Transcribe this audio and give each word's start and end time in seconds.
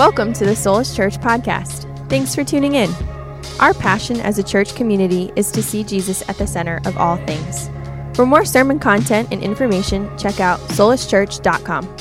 Welcome 0.00 0.32
to 0.32 0.46
the 0.46 0.52
Soulish 0.52 0.96
Church 0.96 1.18
podcast. 1.18 1.84
Thanks 2.08 2.34
for 2.34 2.42
tuning 2.42 2.74
in. 2.74 2.90
Our 3.60 3.74
passion 3.74 4.18
as 4.18 4.38
a 4.38 4.42
church 4.42 4.74
community 4.74 5.30
is 5.36 5.52
to 5.52 5.62
see 5.62 5.84
Jesus 5.84 6.26
at 6.26 6.38
the 6.38 6.46
center 6.46 6.80
of 6.86 6.96
all 6.96 7.18
things. 7.26 7.68
For 8.16 8.24
more 8.24 8.46
sermon 8.46 8.78
content 8.78 9.28
and 9.30 9.42
information, 9.42 10.08
check 10.16 10.40
out 10.40 10.58
soulischurch.com. 10.70 11.96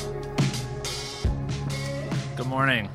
Good 2.38 2.48
morning. 2.48 2.88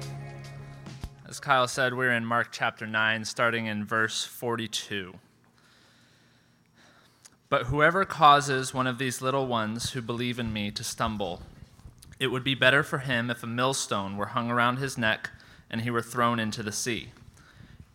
As 1.29 1.39
Kyle 1.39 1.69
said, 1.69 1.93
we're 1.93 2.13
in 2.13 2.25
Mark 2.25 2.49
chapter 2.51 2.87
9, 2.87 3.27
starting 3.27 3.67
in 3.67 3.85
verse 3.85 4.25
42. 4.25 5.17
But 7.51 7.65
whoever 7.65 8.07
causes 8.07 8.73
one 8.73 8.87
of 8.87 8.97
these 8.97 9.21
little 9.21 9.47
ones 9.47 9.91
who 9.91 10.01
believe 10.01 10.39
in 10.39 10.51
me 10.51 10.71
to 10.71 10.83
stumble, 10.83 11.43
it 12.19 12.29
would 12.29 12.45
be 12.45 12.55
better 12.55 12.83
for 12.83 12.99
him 12.99 13.31
if 13.31 13.43
a 13.43 13.47
millstone 13.47 14.17
were 14.17 14.27
hung 14.27 14.51
around 14.51 14.77
his 14.77 14.97
neck 14.97 15.31
and 15.71 15.83
he 15.83 15.91
were 15.91 16.03
thrown 16.03 16.39
into 16.39 16.63
the 16.63 16.73
sea. 16.73 17.11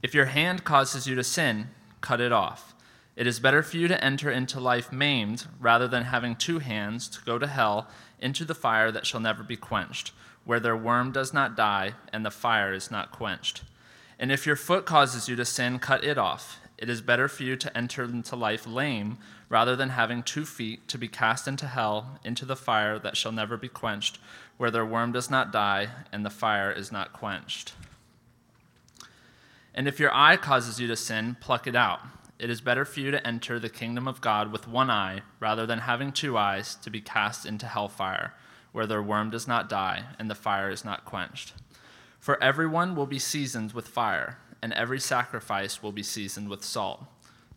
If 0.01 0.13
your 0.13 0.25
hand 0.25 0.63
causes 0.63 1.07
you 1.07 1.15
to 1.15 1.23
sin, 1.23 1.69
cut 2.01 2.21
it 2.21 2.31
off. 2.31 2.73
It 3.15 3.27
is 3.27 3.39
better 3.39 3.61
for 3.61 3.77
you 3.77 3.87
to 3.89 4.03
enter 4.03 4.31
into 4.31 4.59
life 4.59 4.91
maimed 4.91 5.45
rather 5.59 5.87
than 5.87 6.03
having 6.03 6.35
two 6.35 6.59
hands 6.59 7.09
to 7.09 7.21
go 7.25 7.37
to 7.37 7.47
hell 7.47 7.87
into 8.19 8.45
the 8.45 8.55
fire 8.55 8.91
that 8.91 9.05
shall 9.05 9.19
never 9.19 9.43
be 9.43 9.57
quenched, 9.57 10.13
where 10.45 10.59
their 10.59 10.77
worm 10.77 11.11
does 11.11 11.33
not 11.33 11.55
die 11.55 11.95
and 12.13 12.25
the 12.25 12.31
fire 12.31 12.73
is 12.73 12.89
not 12.89 13.11
quenched. 13.11 13.63
And 14.17 14.31
if 14.31 14.45
your 14.45 14.55
foot 14.55 14.85
causes 14.85 15.27
you 15.27 15.35
to 15.35 15.45
sin, 15.45 15.79
cut 15.79 16.03
it 16.03 16.17
off. 16.17 16.59
It 16.77 16.89
is 16.89 17.01
better 17.01 17.27
for 17.27 17.43
you 17.43 17.57
to 17.57 17.77
enter 17.77 18.03
into 18.05 18.37
life 18.37 18.65
lame 18.65 19.17
rather 19.49 19.75
than 19.75 19.89
having 19.89 20.21
two 20.21 20.45
feet 20.45 20.87
to 20.87 20.97
be 20.97 21.07
cast 21.07 21.47
into 21.47 21.65
hell, 21.65 22.19
into 22.23 22.45
the 22.45 22.55
fire 22.55 22.99
that 22.99 23.17
shall 23.17 23.31
never 23.31 23.57
be 23.57 23.67
quenched, 23.67 24.19
where 24.57 24.71
their 24.71 24.85
worm 24.85 25.11
does 25.11 25.29
not 25.29 25.51
die 25.51 25.89
and 26.11 26.23
the 26.23 26.29
fire 26.29 26.71
is 26.71 26.91
not 26.91 27.11
quenched. 27.11 27.73
And 29.73 29.87
if 29.87 29.99
your 29.99 30.13
eye 30.13 30.37
causes 30.37 30.79
you 30.79 30.87
to 30.87 30.95
sin, 30.95 31.35
pluck 31.39 31.65
it 31.65 31.75
out. 31.75 31.99
It 32.37 32.49
is 32.49 32.61
better 32.61 32.85
for 32.85 32.99
you 32.99 33.11
to 33.11 33.27
enter 33.27 33.59
the 33.59 33.69
kingdom 33.69 34.07
of 34.07 34.21
God 34.21 34.51
with 34.51 34.67
one 34.67 34.89
eye 34.89 35.23
rather 35.39 35.65
than 35.65 35.79
having 35.79 36.11
two 36.11 36.37
eyes 36.37 36.75
to 36.75 36.89
be 36.89 37.01
cast 37.01 37.45
into 37.45 37.65
hellfire, 37.65 38.33
where 38.71 38.85
their 38.85 39.01
worm 39.01 39.29
does 39.29 39.47
not 39.47 39.67
die 39.67 40.05
and 40.17 40.29
the 40.29 40.35
fire 40.35 40.69
is 40.69 40.85
not 40.85 41.05
quenched. 41.05 41.53
For 42.19 42.41
everyone 42.41 42.95
will 42.95 43.07
be 43.07 43.19
seasoned 43.19 43.73
with 43.73 43.87
fire 43.87 44.37
and 44.61 44.73
every 44.73 44.99
sacrifice 44.99 45.81
will 45.81 45.91
be 45.91 46.03
seasoned 46.03 46.49
with 46.49 46.63
salt. 46.63 47.05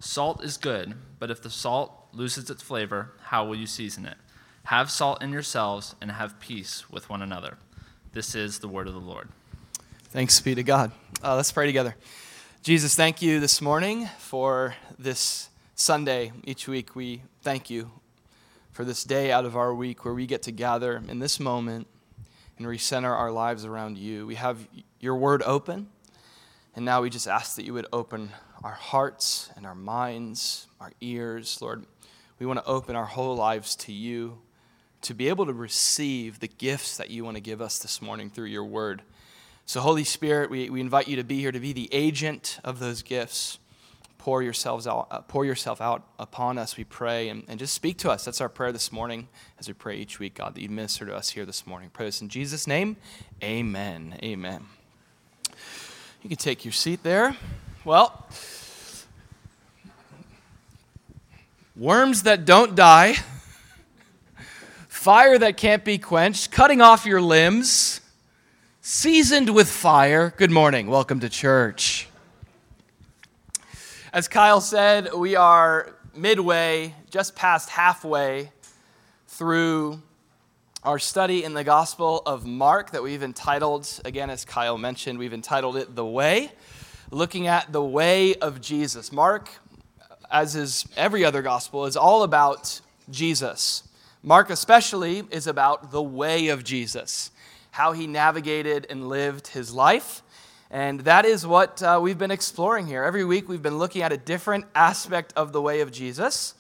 Salt 0.04 0.42
is 0.42 0.56
good, 0.56 0.94
but 1.20 1.30
if 1.30 1.40
the 1.40 1.48
salt 1.48 2.08
loses 2.12 2.50
its 2.50 2.60
flavor, 2.60 3.12
how 3.26 3.44
will 3.44 3.54
you 3.54 3.68
season 3.68 4.04
it? 4.04 4.16
Have 4.64 4.90
salt 4.90 5.22
in 5.22 5.30
yourselves 5.30 5.94
and 6.00 6.10
have 6.10 6.40
peace 6.40 6.90
with 6.90 7.08
one 7.08 7.22
another. 7.22 7.56
This 8.12 8.34
is 8.34 8.58
the 8.58 8.66
word 8.66 8.88
of 8.88 8.94
the 8.94 9.00
Lord. 9.00 9.28
Thanks 10.06 10.40
be 10.40 10.56
to 10.56 10.64
God. 10.64 10.90
Uh, 11.22 11.36
let's 11.36 11.52
pray 11.52 11.66
together. 11.66 11.94
Jesus, 12.64 12.96
thank 12.96 13.22
you 13.22 13.38
this 13.38 13.62
morning 13.62 14.08
for 14.18 14.74
this 14.98 15.48
Sunday. 15.76 16.32
Each 16.42 16.66
week 16.66 16.96
we 16.96 17.22
thank 17.42 17.70
you 17.70 17.92
for 18.72 18.84
this 18.84 19.04
day 19.04 19.30
out 19.30 19.44
of 19.44 19.56
our 19.56 19.72
week 19.72 20.04
where 20.04 20.14
we 20.14 20.26
get 20.26 20.42
to 20.42 20.50
gather 20.50 21.00
in 21.06 21.20
this 21.20 21.38
moment 21.38 21.86
and 22.58 22.66
recenter 22.66 23.16
our 23.16 23.30
lives 23.30 23.64
around 23.64 23.98
you. 23.98 24.26
We 24.26 24.34
have 24.34 24.66
your 24.98 25.14
word 25.14 25.44
open. 25.44 25.86
And 26.74 26.84
now 26.84 27.02
we 27.02 27.10
just 27.10 27.28
ask 27.28 27.54
that 27.54 27.64
you 27.64 27.74
would 27.74 27.86
open 27.92 28.30
our 28.64 28.72
hearts 28.72 29.50
and 29.56 29.66
our 29.66 29.74
minds, 29.74 30.66
our 30.80 30.92
ears. 31.00 31.60
Lord, 31.60 31.84
we 32.38 32.46
want 32.46 32.58
to 32.60 32.64
open 32.66 32.96
our 32.96 33.06
whole 33.06 33.36
lives 33.36 33.74
to 33.76 33.92
you 33.92 34.38
to 35.02 35.14
be 35.14 35.28
able 35.28 35.46
to 35.46 35.52
receive 35.52 36.38
the 36.38 36.48
gifts 36.48 36.96
that 36.96 37.10
you 37.10 37.24
want 37.24 37.36
to 37.36 37.40
give 37.40 37.60
us 37.60 37.78
this 37.78 38.00
morning 38.00 38.30
through 38.30 38.46
your 38.46 38.64
word. 38.64 39.02
So, 39.66 39.80
Holy 39.80 40.04
Spirit, 40.04 40.50
we, 40.50 40.70
we 40.70 40.80
invite 40.80 41.08
you 41.08 41.16
to 41.16 41.24
be 41.24 41.40
here 41.40 41.52
to 41.52 41.60
be 41.60 41.72
the 41.72 41.88
agent 41.92 42.58
of 42.62 42.78
those 42.78 43.02
gifts. 43.02 43.58
Pour, 44.18 44.40
yourselves 44.40 44.86
out, 44.86 45.08
uh, 45.10 45.20
pour 45.20 45.44
yourself 45.44 45.80
out 45.80 46.04
upon 46.16 46.56
us, 46.56 46.76
we 46.76 46.84
pray, 46.84 47.28
and, 47.28 47.42
and 47.48 47.58
just 47.58 47.74
speak 47.74 47.98
to 47.98 48.10
us. 48.10 48.24
That's 48.24 48.40
our 48.40 48.48
prayer 48.48 48.70
this 48.70 48.92
morning 48.92 49.26
as 49.58 49.66
we 49.66 49.74
pray 49.74 49.96
each 49.96 50.20
week, 50.20 50.34
God, 50.34 50.54
that 50.54 50.62
you 50.62 50.68
minister 50.68 51.04
to 51.06 51.16
us 51.16 51.30
here 51.30 51.44
this 51.44 51.66
morning. 51.66 51.90
Pray 51.92 52.06
this 52.06 52.22
in 52.22 52.28
Jesus' 52.28 52.68
name. 52.68 52.96
Amen. 53.42 54.16
Amen. 54.22 54.66
You 56.22 56.28
can 56.28 56.38
take 56.38 56.64
your 56.64 56.70
seat 56.70 57.02
there. 57.02 57.36
Well, 57.84 58.28
worms 61.74 62.22
that 62.22 62.44
don't 62.44 62.76
die, 62.76 63.16
fire 64.86 65.36
that 65.36 65.56
can't 65.56 65.84
be 65.84 65.98
quenched, 65.98 66.52
cutting 66.52 66.80
off 66.80 67.06
your 67.06 67.20
limbs, 67.20 68.00
seasoned 68.82 69.52
with 69.52 69.68
fire. 69.68 70.32
Good 70.36 70.52
morning. 70.52 70.86
Welcome 70.86 71.18
to 71.20 71.28
church. 71.28 72.06
As 74.12 74.28
Kyle 74.28 74.60
said, 74.60 75.12
we 75.12 75.34
are 75.34 75.92
midway, 76.14 76.94
just 77.10 77.34
past 77.34 77.68
halfway 77.68 78.52
through 79.26 80.00
our 80.84 81.00
study 81.00 81.42
in 81.42 81.54
the 81.54 81.64
Gospel 81.64 82.22
of 82.26 82.46
Mark 82.46 82.92
that 82.92 83.02
we've 83.02 83.24
entitled, 83.24 83.88
again, 84.04 84.30
as 84.30 84.44
Kyle 84.44 84.78
mentioned, 84.78 85.18
we've 85.18 85.34
entitled 85.34 85.76
it 85.76 85.96
The 85.96 86.06
Way, 86.06 86.52
looking 87.12 87.46
at 87.46 87.70
the 87.70 87.84
way 87.84 88.34
of 88.36 88.62
Jesus. 88.62 89.12
Mark, 89.12 89.50
as 90.30 90.56
is 90.56 90.86
every 90.96 91.26
other 91.26 91.42
gospel, 91.42 91.84
is 91.84 91.94
all 91.94 92.22
about 92.22 92.80
Jesus. 93.10 93.86
Mark, 94.22 94.48
especially, 94.48 95.22
is 95.30 95.46
about 95.46 95.90
the 95.90 96.02
way 96.02 96.48
of 96.48 96.64
Jesus, 96.64 97.30
how 97.72 97.92
he 97.92 98.06
navigated 98.06 98.86
and 98.88 99.10
lived 99.10 99.48
his 99.48 99.74
life. 99.74 100.22
And 100.70 101.00
that 101.00 101.26
is 101.26 101.46
what 101.46 101.82
uh, 101.82 102.00
we've 102.02 102.16
been 102.16 102.30
exploring 102.30 102.86
here. 102.86 103.04
Every 103.04 103.26
week, 103.26 103.46
we've 103.46 103.60
been 103.60 103.76
looking 103.76 104.00
at 104.00 104.10
a 104.10 104.16
different 104.16 104.64
aspect 104.74 105.34
of 105.36 105.52
the 105.52 105.60
way 105.60 105.82
of 105.82 105.92
Jesus. 105.92 106.54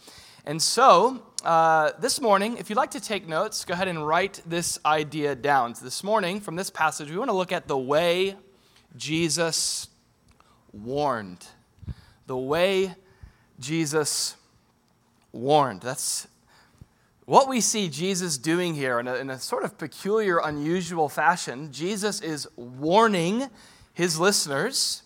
And 0.44 0.60
so, 0.60 1.22
uh, 1.44 1.92
this 1.98 2.20
morning, 2.20 2.58
if 2.58 2.68
you'd 2.68 2.76
like 2.76 2.90
to 2.90 3.00
take 3.00 3.26
notes, 3.26 3.64
go 3.64 3.72
ahead 3.72 3.88
and 3.88 4.06
write 4.06 4.42
this 4.44 4.78
idea 4.84 5.34
down. 5.34 5.74
So 5.74 5.86
this 5.86 6.04
morning, 6.04 6.40
from 6.40 6.56
this 6.56 6.68
passage, 6.68 7.10
we 7.10 7.16
want 7.16 7.30
to 7.30 7.36
look 7.36 7.52
at 7.52 7.68
the 7.68 7.78
way 7.78 8.36
Jesus 8.98 9.88
warned. 10.72 11.46
The 12.26 12.36
way 12.36 12.94
Jesus 13.58 14.36
warned. 15.32 15.82
That's 15.82 16.26
what 17.24 17.48
we 17.48 17.60
see 17.60 17.88
Jesus 17.88 18.36
doing 18.36 18.74
here 18.74 18.98
in 18.98 19.06
a, 19.06 19.14
in 19.14 19.30
a 19.30 19.38
sort 19.38 19.64
of 19.64 19.78
peculiar, 19.78 20.38
unusual 20.38 21.08
fashion. 21.08 21.72
Jesus 21.72 22.20
is 22.20 22.48
warning 22.56 23.48
his 23.94 24.18
listeners 24.18 25.02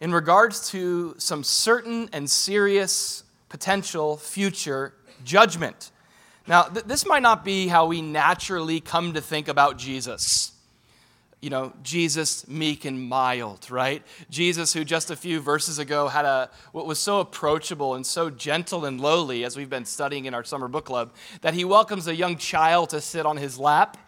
in 0.00 0.12
regards 0.12 0.70
to 0.70 1.14
some 1.18 1.42
certain 1.42 2.08
and 2.12 2.28
serious 2.28 3.24
potential 3.48 4.16
future 4.16 4.94
judgment. 5.24 5.90
Now, 6.46 6.64
th- 6.64 6.84
this 6.84 7.06
might 7.06 7.22
not 7.22 7.44
be 7.44 7.68
how 7.68 7.86
we 7.86 8.02
naturally 8.02 8.80
come 8.80 9.14
to 9.14 9.20
think 9.20 9.48
about 9.48 9.78
Jesus. 9.78 10.52
You 11.44 11.50
know, 11.50 11.74
Jesus 11.82 12.48
meek 12.48 12.86
and 12.86 13.06
mild, 13.06 13.70
right? 13.70 14.02
Jesus 14.30 14.72
who 14.72 14.82
just 14.82 15.10
a 15.10 15.14
few 15.14 15.40
verses 15.40 15.78
ago 15.78 16.08
had 16.08 16.24
a 16.24 16.48
what 16.72 16.86
was 16.86 16.98
so 16.98 17.20
approachable 17.20 17.96
and 17.96 18.06
so 18.06 18.30
gentle 18.30 18.86
and 18.86 18.98
lowly 18.98 19.44
as 19.44 19.54
we've 19.54 19.68
been 19.68 19.84
studying 19.84 20.24
in 20.24 20.32
our 20.32 20.42
summer 20.42 20.68
book 20.68 20.86
club 20.86 21.12
that 21.42 21.52
he 21.52 21.62
welcomes 21.66 22.08
a 22.08 22.16
young 22.16 22.38
child 22.38 22.88
to 22.88 23.00
sit 23.02 23.26
on 23.26 23.36
his 23.36 23.58
lap. 23.58 23.98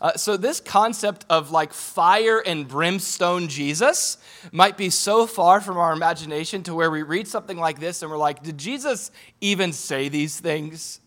Uh, 0.00 0.14
so, 0.16 0.36
this 0.36 0.58
concept 0.58 1.24
of 1.30 1.52
like 1.52 1.72
fire 1.72 2.40
and 2.44 2.66
brimstone 2.66 3.46
Jesus 3.46 4.18
might 4.50 4.76
be 4.76 4.90
so 4.90 5.28
far 5.28 5.60
from 5.60 5.78
our 5.78 5.92
imagination 5.92 6.64
to 6.64 6.74
where 6.74 6.90
we 6.90 7.04
read 7.04 7.28
something 7.28 7.56
like 7.56 7.78
this 7.78 8.02
and 8.02 8.10
we're 8.10 8.18
like, 8.18 8.42
did 8.42 8.58
Jesus 8.58 9.12
even 9.40 9.72
say 9.72 10.08
these 10.08 10.40
things? 10.40 10.98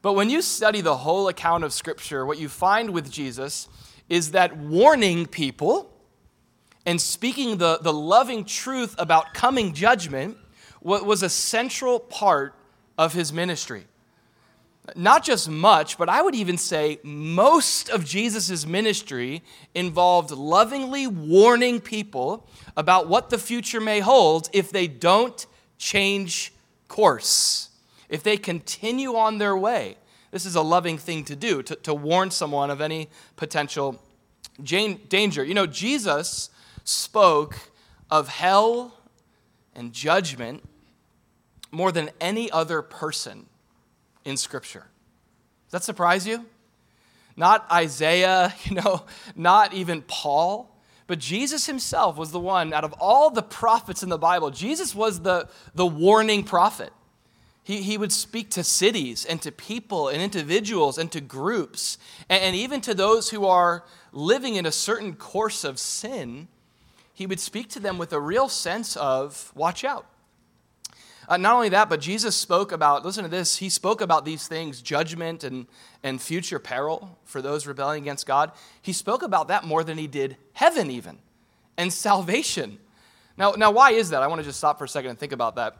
But 0.00 0.12
when 0.12 0.30
you 0.30 0.42
study 0.42 0.80
the 0.80 0.98
whole 0.98 1.26
account 1.26 1.64
of 1.64 1.72
Scripture, 1.72 2.24
what 2.24 2.38
you 2.38 2.48
find 2.48 2.90
with 2.90 3.10
Jesus 3.10 3.68
is 4.08 4.32
that 4.32 4.56
warning 4.56 5.26
people 5.26 5.90
and 6.86 7.00
speaking 7.00 7.58
the, 7.58 7.78
the 7.82 7.92
loving 7.92 8.44
truth 8.44 8.94
about 8.98 9.34
coming 9.34 9.74
judgment 9.74 10.36
was 10.80 11.22
a 11.22 11.28
central 11.28 12.00
part 12.00 12.54
of 12.96 13.12
his 13.12 13.32
ministry 13.32 13.84
not 14.96 15.24
just 15.24 15.48
much, 15.48 15.98
but 15.98 16.08
I 16.08 16.22
would 16.22 16.34
even 16.34 16.56
say 16.56 16.98
most 17.02 17.88
of 17.90 18.04
Jesus' 18.04 18.66
ministry 18.66 19.42
involved 19.74 20.30
lovingly 20.30 21.06
warning 21.06 21.80
people 21.80 22.46
about 22.76 23.08
what 23.08 23.30
the 23.30 23.38
future 23.38 23.80
may 23.80 24.00
hold 24.00 24.48
if 24.52 24.70
they 24.70 24.86
don't 24.86 25.46
change 25.78 26.52
course, 26.88 27.70
if 28.08 28.22
they 28.22 28.36
continue 28.36 29.14
on 29.16 29.38
their 29.38 29.56
way. 29.56 29.96
This 30.30 30.44
is 30.44 30.54
a 30.56 30.62
loving 30.62 30.98
thing 30.98 31.24
to 31.24 31.36
do, 31.36 31.62
to, 31.62 31.74
to 31.76 31.94
warn 31.94 32.30
someone 32.30 32.70
of 32.70 32.80
any 32.80 33.08
potential 33.36 34.02
danger. 34.62 35.44
You 35.44 35.54
know, 35.54 35.66
Jesus 35.66 36.50
spoke 36.84 37.70
of 38.10 38.28
hell 38.28 38.94
and 39.74 39.92
judgment 39.92 40.64
more 41.70 41.92
than 41.92 42.10
any 42.20 42.50
other 42.50 42.82
person 42.82 43.46
in 44.24 44.36
Scripture. 44.36 44.86
Does 45.66 45.72
that 45.72 45.84
surprise 45.84 46.26
you? 46.26 46.46
Not 47.36 47.70
Isaiah, 47.70 48.54
you 48.64 48.76
know, 48.76 49.04
not 49.36 49.72
even 49.72 50.02
Paul, 50.02 50.74
But 51.08 51.18
Jesus 51.18 51.64
himself 51.64 52.18
was 52.18 52.32
the 52.32 52.38
one, 52.38 52.72
out 52.74 52.84
of 52.84 52.92
all 53.00 53.30
the 53.30 53.42
prophets 53.42 54.02
in 54.02 54.10
the 54.10 54.18
Bible, 54.18 54.50
Jesus 54.50 54.94
was 54.94 55.20
the, 55.20 55.48
the 55.74 55.86
warning 55.86 56.44
prophet. 56.44 56.92
He, 57.68 57.82
he 57.82 57.98
would 57.98 58.12
speak 58.12 58.48
to 58.52 58.64
cities 58.64 59.26
and 59.26 59.42
to 59.42 59.52
people 59.52 60.08
and 60.08 60.22
individuals 60.22 60.96
and 60.96 61.12
to 61.12 61.20
groups, 61.20 61.98
and, 62.30 62.42
and 62.42 62.56
even 62.56 62.80
to 62.80 62.94
those 62.94 63.28
who 63.28 63.44
are 63.44 63.84
living 64.10 64.54
in 64.54 64.64
a 64.64 64.72
certain 64.72 65.14
course 65.14 65.64
of 65.64 65.78
sin. 65.78 66.48
He 67.12 67.26
would 67.26 67.38
speak 67.38 67.68
to 67.72 67.78
them 67.78 67.98
with 67.98 68.14
a 68.14 68.20
real 68.20 68.48
sense 68.48 68.96
of 68.96 69.52
watch 69.54 69.84
out. 69.84 70.06
Uh, 71.28 71.36
not 71.36 71.52
only 71.52 71.68
that, 71.68 71.90
but 71.90 72.00
Jesus 72.00 72.34
spoke 72.34 72.72
about, 72.72 73.04
listen 73.04 73.22
to 73.24 73.28
this, 73.28 73.58
he 73.58 73.68
spoke 73.68 74.00
about 74.00 74.24
these 74.24 74.48
things, 74.48 74.80
judgment 74.80 75.44
and, 75.44 75.66
and 76.02 76.22
future 76.22 76.58
peril 76.58 77.18
for 77.26 77.42
those 77.42 77.66
rebelling 77.66 78.02
against 78.02 78.24
God. 78.24 78.50
He 78.80 78.94
spoke 78.94 79.22
about 79.22 79.48
that 79.48 79.64
more 79.64 79.84
than 79.84 79.98
he 79.98 80.06
did 80.06 80.38
heaven, 80.54 80.90
even, 80.90 81.18
and 81.76 81.92
salvation. 81.92 82.78
Now, 83.36 83.50
now 83.50 83.70
why 83.72 83.90
is 83.90 84.08
that? 84.08 84.22
I 84.22 84.26
want 84.26 84.40
to 84.40 84.44
just 84.46 84.56
stop 84.56 84.78
for 84.78 84.86
a 84.86 84.88
second 84.88 85.10
and 85.10 85.18
think 85.18 85.32
about 85.32 85.56
that. 85.56 85.76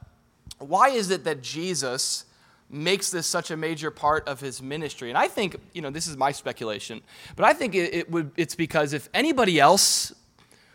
Why 0.58 0.90
is 0.90 1.10
it 1.10 1.24
that 1.24 1.42
Jesus 1.42 2.24
makes 2.70 3.10
this 3.10 3.26
such 3.26 3.50
a 3.50 3.56
major 3.56 3.90
part 3.90 4.26
of 4.28 4.40
his 4.40 4.62
ministry? 4.62 5.08
And 5.08 5.18
I 5.18 5.28
think, 5.28 5.56
you 5.72 5.82
know, 5.82 5.90
this 5.90 6.06
is 6.06 6.16
my 6.16 6.32
speculation, 6.32 7.00
but 7.36 7.44
I 7.44 7.52
think 7.52 7.74
it, 7.74 7.94
it 7.94 8.10
would, 8.10 8.30
it's 8.36 8.54
because 8.54 8.92
if 8.92 9.08
anybody 9.14 9.60
else 9.60 10.12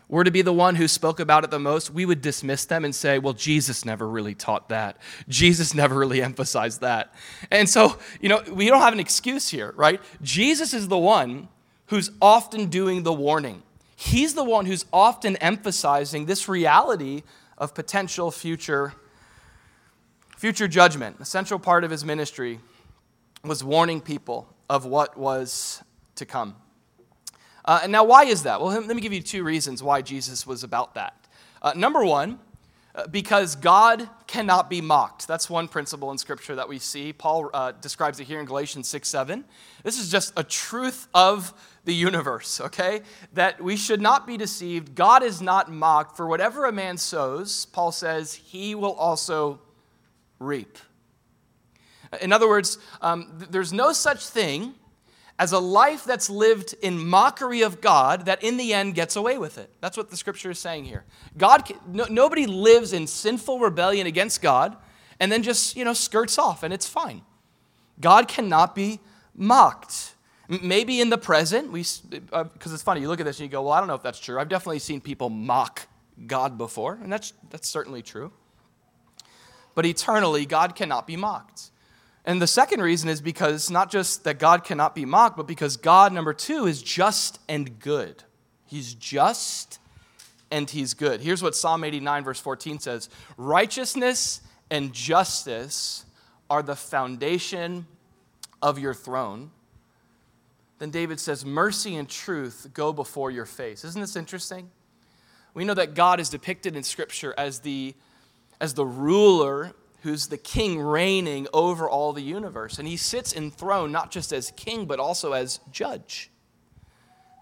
were 0.08 0.24
to 0.24 0.30
be 0.30 0.42
the 0.42 0.52
one 0.52 0.74
who 0.74 0.86
spoke 0.86 1.18
about 1.18 1.44
it 1.44 1.50
the 1.50 1.58
most, 1.58 1.90
we 1.90 2.04
would 2.04 2.20
dismiss 2.20 2.66
them 2.66 2.84
and 2.84 2.94
say, 2.94 3.18
well, 3.18 3.32
Jesus 3.32 3.84
never 3.84 4.08
really 4.08 4.34
taught 4.34 4.68
that. 4.68 4.98
Jesus 5.28 5.74
never 5.74 5.96
really 5.96 6.22
emphasized 6.22 6.80
that. 6.82 7.14
And 7.50 7.68
so, 7.68 7.98
you 8.20 8.28
know, 8.28 8.42
we 8.50 8.68
don't 8.68 8.82
have 8.82 8.92
an 8.92 9.00
excuse 9.00 9.48
here, 9.48 9.72
right? 9.76 10.00
Jesus 10.22 10.74
is 10.74 10.88
the 10.88 10.98
one 10.98 11.48
who's 11.86 12.10
often 12.20 12.66
doing 12.66 13.02
the 13.02 13.12
warning. 13.12 13.62
He's 13.96 14.34
the 14.34 14.44
one 14.44 14.66
who's 14.66 14.84
often 14.92 15.36
emphasizing 15.36 16.26
this 16.26 16.48
reality 16.48 17.22
of 17.56 17.74
potential 17.74 18.30
future 18.30 18.94
future 20.44 20.68
judgment. 20.68 21.16
A 21.20 21.24
central 21.24 21.58
part 21.58 21.84
of 21.84 21.90
his 21.90 22.04
ministry 22.04 22.60
was 23.44 23.64
warning 23.64 23.98
people 23.98 24.46
of 24.68 24.84
what 24.84 25.16
was 25.16 25.82
to 26.16 26.26
come. 26.26 26.54
Uh, 27.64 27.80
and 27.82 27.90
now, 27.90 28.04
why 28.04 28.24
is 28.24 28.42
that? 28.42 28.60
Well, 28.60 28.68
let 28.68 28.94
me 28.94 29.00
give 29.00 29.14
you 29.14 29.22
two 29.22 29.42
reasons 29.42 29.82
why 29.82 30.02
Jesus 30.02 30.46
was 30.46 30.62
about 30.62 30.96
that. 30.96 31.14
Uh, 31.62 31.72
number 31.74 32.04
one, 32.04 32.38
uh, 32.94 33.06
because 33.06 33.56
God 33.56 34.06
cannot 34.26 34.68
be 34.68 34.82
mocked. 34.82 35.26
That's 35.26 35.48
one 35.48 35.66
principle 35.66 36.10
in 36.10 36.18
Scripture 36.18 36.56
that 36.56 36.68
we 36.68 36.78
see. 36.78 37.14
Paul 37.14 37.48
uh, 37.54 37.72
describes 37.72 38.20
it 38.20 38.24
here 38.24 38.38
in 38.38 38.44
Galatians 38.44 38.86
6 38.86 39.08
7. 39.08 39.46
This 39.82 39.98
is 39.98 40.10
just 40.10 40.34
a 40.36 40.44
truth 40.44 41.08
of 41.14 41.54
the 41.86 41.94
universe, 41.94 42.60
okay? 42.60 43.00
That 43.32 43.62
we 43.64 43.76
should 43.76 44.02
not 44.02 44.26
be 44.26 44.36
deceived. 44.36 44.94
God 44.94 45.22
is 45.22 45.40
not 45.40 45.72
mocked. 45.72 46.18
For 46.18 46.26
whatever 46.26 46.66
a 46.66 46.72
man 46.72 46.98
sows, 46.98 47.64
Paul 47.64 47.92
says, 47.92 48.34
he 48.34 48.74
will 48.74 48.92
also 48.92 49.60
reap. 50.38 50.78
In 52.20 52.32
other 52.32 52.48
words, 52.48 52.78
um, 53.00 53.32
there's 53.50 53.72
no 53.72 53.92
such 53.92 54.26
thing 54.26 54.74
as 55.38 55.52
a 55.52 55.58
life 55.58 56.04
that's 56.04 56.30
lived 56.30 56.74
in 56.80 57.04
mockery 57.06 57.62
of 57.62 57.80
God 57.80 58.26
that 58.26 58.44
in 58.44 58.56
the 58.56 58.72
end 58.72 58.94
gets 58.94 59.16
away 59.16 59.36
with 59.36 59.58
it. 59.58 59.70
That's 59.80 59.96
what 59.96 60.10
the 60.10 60.16
scripture 60.16 60.50
is 60.50 60.58
saying 60.58 60.84
here. 60.84 61.04
God, 61.36 61.70
no, 61.88 62.04
nobody 62.08 62.46
lives 62.46 62.92
in 62.92 63.06
sinful 63.06 63.58
rebellion 63.58 64.06
against 64.06 64.40
God 64.40 64.76
and 65.18 65.32
then 65.32 65.42
just, 65.42 65.76
you 65.76 65.84
know, 65.84 65.92
skirts 65.92 66.38
off 66.38 66.62
and 66.62 66.72
it's 66.72 66.86
fine. 66.86 67.22
God 68.00 68.28
cannot 68.28 68.74
be 68.74 69.00
mocked. 69.34 70.14
Maybe 70.48 71.00
in 71.00 71.10
the 71.10 71.18
present, 71.18 71.72
we 71.72 71.80
because 71.80 72.22
uh, 72.32 72.74
it's 72.74 72.82
funny. 72.82 73.00
You 73.00 73.08
look 73.08 73.18
at 73.20 73.24
this 73.24 73.38
and 73.40 73.48
you 73.48 73.50
go, 73.50 73.62
"Well, 73.62 73.72
I 73.72 73.78
don't 73.78 73.88
know 73.88 73.94
if 73.94 74.02
that's 74.02 74.20
true." 74.20 74.38
I've 74.38 74.50
definitely 74.50 74.78
seen 74.78 75.00
people 75.00 75.30
mock 75.30 75.88
God 76.26 76.58
before, 76.58 76.98
and 77.02 77.10
that's 77.10 77.32
that's 77.48 77.66
certainly 77.66 78.02
true. 78.02 78.30
But 79.74 79.86
eternally, 79.86 80.46
God 80.46 80.74
cannot 80.74 81.06
be 81.06 81.16
mocked. 81.16 81.70
And 82.24 82.40
the 82.40 82.46
second 82.46 82.80
reason 82.80 83.08
is 83.08 83.20
because 83.20 83.70
not 83.70 83.90
just 83.90 84.24
that 84.24 84.38
God 84.38 84.64
cannot 84.64 84.94
be 84.94 85.04
mocked, 85.04 85.36
but 85.36 85.46
because 85.46 85.76
God, 85.76 86.12
number 86.12 86.32
two, 86.32 86.66
is 86.66 86.82
just 86.82 87.38
and 87.48 87.78
good. 87.78 88.22
He's 88.66 88.94
just 88.94 89.78
and 90.50 90.70
he's 90.70 90.94
good. 90.94 91.20
Here's 91.20 91.42
what 91.42 91.54
Psalm 91.54 91.84
89, 91.84 92.24
verse 92.24 92.40
14 92.40 92.78
says 92.78 93.10
Righteousness 93.36 94.40
and 94.70 94.92
justice 94.92 96.06
are 96.48 96.62
the 96.62 96.76
foundation 96.76 97.86
of 98.62 98.78
your 98.78 98.94
throne. 98.94 99.50
Then 100.78 100.90
David 100.90 101.20
says, 101.20 101.44
Mercy 101.44 101.96
and 101.96 102.08
truth 102.08 102.68
go 102.72 102.92
before 102.92 103.30
your 103.30 103.46
face. 103.46 103.84
Isn't 103.84 104.00
this 104.00 104.16
interesting? 104.16 104.70
We 105.52 105.64
know 105.64 105.74
that 105.74 105.94
God 105.94 106.20
is 106.20 106.30
depicted 106.30 106.74
in 106.74 106.82
Scripture 106.82 107.34
as 107.38 107.60
the, 107.60 107.94
as 108.60 108.74
the 108.74 108.86
ruler 108.86 109.72
who's 110.02 110.26
the 110.26 110.36
king 110.36 110.78
reigning 110.78 111.46
over 111.54 111.88
all 111.88 112.12
the 112.12 112.22
universe. 112.22 112.78
And 112.78 112.86
he 112.86 112.96
sits 112.96 113.34
enthroned 113.34 113.92
not 113.92 114.10
just 114.10 114.32
as 114.32 114.50
king, 114.50 114.84
but 114.84 115.00
also 115.00 115.32
as 115.32 115.60
judge. 115.72 116.30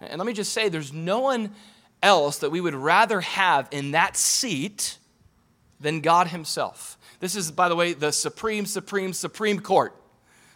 And 0.00 0.19
let 0.19 0.26
me 0.26 0.32
just 0.32 0.53
say, 0.53 0.69
there's 0.69 0.93
no 0.93 1.20
one 1.20 1.50
else 2.03 2.38
that 2.38 2.50
we 2.50 2.61
would 2.61 2.75
rather 2.75 3.20
have 3.20 3.69
in 3.70 3.93
that 3.93 4.17
seat 4.17 4.99
than 5.81 6.00
God 6.00 6.29
himself. 6.29 6.97
This 7.20 7.37
is, 7.37 7.50
by 7.50 7.69
the 7.69 7.76
way, 7.76 7.93
the 7.93 8.12
supreme, 8.12 8.67
supreme, 8.67 9.12
supreme 9.12 9.61
court. 9.61 9.94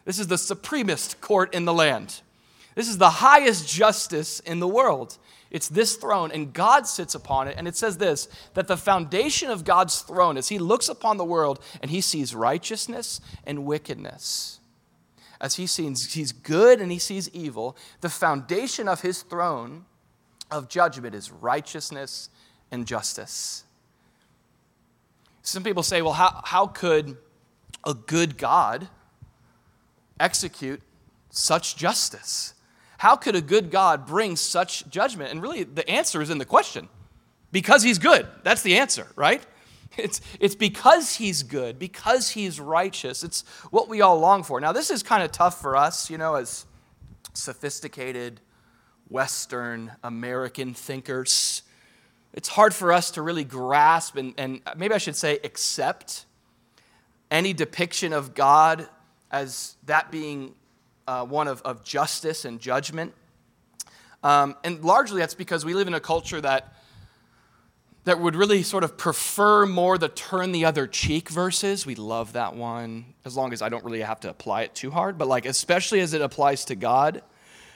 This 0.05 0.19
is 0.21 0.29
the 0.29 0.37
supremest 0.37 1.21
court 1.21 1.55
in 1.55 1.65
the 1.65 1.75
land. 1.75 2.21
This 2.77 2.89
is 2.89 2.99
the 2.99 3.11
highest 3.11 3.69
justice 3.69 4.41
in 4.41 4.61
the 4.61 4.69
world. 4.69 5.19
It's 5.51 5.69
this 5.69 5.97
throne, 5.97 6.31
and 6.33 6.53
God 6.53 6.87
sits 6.87 7.15
upon 7.15 7.49
it. 7.49 7.55
And 7.57 7.69
it 7.69 7.77
says 7.77 7.99
this 7.99 8.29
that 8.55 8.69
the 8.69 8.77
foundation 8.77 9.51
of 9.51 9.65
God's 9.65 10.01
throne, 10.01 10.37
is 10.37 10.49
He 10.49 10.59
looks 10.59 10.89
upon 10.89 11.17
the 11.17 11.25
world 11.25 11.63
and 11.81 11.91
He 11.91 12.01
sees 12.01 12.35
righteousness 12.35 13.21
and 13.45 13.65
wickedness, 13.65 14.61
as 15.41 15.57
He 15.57 15.67
sees 15.67 16.13
He's 16.15 16.33
good 16.33 16.81
and 16.81 16.91
He 16.91 16.99
sees 16.99 17.29
evil, 17.31 17.77
the 18.01 18.09
foundation 18.09 18.89
of 18.89 19.03
His 19.03 19.23
throne 19.23 19.85
of 20.51 20.69
judgment 20.69 21.15
is 21.15 21.31
righteousness 21.31 22.29
and 22.71 22.87
justice. 22.87 23.65
Some 25.43 25.63
people 25.63 25.85
say, 25.85 26.03
well, 26.03 26.13
how, 26.13 26.41
how 26.45 26.67
could 26.67 27.17
a 27.85 27.95
good 27.95 28.37
God 28.37 28.89
execute 30.19 30.83
such 31.31 31.77
justice? 31.77 32.55
How 32.99 33.17
could 33.17 33.35
a 33.37 33.41
good 33.41 33.71
God 33.71 34.07
bring 34.07 34.37
such 34.37 34.89
judgment? 34.89 35.31
And 35.31 35.43
really, 35.43 35.65
the 35.65 35.89
answer 35.89 36.23
is 36.23 36.31
in 36.31 36.39
the 36.39 36.45
question 36.45 36.89
because 37.53 37.83
he's 37.83 37.99
good. 37.99 38.27
That's 38.43 38.63
the 38.63 38.79
answer, 38.79 39.09
right? 39.17 39.45
It's, 39.99 40.21
it's 40.41 40.55
because 40.55 41.15
he's 41.15 41.43
good, 41.43 41.79
because 41.79 42.29
he's 42.29 42.61
righteous. 42.61 43.25
It's 43.25 43.45
what 43.71 43.89
we 43.89 44.03
all 44.03 44.19
long 44.19 44.43
for. 44.43 44.61
Now, 44.61 44.73
this 44.73 44.91
is 44.91 45.03
kind 45.03 45.23
of 45.23 45.33
tough 45.33 45.59
for 45.59 45.75
us, 45.75 46.11
you 46.11 46.19
know, 46.19 46.35
as 46.35 46.67
sophisticated 47.33 48.43
Western 49.09 49.93
American 50.03 50.75
thinkers. 50.75 51.63
It's 52.35 52.49
hard 52.49 52.75
for 52.75 52.93
us 52.93 53.13
to 53.13 53.23
really 53.23 53.45
grasp 53.45 54.17
and, 54.17 54.35
and 54.37 54.61
maybe 54.77 54.95
I 54.95 54.99
should 54.99 55.17
say 55.17 55.39
accept 55.43 56.27
any 57.31 57.53
depiction 57.53 58.13
of 58.13 58.35
God 58.35 58.89
as 59.31 59.77
that 59.87 60.11
being 60.11 60.55
uh, 61.07 61.25
one 61.25 61.49
of, 61.49 61.63
of 61.63 61.85
justice 61.85 62.45
and 62.45 62.61
judgment. 62.61 63.13
Um, 64.23 64.57
and 64.65 64.85
largely 64.85 65.21
that's 65.21 65.35
because 65.35 65.65
we 65.65 65.75
live 65.75 65.87
in 65.87 65.95
a 65.95 66.01
culture 66.01 66.41
that, 66.41 66.73
that 68.05 68.21
would 68.21 68.35
really 68.35 68.63
sort 68.63 68.85
of 68.85 68.97
prefer 68.97 69.67
more 69.67 69.99
the 69.99 70.09
turn 70.09 70.53
the 70.53 70.65
other 70.65 70.87
cheek 70.87 71.29
verses. 71.29 71.87
We 71.87 71.95
love 71.95 72.33
that 72.33 72.55
one, 72.55 73.15
as 73.25 73.37
long 73.37 73.53
as 73.53 73.63
I 73.63 73.69
don't 73.69 73.85
really 73.85 74.01
have 74.01 74.21
to 74.21 74.31
apply 74.31 74.63
it 74.63 74.75
too 74.75 74.91
hard, 74.91 75.19
but 75.19 75.29
like, 75.29 75.47
especially 75.47 76.01
as 76.01 76.13
it 76.13 76.23
applies 76.23 76.65
to 76.67 76.75
God. 76.75 77.23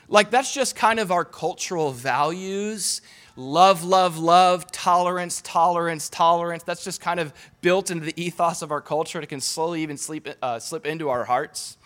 Like, 0.09 0.31
that's 0.31 0.53
just 0.53 0.75
kind 0.75 0.99
of 0.99 1.13
our 1.13 1.25
cultural 1.25 1.93
values 1.93 3.01
love, 3.37 3.85
love, 3.85 4.19
love, 4.19 4.71
tolerance, 4.71 5.41
tolerance, 5.43 6.09
tolerance. 6.09 6.63
That's 6.63 6.85
just 6.85 7.01
kind 7.01 7.21
of 7.21 7.33
built 7.63 7.91
into 7.91 8.05
the 8.05 8.23
ethos 8.23 8.61
of 8.61 8.71
our 8.71 8.81
culture. 8.81 9.21
It 9.21 9.29
can 9.29 9.41
slowly 9.41 9.83
even 9.83 9.97
sleep, 9.97 10.29
uh, 10.43 10.59
slip 10.59 10.85
into 10.85 11.09
our 11.09 11.25
hearts. 11.25 11.79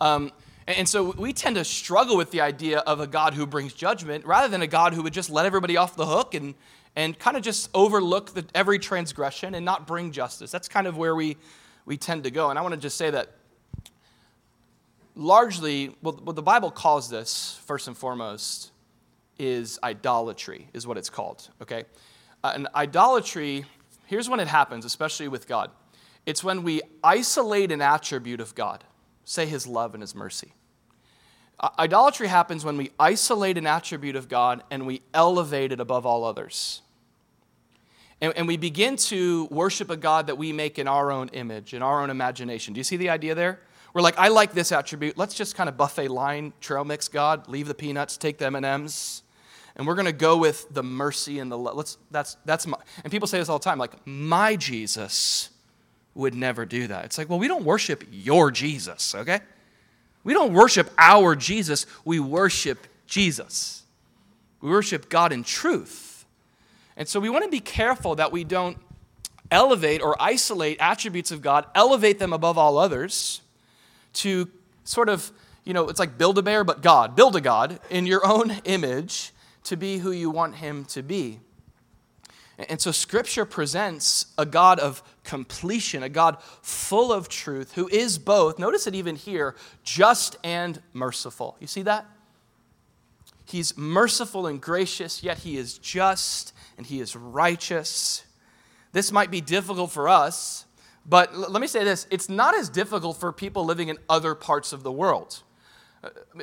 Um, 0.00 0.32
and 0.66 0.88
so 0.88 1.10
we 1.12 1.32
tend 1.32 1.56
to 1.56 1.64
struggle 1.64 2.16
with 2.16 2.30
the 2.30 2.40
idea 2.40 2.78
of 2.80 3.00
a 3.00 3.06
God 3.06 3.34
who 3.34 3.46
brings 3.46 3.74
judgment 3.74 4.24
rather 4.24 4.48
than 4.48 4.62
a 4.62 4.66
God 4.66 4.94
who 4.94 5.02
would 5.02 5.12
just 5.12 5.28
let 5.28 5.44
everybody 5.44 5.76
off 5.76 5.94
the 5.94 6.06
hook 6.06 6.34
and, 6.34 6.54
and 6.96 7.18
kind 7.18 7.36
of 7.36 7.42
just 7.42 7.68
overlook 7.74 8.32
the, 8.32 8.46
every 8.54 8.78
transgression 8.78 9.54
and 9.54 9.64
not 9.64 9.86
bring 9.86 10.10
justice. 10.10 10.50
That's 10.50 10.68
kind 10.68 10.86
of 10.86 10.96
where 10.96 11.14
we, 11.14 11.36
we 11.84 11.98
tend 11.98 12.24
to 12.24 12.30
go. 12.30 12.48
And 12.48 12.58
I 12.58 12.62
want 12.62 12.74
to 12.74 12.80
just 12.80 12.96
say 12.96 13.10
that 13.10 13.32
largely, 15.14 15.94
what, 16.00 16.22
what 16.22 16.34
the 16.34 16.42
Bible 16.42 16.70
calls 16.70 17.10
this, 17.10 17.60
first 17.66 17.86
and 17.86 17.96
foremost, 17.96 18.70
is 19.38 19.78
idolatry, 19.82 20.68
is 20.72 20.86
what 20.86 20.96
it's 20.96 21.10
called, 21.10 21.50
okay? 21.60 21.84
Uh, 22.42 22.52
and 22.54 22.68
idolatry, 22.74 23.64
here's 24.06 24.28
when 24.30 24.40
it 24.40 24.48
happens, 24.48 24.84
especially 24.84 25.28
with 25.28 25.46
God 25.46 25.70
it's 26.26 26.42
when 26.42 26.62
we 26.62 26.80
isolate 27.02 27.70
an 27.70 27.82
attribute 27.82 28.40
of 28.40 28.54
God 28.54 28.82
say 29.24 29.46
his 29.46 29.66
love 29.66 29.94
and 29.94 30.02
his 30.02 30.14
mercy. 30.14 30.52
Idolatry 31.78 32.26
happens 32.26 32.64
when 32.64 32.76
we 32.76 32.90
isolate 32.98 33.56
an 33.56 33.66
attribute 33.66 34.16
of 34.16 34.28
God 34.28 34.62
and 34.70 34.86
we 34.86 35.02
elevate 35.14 35.72
it 35.72 35.80
above 35.80 36.04
all 36.04 36.24
others. 36.24 36.82
And, 38.20 38.32
and, 38.36 38.48
we 38.48 38.56
begin 38.56 38.96
to 38.96 39.46
worship 39.46 39.90
a 39.90 39.96
God 39.96 40.28
that 40.28 40.38
we 40.38 40.52
make 40.52 40.78
in 40.78 40.88
our 40.88 41.10
own 41.10 41.28
image, 41.28 41.74
in 41.74 41.82
our 41.82 42.02
own 42.02 42.10
imagination. 42.10 42.72
Do 42.72 42.78
you 42.78 42.84
see 42.84 42.96
the 42.96 43.10
idea 43.10 43.34
there? 43.34 43.60
We're 43.92 44.02
like, 44.02 44.18
I 44.18 44.28
like 44.28 44.52
this 44.52 44.72
attribute. 44.72 45.18
Let's 45.18 45.34
just 45.34 45.54
kind 45.54 45.68
of 45.68 45.76
buffet 45.76 46.08
line 46.08 46.52
trail 46.60 46.84
mix 46.84 47.08
God, 47.08 47.48
leave 47.48 47.68
the 47.68 47.74
peanuts, 47.74 48.16
take 48.16 48.38
the 48.38 48.46
M&Ms. 48.46 49.22
And 49.76 49.86
we're 49.86 49.94
going 49.94 50.06
to 50.06 50.12
go 50.12 50.36
with 50.36 50.72
the 50.72 50.82
mercy 50.82 51.38
and 51.38 51.50
the 51.50 51.58
love. 51.58 51.76
Let's, 51.76 51.98
that's, 52.10 52.36
that's 52.44 52.66
my, 52.66 52.78
and 53.02 53.10
people 53.10 53.28
say 53.28 53.38
this 53.38 53.48
all 53.48 53.58
the 53.58 53.64
time, 53.64 53.78
like, 53.78 53.94
my 54.06 54.56
Jesus 54.56 55.50
would 56.14 56.34
never 56.34 56.64
do 56.64 56.86
that. 56.86 57.04
It's 57.04 57.18
like, 57.18 57.28
well, 57.28 57.38
we 57.38 57.48
don't 57.48 57.64
worship 57.64 58.04
your 58.10 58.50
Jesus, 58.50 59.14
okay? 59.14 59.40
We 60.22 60.32
don't 60.32 60.52
worship 60.52 60.90
our 60.96 61.34
Jesus, 61.36 61.86
we 62.04 62.20
worship 62.20 62.86
Jesus. 63.06 63.82
We 64.60 64.70
worship 64.70 65.10
God 65.10 65.32
in 65.32 65.44
truth. 65.44 66.24
And 66.96 67.06
so 67.06 67.20
we 67.20 67.28
want 67.28 67.44
to 67.44 67.50
be 67.50 67.60
careful 67.60 68.14
that 68.14 68.32
we 68.32 68.44
don't 68.44 68.78
elevate 69.50 70.00
or 70.00 70.20
isolate 70.20 70.78
attributes 70.80 71.30
of 71.30 71.42
God, 71.42 71.66
elevate 71.74 72.18
them 72.18 72.32
above 72.32 72.56
all 72.56 72.78
others 72.78 73.42
to 74.14 74.48
sort 74.84 75.08
of, 75.08 75.30
you 75.64 75.74
know, 75.74 75.88
it's 75.88 75.98
like 75.98 76.16
build 76.16 76.38
a 76.38 76.42
bear, 76.42 76.64
but 76.64 76.82
God. 76.82 77.14
Build 77.14 77.36
a 77.36 77.40
God 77.40 77.78
in 77.90 78.06
your 78.06 78.26
own 78.26 78.52
image 78.64 79.32
to 79.64 79.76
be 79.76 79.98
who 79.98 80.12
you 80.12 80.30
want 80.30 80.56
him 80.56 80.84
to 80.86 81.02
be. 81.02 81.40
And 82.58 82.80
so 82.80 82.92
Scripture 82.92 83.44
presents 83.44 84.26
a 84.38 84.46
God 84.46 84.78
of 84.78 85.02
completion, 85.24 86.02
a 86.02 86.08
God 86.08 86.40
full 86.62 87.12
of 87.12 87.28
truth, 87.28 87.72
who 87.72 87.88
is 87.88 88.18
both, 88.18 88.58
notice 88.58 88.86
it 88.86 88.94
even 88.94 89.16
here, 89.16 89.56
just 89.82 90.36
and 90.44 90.80
merciful. 90.92 91.56
You 91.58 91.66
see 91.66 91.82
that? 91.82 92.06
He's 93.44 93.76
merciful 93.76 94.46
and 94.46 94.60
gracious, 94.60 95.22
yet 95.22 95.38
he 95.38 95.56
is 95.56 95.78
just 95.78 96.54
and 96.76 96.86
he 96.86 97.00
is 97.00 97.16
righteous. 97.16 98.24
This 98.92 99.10
might 99.10 99.30
be 99.30 99.40
difficult 99.40 99.90
for 99.90 100.08
us, 100.08 100.64
but 101.04 101.32
l- 101.32 101.50
let 101.50 101.60
me 101.60 101.66
say 101.66 101.84
this 101.84 102.06
it's 102.10 102.28
not 102.28 102.54
as 102.54 102.68
difficult 102.68 103.16
for 103.16 103.32
people 103.32 103.64
living 103.64 103.88
in 103.88 103.98
other 104.08 104.34
parts 104.34 104.72
of 104.72 104.82
the 104.82 104.92
world. 104.92 105.42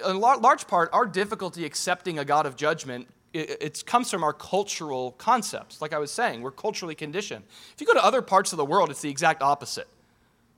In 0.06 0.20
large 0.20 0.68
part, 0.68 0.89
our 0.91 1.06
difficulty 1.06 1.65
accepting 1.65 2.18
a 2.20 2.25
God 2.25 2.46
of 2.46 2.56
judgment 2.56 3.08
it, 3.34 3.86
comes 3.86 4.12
from 4.12 4.24
our 4.24 4.34
cultural 4.34 5.12
concepts. 5.14 5.82
Like 5.82 5.94
I 5.94 6.00
was 6.00 6.12
saying, 6.12 6.42
we're 6.42 6.52
culturally 6.52 6.96
conditioned. 6.96 7.44
If 7.74 7.82
you 7.82 7.88
go 7.88 7.94
to 7.94 8.04
other 8.04 8.22
parts 8.22 8.52
of 8.52 8.58
the 8.58 8.66
world, 8.66 8.90
it's 8.90 9.02
the 9.02 9.10
exact 9.10 9.42
opposite. 9.42 9.88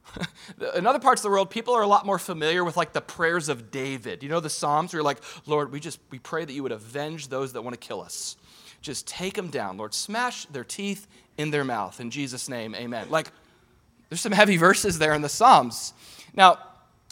In 0.75 0.85
other 0.85 0.99
parts 0.99 1.21
of 1.21 1.23
the 1.23 1.29
world, 1.29 1.49
people 1.49 1.73
are 1.73 1.81
a 1.81 1.87
lot 1.87 2.05
more 2.05 2.19
familiar 2.19 2.63
with 2.63 2.75
like 2.75 2.93
the 2.93 3.01
prayers 3.01 3.49
of 3.49 3.71
David. 3.71 4.23
You 4.23 4.29
know 4.29 4.39
the 4.39 4.49
Psalms 4.49 4.91
where 4.91 4.99
you're 4.99 5.05
like, 5.05 5.19
Lord, 5.45 5.71
we 5.71 5.79
just 5.79 5.99
we 6.09 6.19
pray 6.19 6.45
that 6.45 6.53
you 6.53 6.63
would 6.63 6.71
avenge 6.71 7.29
those 7.29 7.53
that 7.53 7.61
want 7.61 7.79
to 7.79 7.87
kill 7.87 8.01
us. 8.01 8.35
Just 8.81 9.07
take 9.07 9.35
them 9.35 9.47
down, 9.47 9.77
Lord. 9.77 9.93
Smash 9.93 10.45
their 10.47 10.65
teeth 10.65 11.07
in 11.37 11.51
their 11.51 11.63
mouth. 11.63 11.99
In 11.99 12.11
Jesus' 12.11 12.49
name, 12.49 12.75
amen. 12.75 13.07
Like, 13.09 13.31
there's 14.09 14.21
some 14.21 14.33
heavy 14.33 14.57
verses 14.67 14.99
there 14.99 15.13
in 15.13 15.21
the 15.21 15.29
Psalms. 15.29 15.93
Now, 16.35 16.57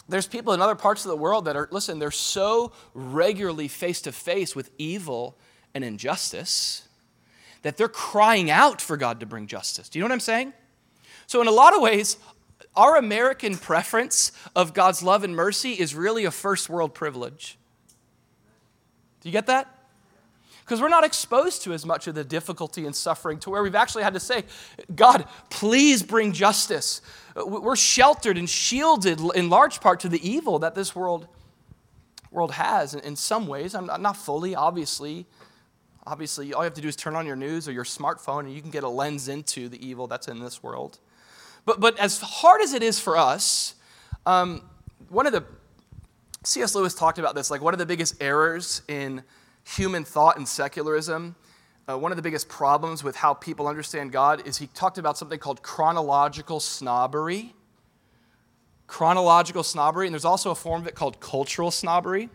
there's 0.08 0.26
people 0.26 0.52
in 0.52 0.60
other 0.60 0.74
parts 0.74 1.04
of 1.04 1.08
the 1.08 1.16
world 1.16 1.46
that 1.46 1.56
are, 1.56 1.68
listen, 1.70 1.98
they're 1.98 2.10
so 2.10 2.72
regularly 2.92 3.68
face 3.68 4.02
to 4.02 4.12
face 4.12 4.54
with 4.54 4.70
evil 4.76 5.38
and 5.74 5.84
injustice 5.84 6.86
that 7.62 7.76
they're 7.76 7.88
crying 7.88 8.50
out 8.50 8.80
for 8.80 8.96
God 8.96 9.20
to 9.20 9.26
bring 9.26 9.46
justice. 9.46 9.88
Do 9.88 9.98
you 9.98 10.02
know 10.02 10.06
what 10.06 10.14
I'm 10.14 10.20
saying? 10.20 10.52
So, 11.26 11.40
in 11.40 11.46
a 11.46 11.52
lot 11.52 11.74
of 11.74 11.80
ways, 11.80 12.16
our 12.74 12.96
American 12.96 13.56
preference 13.56 14.32
of 14.56 14.74
God's 14.74 15.02
love 15.02 15.24
and 15.24 15.34
mercy 15.34 15.72
is 15.72 15.94
really 15.94 16.24
a 16.24 16.30
first 16.30 16.68
world 16.68 16.94
privilege. 16.94 17.58
Do 19.20 19.28
you 19.28 19.32
get 19.32 19.46
that? 19.46 19.82
Because 20.64 20.80
we're 20.80 20.88
not 20.88 21.04
exposed 21.04 21.62
to 21.62 21.72
as 21.72 21.84
much 21.84 22.06
of 22.06 22.14
the 22.14 22.24
difficulty 22.24 22.86
and 22.86 22.94
suffering 22.94 23.38
to 23.40 23.50
where 23.50 23.62
we've 23.62 23.74
actually 23.74 24.04
had 24.04 24.14
to 24.14 24.20
say, 24.20 24.44
God, 24.94 25.26
please 25.50 26.02
bring 26.02 26.32
justice. 26.32 27.02
We're 27.36 27.76
sheltered 27.76 28.38
and 28.38 28.48
shielded 28.48 29.20
in 29.34 29.50
large 29.50 29.80
part 29.80 30.00
to 30.00 30.08
the 30.08 30.26
evil 30.28 30.60
that 30.60 30.74
this 30.74 30.94
world, 30.94 31.26
world 32.30 32.52
has 32.52 32.94
in 32.94 33.16
some 33.16 33.46
ways. 33.48 33.74
I'm 33.74 33.86
not 33.86 34.16
fully, 34.16 34.54
obviously. 34.54 35.26
Obviously, 36.06 36.52
all 36.52 36.62
you 36.62 36.64
have 36.64 36.74
to 36.74 36.80
do 36.80 36.88
is 36.88 36.96
turn 36.96 37.14
on 37.14 37.26
your 37.26 37.36
news 37.36 37.68
or 37.68 37.72
your 37.72 37.84
smartphone 37.84 38.40
and 38.40 38.52
you 38.52 38.60
can 38.60 38.70
get 38.70 38.82
a 38.82 38.88
lens 38.88 39.28
into 39.28 39.68
the 39.68 39.84
evil 39.86 40.06
that's 40.06 40.26
in 40.26 40.40
this 40.40 40.62
world. 40.62 40.98
But, 41.64 41.78
but 41.78 41.98
as 41.98 42.20
hard 42.20 42.60
as 42.60 42.72
it 42.72 42.82
is 42.82 42.98
for 42.98 43.16
us, 43.16 43.76
um, 44.26 44.62
one 45.08 45.26
of 45.26 45.32
the, 45.32 45.44
C.S. 46.44 46.74
Lewis 46.74 46.92
talked 46.94 47.20
about 47.20 47.36
this, 47.36 47.52
like 47.52 47.60
one 47.60 47.72
of 47.72 47.78
the 47.78 47.86
biggest 47.86 48.20
errors 48.20 48.82
in 48.88 49.22
human 49.64 50.04
thought 50.04 50.36
and 50.36 50.48
secularism, 50.48 51.36
uh, 51.88 51.96
one 51.96 52.10
of 52.10 52.16
the 52.16 52.22
biggest 52.22 52.48
problems 52.48 53.04
with 53.04 53.14
how 53.14 53.34
people 53.34 53.68
understand 53.68 54.10
God 54.10 54.46
is 54.46 54.56
he 54.56 54.66
talked 54.68 54.98
about 54.98 55.16
something 55.16 55.38
called 55.38 55.62
chronological 55.62 56.58
snobbery. 56.58 57.54
Chronological 58.88 59.62
snobbery, 59.62 60.06
and 60.06 60.14
there's 60.14 60.24
also 60.24 60.50
a 60.50 60.54
form 60.56 60.82
of 60.82 60.88
it 60.88 60.96
called 60.96 61.20
cultural 61.20 61.70
snobbery 61.70 62.28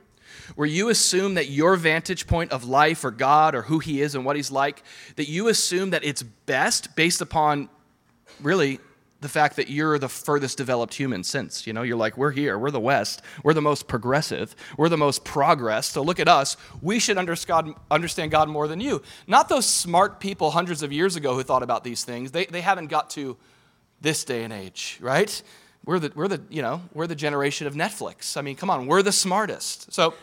where 0.56 0.68
you 0.68 0.90
assume 0.90 1.36
that 1.36 1.50
your 1.50 1.76
vantage 1.76 2.28
point 2.28 2.52
of 2.52 2.64
life 2.64 3.04
or 3.04 3.12
God 3.12 3.56
or 3.56 3.64
who 3.64 3.80
He 3.80 4.02
is 4.02 4.16
and 4.16 4.26
what 4.26 4.36
He's 4.36 4.52
like, 4.52 4.84
that 5.16 5.28
you 5.28 5.48
assume 5.48 5.92
that 5.92 6.04
it's 6.04 6.24
best 6.24 6.96
based 6.96 7.22
upon 7.22 7.70
really 8.42 8.80
the 9.20 9.30
fact 9.30 9.56
that 9.56 9.70
you're 9.70 9.98
the 9.98 10.10
furthest 10.10 10.58
developed 10.58 10.94
human 10.94 11.24
since. 11.24 11.66
You 11.66 11.74
know, 11.74 11.82
you're 11.82 11.98
like, 11.98 12.18
we're 12.18 12.32
here, 12.32 12.58
we're 12.58 12.72
the 12.72 12.80
West, 12.80 13.22
we're 13.44 13.54
the 13.54 13.62
most 13.62 13.88
progressive, 13.88 14.56
we're 14.78 14.90
the 14.90 14.98
most 14.98 15.24
progress. 15.24 15.88
So 15.88 16.04
look 16.04 16.20
at 16.20 16.28
us. 16.28 16.56
We 16.82 17.00
should 17.00 17.18
understand 17.18 18.32
God 18.32 18.50
more 18.50 18.68
than 18.68 18.80
you. 18.80 19.02
Not 19.26 19.50
those 19.50 19.66
smart 19.66 20.20
people 20.20 20.52
hundreds 20.52 20.84
of 20.84 20.94
years 20.94 21.16
ago 21.16 21.34
who 21.34 21.44
thought 21.44 21.64
about 21.64 21.84
these 21.84 22.04
things. 22.04 22.32
They, 22.32 22.46
they 22.46 22.62
haven't 22.62 22.88
got 22.88 23.10
to 23.12 23.38
this 24.02 24.24
day 24.24 24.44
and 24.44 24.54
age, 24.54 25.00
right? 25.02 25.42
We're 25.88 26.00
the, 26.00 26.12
we're 26.14 26.28
the, 26.28 26.42
you 26.50 26.62
know, 26.62 26.82
we're 26.94 27.08
the 27.08 27.16
generation 27.16 27.66
of 27.66 27.74
Netflix. 27.74 28.36
I 28.36 28.42
mean, 28.42 28.58
come 28.58 28.70
on, 28.70 28.88
we're 28.88 29.02
the 29.02 29.14
smartest. 29.14 29.94
So 29.94 30.14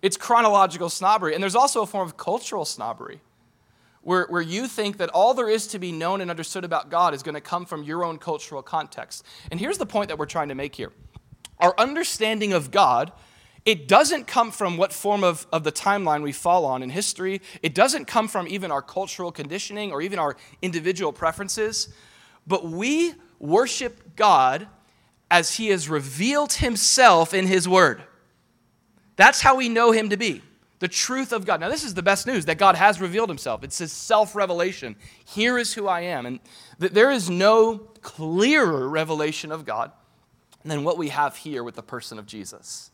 it's 0.00 0.16
chronological 0.16 0.88
snobbery. 0.88 1.34
And 1.34 1.42
there's 1.42 1.56
also 1.56 1.82
a 1.82 1.86
form 1.86 2.06
of 2.06 2.16
cultural 2.16 2.64
snobbery 2.64 3.20
where, 4.02 4.26
where 4.28 4.40
you 4.40 4.68
think 4.68 4.98
that 4.98 5.08
all 5.08 5.34
there 5.34 5.48
is 5.48 5.66
to 5.68 5.80
be 5.80 5.90
known 5.90 6.20
and 6.20 6.30
understood 6.30 6.64
about 6.64 6.88
God 6.88 7.14
is 7.14 7.24
going 7.24 7.34
to 7.34 7.40
come 7.40 7.66
from 7.66 7.82
your 7.82 8.04
own 8.04 8.18
cultural 8.18 8.62
context. 8.62 9.24
And 9.50 9.58
here's 9.58 9.76
the 9.76 9.86
point 9.86 10.06
that 10.06 10.18
we're 10.18 10.26
trying 10.26 10.50
to 10.50 10.54
make 10.54 10.76
here 10.76 10.92
our 11.58 11.74
understanding 11.78 12.52
of 12.52 12.70
God. 12.70 13.10
It 13.64 13.88
doesn't 13.88 14.28
come 14.28 14.52
from 14.52 14.76
what 14.76 14.92
form 14.92 15.24
of, 15.24 15.48
of 15.52 15.64
the 15.64 15.72
timeline 15.72 16.22
we 16.22 16.30
fall 16.30 16.64
on 16.64 16.80
in 16.80 16.90
history. 16.90 17.42
It 17.60 17.74
doesn't 17.74 18.04
come 18.04 18.28
from 18.28 18.46
even 18.46 18.70
our 18.70 18.82
cultural 18.82 19.32
conditioning 19.32 19.90
or 19.90 20.00
even 20.00 20.20
our 20.20 20.36
individual 20.62 21.12
preferences. 21.12 21.88
But 22.46 22.66
we 22.66 23.14
worship 23.40 24.14
God 24.14 24.68
as 25.30 25.56
he 25.56 25.68
has 25.68 25.88
revealed 25.88 26.54
himself 26.54 27.34
in 27.34 27.46
his 27.46 27.68
word. 27.68 28.02
That's 29.16 29.40
how 29.40 29.56
we 29.56 29.68
know 29.68 29.92
him 29.92 30.10
to 30.10 30.16
be 30.16 30.42
the 30.78 30.88
truth 30.88 31.32
of 31.32 31.44
God. 31.44 31.60
Now, 31.60 31.68
this 31.68 31.84
is 31.84 31.94
the 31.94 32.02
best 32.02 32.26
news 32.26 32.44
that 32.46 32.58
God 32.58 32.76
has 32.76 33.00
revealed 33.00 33.28
himself. 33.28 33.64
It's 33.64 33.78
his 33.78 33.92
self 33.92 34.36
revelation. 34.36 34.96
Here 35.24 35.58
is 35.58 35.74
who 35.74 35.88
I 35.88 36.02
am. 36.02 36.26
And 36.26 36.40
that 36.78 36.94
there 36.94 37.10
is 37.10 37.28
no 37.28 37.78
clearer 38.00 38.88
revelation 38.88 39.50
of 39.50 39.64
God 39.64 39.90
than 40.64 40.84
what 40.84 40.98
we 40.98 41.08
have 41.08 41.36
here 41.36 41.64
with 41.64 41.74
the 41.74 41.82
person 41.82 42.18
of 42.18 42.26
Jesus. 42.26 42.90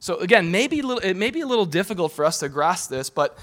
So, 0.00 0.16
again, 0.16 0.50
maybe 0.50 0.80
it 0.80 1.16
may 1.16 1.30
be 1.30 1.40
a 1.40 1.46
little 1.46 1.66
difficult 1.66 2.12
for 2.12 2.24
us 2.24 2.40
to 2.40 2.48
grasp 2.48 2.90
this, 2.90 3.08
but 3.08 3.38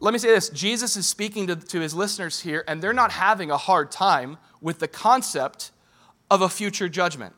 let 0.00 0.12
me 0.12 0.18
say 0.18 0.28
this 0.28 0.48
Jesus 0.50 0.96
is 0.96 1.06
speaking 1.06 1.46
to, 1.46 1.56
to 1.56 1.80
his 1.80 1.94
listeners 1.94 2.40
here, 2.40 2.64
and 2.66 2.82
they're 2.82 2.92
not 2.92 3.12
having 3.12 3.50
a 3.50 3.56
hard 3.56 3.90
time 3.90 4.36
with 4.60 4.78
the 4.78 4.88
concept 4.88 5.70
of 6.32 6.40
a 6.40 6.48
future 6.48 6.88
judgment. 6.88 7.34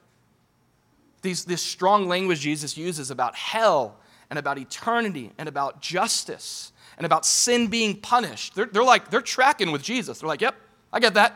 These, 1.20 1.46
this 1.46 1.60
strong 1.60 2.06
language 2.06 2.38
Jesus 2.38 2.76
uses 2.76 3.10
about 3.10 3.34
hell 3.34 3.96
and 4.30 4.38
about 4.38 4.56
eternity 4.56 5.32
and 5.36 5.48
about 5.48 5.82
justice 5.82 6.70
and 6.96 7.04
about 7.04 7.26
sin 7.26 7.66
being 7.66 8.00
punished. 8.00 8.54
They're, 8.54 8.66
they're 8.66 8.84
like, 8.84 9.10
they're 9.10 9.20
tracking 9.20 9.72
with 9.72 9.82
Jesus. 9.82 10.20
They're 10.20 10.28
like, 10.28 10.40
yep, 10.40 10.54
I 10.92 11.00
get 11.00 11.14
that. 11.14 11.34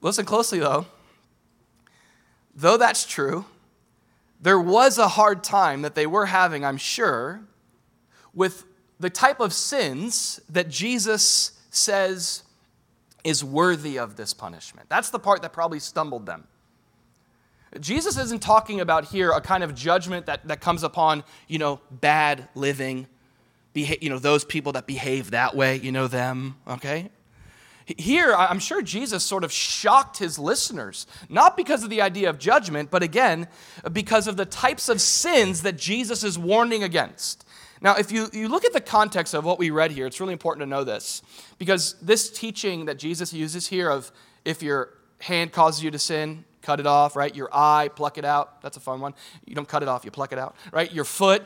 Listen 0.00 0.24
closely 0.24 0.58
though. 0.58 0.84
Though 2.56 2.76
that's 2.76 3.06
true, 3.06 3.44
there 4.40 4.58
was 4.58 4.98
a 4.98 5.06
hard 5.06 5.44
time 5.44 5.82
that 5.82 5.94
they 5.94 6.08
were 6.08 6.26
having, 6.26 6.64
I'm 6.64 6.76
sure, 6.76 7.42
with 8.34 8.64
the 8.98 9.10
type 9.10 9.38
of 9.38 9.52
sins 9.52 10.40
that 10.48 10.68
Jesus 10.68 11.52
says 11.70 12.42
is 13.24 13.44
worthy 13.44 13.98
of 13.98 14.16
this 14.16 14.32
punishment. 14.32 14.88
That's 14.88 15.10
the 15.10 15.18
part 15.18 15.42
that 15.42 15.52
probably 15.52 15.80
stumbled 15.80 16.26
them. 16.26 16.44
Jesus 17.80 18.16
isn't 18.16 18.40
talking 18.40 18.80
about 18.80 19.06
here 19.06 19.30
a 19.30 19.40
kind 19.40 19.62
of 19.62 19.74
judgment 19.74 20.26
that, 20.26 20.46
that 20.48 20.60
comes 20.60 20.82
upon, 20.82 21.22
you 21.48 21.58
know, 21.58 21.80
bad 21.90 22.48
living, 22.54 23.06
beha- 23.74 23.98
you 24.00 24.08
know, 24.08 24.18
those 24.18 24.44
people 24.44 24.72
that 24.72 24.86
behave 24.86 25.32
that 25.32 25.54
way, 25.54 25.76
you 25.76 25.92
know 25.92 26.06
them, 26.06 26.56
okay? 26.66 27.10
Here, 27.96 28.34
I'm 28.34 28.58
sure 28.58 28.82
Jesus 28.82 29.24
sort 29.24 29.44
of 29.44 29.52
shocked 29.52 30.18
his 30.18 30.38
listeners, 30.38 31.06
not 31.28 31.56
because 31.56 31.82
of 31.82 31.90
the 31.90 32.02
idea 32.02 32.28
of 32.28 32.38
judgment, 32.38 32.90
but 32.90 33.02
again, 33.02 33.48
because 33.92 34.26
of 34.26 34.36
the 34.36 34.44
types 34.44 34.88
of 34.88 35.00
sins 35.00 35.62
that 35.62 35.76
Jesus 35.78 36.22
is 36.22 36.38
warning 36.38 36.82
against. 36.82 37.46
Now, 37.80 37.94
if 37.94 38.10
you, 38.10 38.28
you 38.32 38.48
look 38.48 38.64
at 38.64 38.72
the 38.72 38.80
context 38.80 39.34
of 39.34 39.44
what 39.44 39.58
we 39.58 39.70
read 39.70 39.92
here, 39.92 40.06
it's 40.06 40.20
really 40.20 40.32
important 40.32 40.62
to 40.62 40.68
know 40.68 40.84
this, 40.84 41.22
because 41.58 41.94
this 42.02 42.30
teaching 42.30 42.86
that 42.86 42.98
Jesus 42.98 43.32
uses 43.32 43.68
here 43.68 43.90
of 43.90 44.10
if 44.44 44.62
your 44.62 44.94
hand 45.20 45.52
causes 45.52 45.82
you 45.82 45.90
to 45.90 45.98
sin, 45.98 46.44
cut 46.62 46.80
it 46.80 46.86
off, 46.86 47.16
right? 47.16 47.34
Your 47.34 47.48
eye, 47.52 47.88
pluck 47.94 48.18
it 48.18 48.24
out. 48.24 48.60
That's 48.62 48.76
a 48.76 48.80
fun 48.80 49.00
one. 49.00 49.14
You 49.46 49.54
don't 49.54 49.68
cut 49.68 49.82
it 49.82 49.88
off, 49.88 50.04
you 50.04 50.10
pluck 50.10 50.32
it 50.32 50.38
out, 50.38 50.56
right? 50.72 50.92
Your 50.92 51.04
foot, 51.04 51.42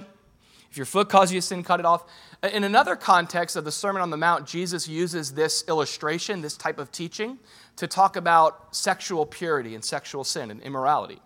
if 0.70 0.76
your 0.76 0.86
foot 0.86 1.08
causes 1.08 1.34
you 1.34 1.40
to 1.40 1.46
sin, 1.46 1.62
cut 1.62 1.80
it 1.80 1.86
off. 1.86 2.04
In 2.52 2.64
another 2.64 2.96
context 2.96 3.54
of 3.56 3.64
the 3.64 3.72
Sermon 3.72 4.02
on 4.02 4.10
the 4.10 4.16
Mount, 4.16 4.46
Jesus 4.46 4.88
uses 4.88 5.32
this 5.32 5.64
illustration, 5.68 6.40
this 6.40 6.56
type 6.56 6.78
of 6.78 6.90
teaching, 6.90 7.38
to 7.76 7.86
talk 7.86 8.16
about 8.16 8.74
sexual 8.74 9.24
purity 9.26 9.74
and 9.74 9.84
sexual 9.84 10.24
sin 10.24 10.50
and 10.50 10.60
immorality. 10.62 11.20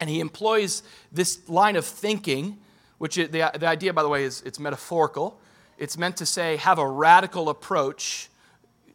And 0.00 0.10
he 0.10 0.20
employs 0.20 0.82
this 1.10 1.48
line 1.48 1.76
of 1.76 1.86
thinking, 1.86 2.58
which 2.98 3.18
is, 3.18 3.30
the, 3.30 3.50
the 3.58 3.66
idea, 3.66 3.92
by 3.92 4.02
the 4.02 4.08
way, 4.08 4.24
is 4.24 4.42
it's 4.42 4.58
metaphorical. 4.58 5.40
It's 5.78 5.98
meant 5.98 6.16
to 6.18 6.26
say, 6.26 6.56
have 6.56 6.78
a 6.78 6.88
radical 6.88 7.48
approach 7.48 8.28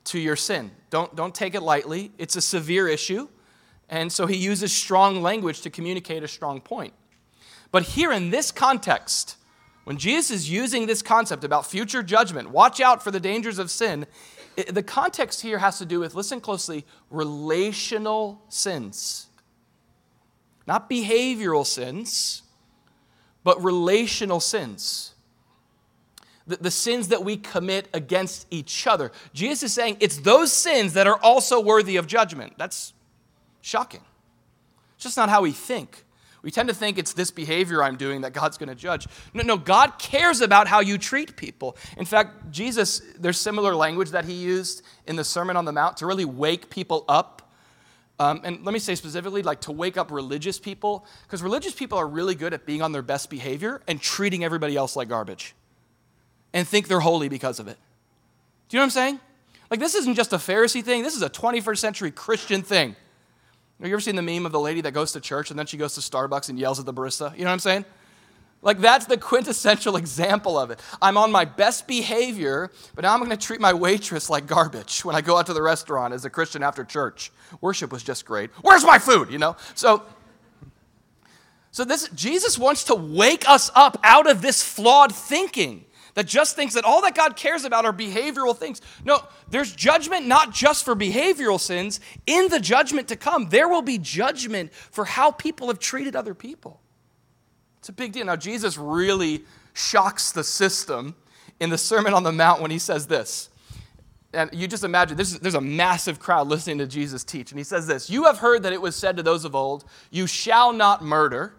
to 0.05 0.19
your 0.19 0.35
sin. 0.35 0.71
Don't, 0.89 1.15
don't 1.15 1.35
take 1.35 1.55
it 1.55 1.61
lightly. 1.61 2.11
It's 2.17 2.35
a 2.35 2.41
severe 2.41 2.87
issue. 2.87 3.27
And 3.89 4.11
so 4.11 4.27
he 4.27 4.37
uses 4.37 4.71
strong 4.71 5.21
language 5.21 5.61
to 5.61 5.69
communicate 5.69 6.23
a 6.23 6.27
strong 6.27 6.61
point. 6.61 6.93
But 7.71 7.83
here 7.83 8.11
in 8.11 8.29
this 8.29 8.51
context, 8.51 9.35
when 9.83 9.97
Jesus 9.97 10.31
is 10.31 10.49
using 10.49 10.85
this 10.85 11.01
concept 11.01 11.43
about 11.43 11.65
future 11.65 12.03
judgment, 12.03 12.51
watch 12.51 12.79
out 12.79 13.03
for 13.03 13.11
the 13.11 13.19
dangers 13.19 13.59
of 13.59 13.69
sin, 13.71 14.05
it, 14.55 14.73
the 14.73 14.83
context 14.83 15.41
here 15.41 15.57
has 15.59 15.77
to 15.79 15.85
do 15.85 15.99
with, 15.99 16.15
listen 16.15 16.41
closely, 16.41 16.85
relational 17.09 18.41
sins. 18.49 19.27
Not 20.67 20.89
behavioral 20.89 21.65
sins, 21.65 22.43
but 23.49 23.63
relational 23.63 24.39
sins. 24.39 25.15
The, 26.45 26.57
the 26.57 26.69
sins 26.69 27.07
that 27.07 27.23
we 27.23 27.35
commit 27.35 27.89
against 27.95 28.45
each 28.51 28.85
other. 28.85 29.11
Jesus 29.33 29.63
is 29.63 29.73
saying 29.73 29.97
it's 30.01 30.17
those 30.17 30.53
sins 30.53 30.93
that 30.93 31.07
are 31.07 31.19
also 31.23 31.59
worthy 31.59 31.95
of 31.95 32.05
judgment. 32.05 32.53
That's 32.59 32.93
shocking. 33.61 34.01
It's 34.93 35.03
just 35.03 35.17
not 35.17 35.29
how 35.29 35.41
we 35.41 35.51
think. 35.51 36.05
We 36.43 36.51
tend 36.51 36.69
to 36.69 36.75
think 36.75 36.99
it's 36.99 37.13
this 37.13 37.31
behavior 37.31 37.81
I'm 37.81 37.97
doing 37.97 38.21
that 38.21 38.33
God's 38.33 38.59
going 38.59 38.69
to 38.69 38.75
judge. 38.75 39.07
No, 39.33 39.41
no, 39.41 39.57
God 39.57 39.97
cares 39.97 40.41
about 40.41 40.67
how 40.67 40.81
you 40.81 40.99
treat 40.99 41.35
people. 41.35 41.75
In 41.97 42.05
fact, 42.05 42.51
Jesus, 42.51 43.01
there's 43.17 43.39
similar 43.39 43.73
language 43.73 44.11
that 44.11 44.25
he 44.25 44.33
used 44.33 44.83
in 45.07 45.15
the 45.15 45.23
Sermon 45.23 45.57
on 45.57 45.65
the 45.65 45.73
Mount 45.73 45.97
to 45.97 46.05
really 46.05 46.23
wake 46.23 46.69
people 46.69 47.03
up. 47.09 47.48
Um, 48.19 48.41
and 48.43 48.65
let 48.65 48.73
me 48.73 48.79
say 48.79 48.95
specifically, 48.95 49.43
like 49.43 49.61
to 49.61 49.71
wake 49.71 49.95
up 49.95 50.11
religious 50.11 50.59
people, 50.59 51.05
because 51.23 51.41
religious 51.41 51.73
people 51.73 51.97
are 51.97 52.07
really 52.07 52.35
good 52.35 52.53
at 52.53 52.65
being 52.65 52.81
on 52.81 52.91
their 52.91 53.01
best 53.01 53.29
behavior 53.29 53.81
and 53.87 54.01
treating 54.01 54.43
everybody 54.43 54.75
else 54.75 54.95
like 54.95 55.07
garbage 55.07 55.55
and 56.53 56.67
think 56.67 56.87
they're 56.87 56.99
holy 56.99 57.29
because 57.29 57.59
of 57.59 57.67
it. 57.67 57.77
Do 58.67 58.75
you 58.75 58.79
know 58.79 58.81
what 58.81 58.85
I'm 58.85 58.91
saying? 58.91 59.19
Like, 59.71 59.79
this 59.79 59.95
isn't 59.95 60.15
just 60.15 60.33
a 60.33 60.37
Pharisee 60.37 60.83
thing, 60.83 61.03
this 61.03 61.15
is 61.15 61.21
a 61.21 61.29
21st 61.29 61.77
century 61.77 62.11
Christian 62.11 62.61
thing. 62.61 62.95
Have 63.79 63.87
you 63.87 63.93
ever 63.93 64.01
seen 64.01 64.17
the 64.17 64.21
meme 64.21 64.45
of 64.45 64.51
the 64.51 64.59
lady 64.59 64.81
that 64.81 64.91
goes 64.91 65.13
to 65.13 65.21
church 65.21 65.51
and 65.51 65.57
then 65.57 65.65
she 65.65 65.77
goes 65.77 65.95
to 65.95 66.01
Starbucks 66.01 66.49
and 66.49 66.59
yells 66.59 66.79
at 66.79 66.85
the 66.85 66.93
barista? 66.93 67.31
You 67.37 67.45
know 67.45 67.45
what 67.45 67.53
I'm 67.53 67.59
saying? 67.59 67.85
Like, 68.61 68.79
that's 68.79 69.05
the 69.05 69.17
quintessential 69.17 69.95
example 69.95 70.59
of 70.59 70.69
it. 70.69 70.81
I'm 71.01 71.15
on 71.17 71.31
my 71.31 71.45
best 71.45 71.87
behavior, 71.87 72.69
but 72.93 73.03
now 73.03 73.13
I'm 73.13 73.19
going 73.19 73.31
to 73.31 73.37
treat 73.37 73.61
my 73.61 73.73
waitress 73.73 74.29
like 74.29 74.47
garbage 74.47 75.05
when 75.05 75.15
I 75.15 75.21
go 75.21 75.37
out 75.37 75.45
to 75.45 75.53
the 75.53 75.61
restaurant 75.61 76.13
as 76.13 76.25
a 76.25 76.29
Christian 76.29 76.61
after 76.61 76.83
church. 76.83 77.31
Worship 77.61 77.91
was 77.91 78.03
just 78.03 78.25
great. 78.25 78.49
Where's 78.61 78.83
my 78.83 78.99
food? 78.99 79.31
You 79.31 79.37
know? 79.37 79.55
So, 79.75 80.03
so 81.71 81.85
this, 81.85 82.09
Jesus 82.09 82.59
wants 82.59 82.83
to 82.85 82.95
wake 82.95 83.47
us 83.47 83.71
up 83.75 83.97
out 84.03 84.29
of 84.29 84.41
this 84.41 84.61
flawed 84.61 85.15
thinking 85.15 85.85
that 86.15 86.27
just 86.27 86.57
thinks 86.57 86.73
that 86.73 86.83
all 86.83 87.01
that 87.03 87.15
God 87.15 87.37
cares 87.37 87.63
about 87.63 87.85
are 87.85 87.93
behavioral 87.93 88.57
things. 88.57 88.81
No, 89.05 89.23
there's 89.49 89.73
judgment 89.73 90.27
not 90.27 90.53
just 90.53 90.83
for 90.83 90.97
behavioral 90.97 91.61
sins. 91.61 92.01
In 92.25 92.49
the 92.49 92.59
judgment 92.59 93.07
to 93.07 93.15
come, 93.15 93.47
there 93.47 93.69
will 93.69 93.83
be 93.83 93.97
judgment 93.97 94.73
for 94.73 95.05
how 95.05 95.31
people 95.31 95.67
have 95.67 95.79
treated 95.79 96.17
other 96.17 96.33
people. 96.33 96.81
It's 97.79 97.89
a 97.89 97.93
big 97.93 98.11
deal. 98.11 98.25
Now, 98.25 98.35
Jesus 98.35 98.77
really 98.77 99.43
shocks 99.73 100.31
the 100.31 100.43
system 100.43 101.15
in 101.59 101.69
the 101.69 101.77
Sermon 101.77 102.13
on 102.13 102.23
the 102.23 102.31
Mount 102.31 102.61
when 102.61 102.71
he 102.71 102.79
says 102.79 103.07
this. 103.07 103.49
And 104.33 104.49
you 104.53 104.67
just 104.67 104.83
imagine, 104.83 105.19
is, 105.19 105.39
there's 105.39 105.55
a 105.55 105.61
massive 105.61 106.19
crowd 106.19 106.47
listening 106.47 106.77
to 106.79 106.87
Jesus 106.87 107.23
teach. 107.23 107.51
And 107.51 107.57
he 107.57 107.63
says 107.63 107.87
this 107.87 108.09
You 108.09 108.25
have 108.25 108.39
heard 108.39 108.63
that 108.63 108.73
it 108.73 108.81
was 108.81 108.95
said 108.95 109.17
to 109.17 109.23
those 109.23 109.45
of 109.45 109.55
old, 109.55 109.85
You 110.11 110.27
shall 110.27 110.71
not 110.71 111.03
murder 111.03 111.53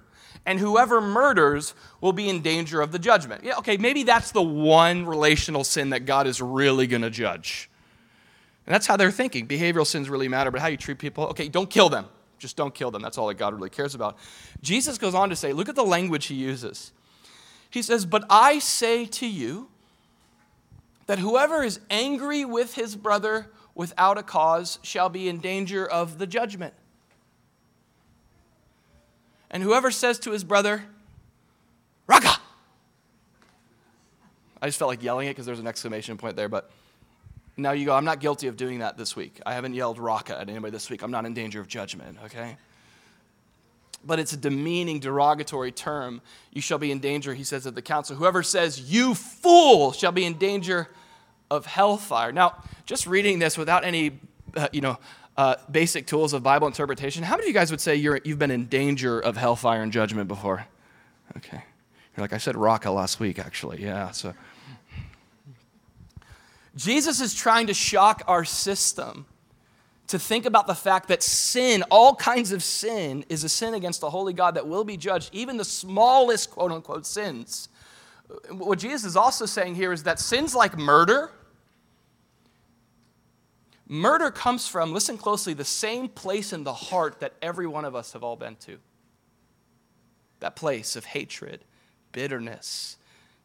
and 0.46 0.58
whoever 0.58 1.00
murders 1.00 1.74
will 2.00 2.12
be 2.12 2.28
in 2.28 2.42
danger 2.42 2.80
of 2.80 2.92
the 2.92 2.98
judgment. 2.98 3.44
Yeah, 3.44 3.58
okay, 3.58 3.76
maybe 3.76 4.02
that's 4.04 4.32
the 4.32 4.42
one 4.42 5.06
relational 5.06 5.64
sin 5.64 5.90
that 5.90 6.06
God 6.06 6.26
is 6.26 6.40
really 6.40 6.86
going 6.86 7.02
to 7.02 7.10
judge. 7.10 7.70
And 8.66 8.74
that's 8.74 8.86
how 8.86 8.96
they're 8.96 9.10
thinking. 9.10 9.46
Behavioral 9.46 9.86
sins 9.86 10.08
really 10.08 10.28
matter, 10.28 10.50
but 10.50 10.60
how 10.60 10.68
you 10.68 10.76
treat 10.76 10.98
people, 10.98 11.24
okay, 11.28 11.48
don't 11.48 11.68
kill 11.68 11.88
them. 11.88 12.06
Just 12.40 12.56
don't 12.56 12.74
kill 12.74 12.90
them. 12.90 13.02
That's 13.02 13.18
all 13.18 13.28
that 13.28 13.34
God 13.34 13.54
really 13.54 13.70
cares 13.70 13.94
about. 13.94 14.16
Jesus 14.62 14.98
goes 14.98 15.14
on 15.14 15.28
to 15.28 15.36
say, 15.36 15.52
look 15.52 15.68
at 15.68 15.76
the 15.76 15.84
language 15.84 16.26
he 16.26 16.34
uses. 16.34 16.90
He 17.68 17.82
says, 17.82 18.06
But 18.06 18.24
I 18.28 18.58
say 18.58 19.04
to 19.04 19.26
you 19.26 19.68
that 21.06 21.18
whoever 21.18 21.62
is 21.62 21.80
angry 21.90 22.44
with 22.44 22.74
his 22.74 22.96
brother 22.96 23.50
without 23.74 24.16
a 24.16 24.22
cause 24.22 24.78
shall 24.82 25.10
be 25.10 25.28
in 25.28 25.38
danger 25.38 25.86
of 25.86 26.18
the 26.18 26.26
judgment. 26.26 26.72
And 29.50 29.62
whoever 29.62 29.90
says 29.90 30.18
to 30.20 30.30
his 30.30 30.42
brother, 30.42 30.84
Raca! 32.06 32.38
I 34.62 34.66
just 34.66 34.78
felt 34.78 34.88
like 34.88 35.02
yelling 35.02 35.28
it 35.28 35.32
because 35.32 35.46
there's 35.46 35.60
an 35.60 35.66
exclamation 35.66 36.16
point 36.16 36.36
there, 36.36 36.48
but 36.48 36.70
now 37.62 37.72
you 37.72 37.86
go, 37.86 37.94
I'm 37.94 38.04
not 38.04 38.20
guilty 38.20 38.46
of 38.46 38.56
doing 38.56 38.80
that 38.80 38.96
this 38.96 39.16
week. 39.16 39.40
I 39.44 39.54
haven't 39.54 39.74
yelled 39.74 39.98
Raca 39.98 40.38
at 40.38 40.48
anybody 40.48 40.70
this 40.70 40.90
week. 40.90 41.02
I'm 41.02 41.10
not 41.10 41.26
in 41.26 41.34
danger 41.34 41.60
of 41.60 41.68
judgment, 41.68 42.18
okay? 42.24 42.56
But 44.04 44.18
it's 44.18 44.32
a 44.32 44.36
demeaning, 44.36 45.00
derogatory 45.00 45.72
term. 45.72 46.22
You 46.52 46.62
shall 46.62 46.78
be 46.78 46.90
in 46.90 47.00
danger, 47.00 47.34
he 47.34 47.44
says 47.44 47.66
at 47.66 47.74
the 47.74 47.82
council. 47.82 48.16
Whoever 48.16 48.42
says, 48.42 48.90
you 48.92 49.14
fool, 49.14 49.92
shall 49.92 50.12
be 50.12 50.24
in 50.24 50.38
danger 50.38 50.88
of 51.50 51.66
hellfire. 51.66 52.32
Now, 52.32 52.62
just 52.86 53.06
reading 53.06 53.38
this 53.38 53.58
without 53.58 53.84
any, 53.84 54.20
uh, 54.56 54.68
you 54.72 54.80
know, 54.80 54.98
uh, 55.36 55.56
basic 55.70 56.06
tools 56.06 56.32
of 56.32 56.42
Bible 56.42 56.66
interpretation, 56.66 57.22
how 57.22 57.36
many 57.36 57.44
of 57.44 57.48
you 57.48 57.54
guys 57.54 57.70
would 57.70 57.80
say 57.80 57.96
you're, 57.96 58.20
you've 58.24 58.38
been 58.38 58.50
in 58.50 58.66
danger 58.66 59.20
of 59.20 59.36
hellfire 59.36 59.82
and 59.82 59.92
judgment 59.92 60.28
before? 60.28 60.66
Okay. 61.36 61.62
You're 62.16 62.24
like, 62.24 62.32
I 62.32 62.38
said 62.38 62.56
Raca 62.56 62.90
last 62.90 63.20
week, 63.20 63.38
actually. 63.38 63.82
Yeah, 63.82 64.10
so. 64.10 64.34
Jesus 66.76 67.20
is 67.20 67.34
trying 67.34 67.66
to 67.66 67.74
shock 67.74 68.22
our 68.26 68.44
system 68.44 69.26
to 70.06 70.18
think 70.18 70.44
about 70.44 70.66
the 70.66 70.74
fact 70.74 71.08
that 71.08 71.22
sin, 71.22 71.84
all 71.90 72.14
kinds 72.14 72.52
of 72.52 72.62
sin, 72.62 73.24
is 73.28 73.44
a 73.44 73.48
sin 73.48 73.74
against 73.74 74.00
the 74.00 74.10
holy 74.10 74.32
God 74.32 74.54
that 74.54 74.66
will 74.66 74.84
be 74.84 74.96
judged, 74.96 75.32
even 75.32 75.56
the 75.56 75.64
smallest 75.64 76.50
quote 76.50 76.72
unquote 76.72 77.06
sins. 77.06 77.68
What 78.50 78.78
Jesus 78.78 79.04
is 79.04 79.16
also 79.16 79.46
saying 79.46 79.74
here 79.74 79.92
is 79.92 80.04
that 80.04 80.18
sins 80.18 80.54
like 80.54 80.76
murder, 80.76 81.30
Murder 83.90 84.30
comes 84.30 84.68
from, 84.68 84.92
listen 84.92 85.18
closely, 85.18 85.52
the 85.52 85.64
same 85.64 86.08
place 86.08 86.52
in 86.52 86.62
the 86.62 86.72
heart 86.72 87.18
that 87.18 87.34
every 87.42 87.66
one 87.66 87.84
of 87.84 87.96
us 87.96 88.12
have 88.12 88.22
all 88.22 88.36
been 88.36 88.54
to. 88.54 88.78
That 90.38 90.54
place 90.54 90.94
of 90.94 91.06
hatred, 91.06 91.64
bitterness, 92.12 92.98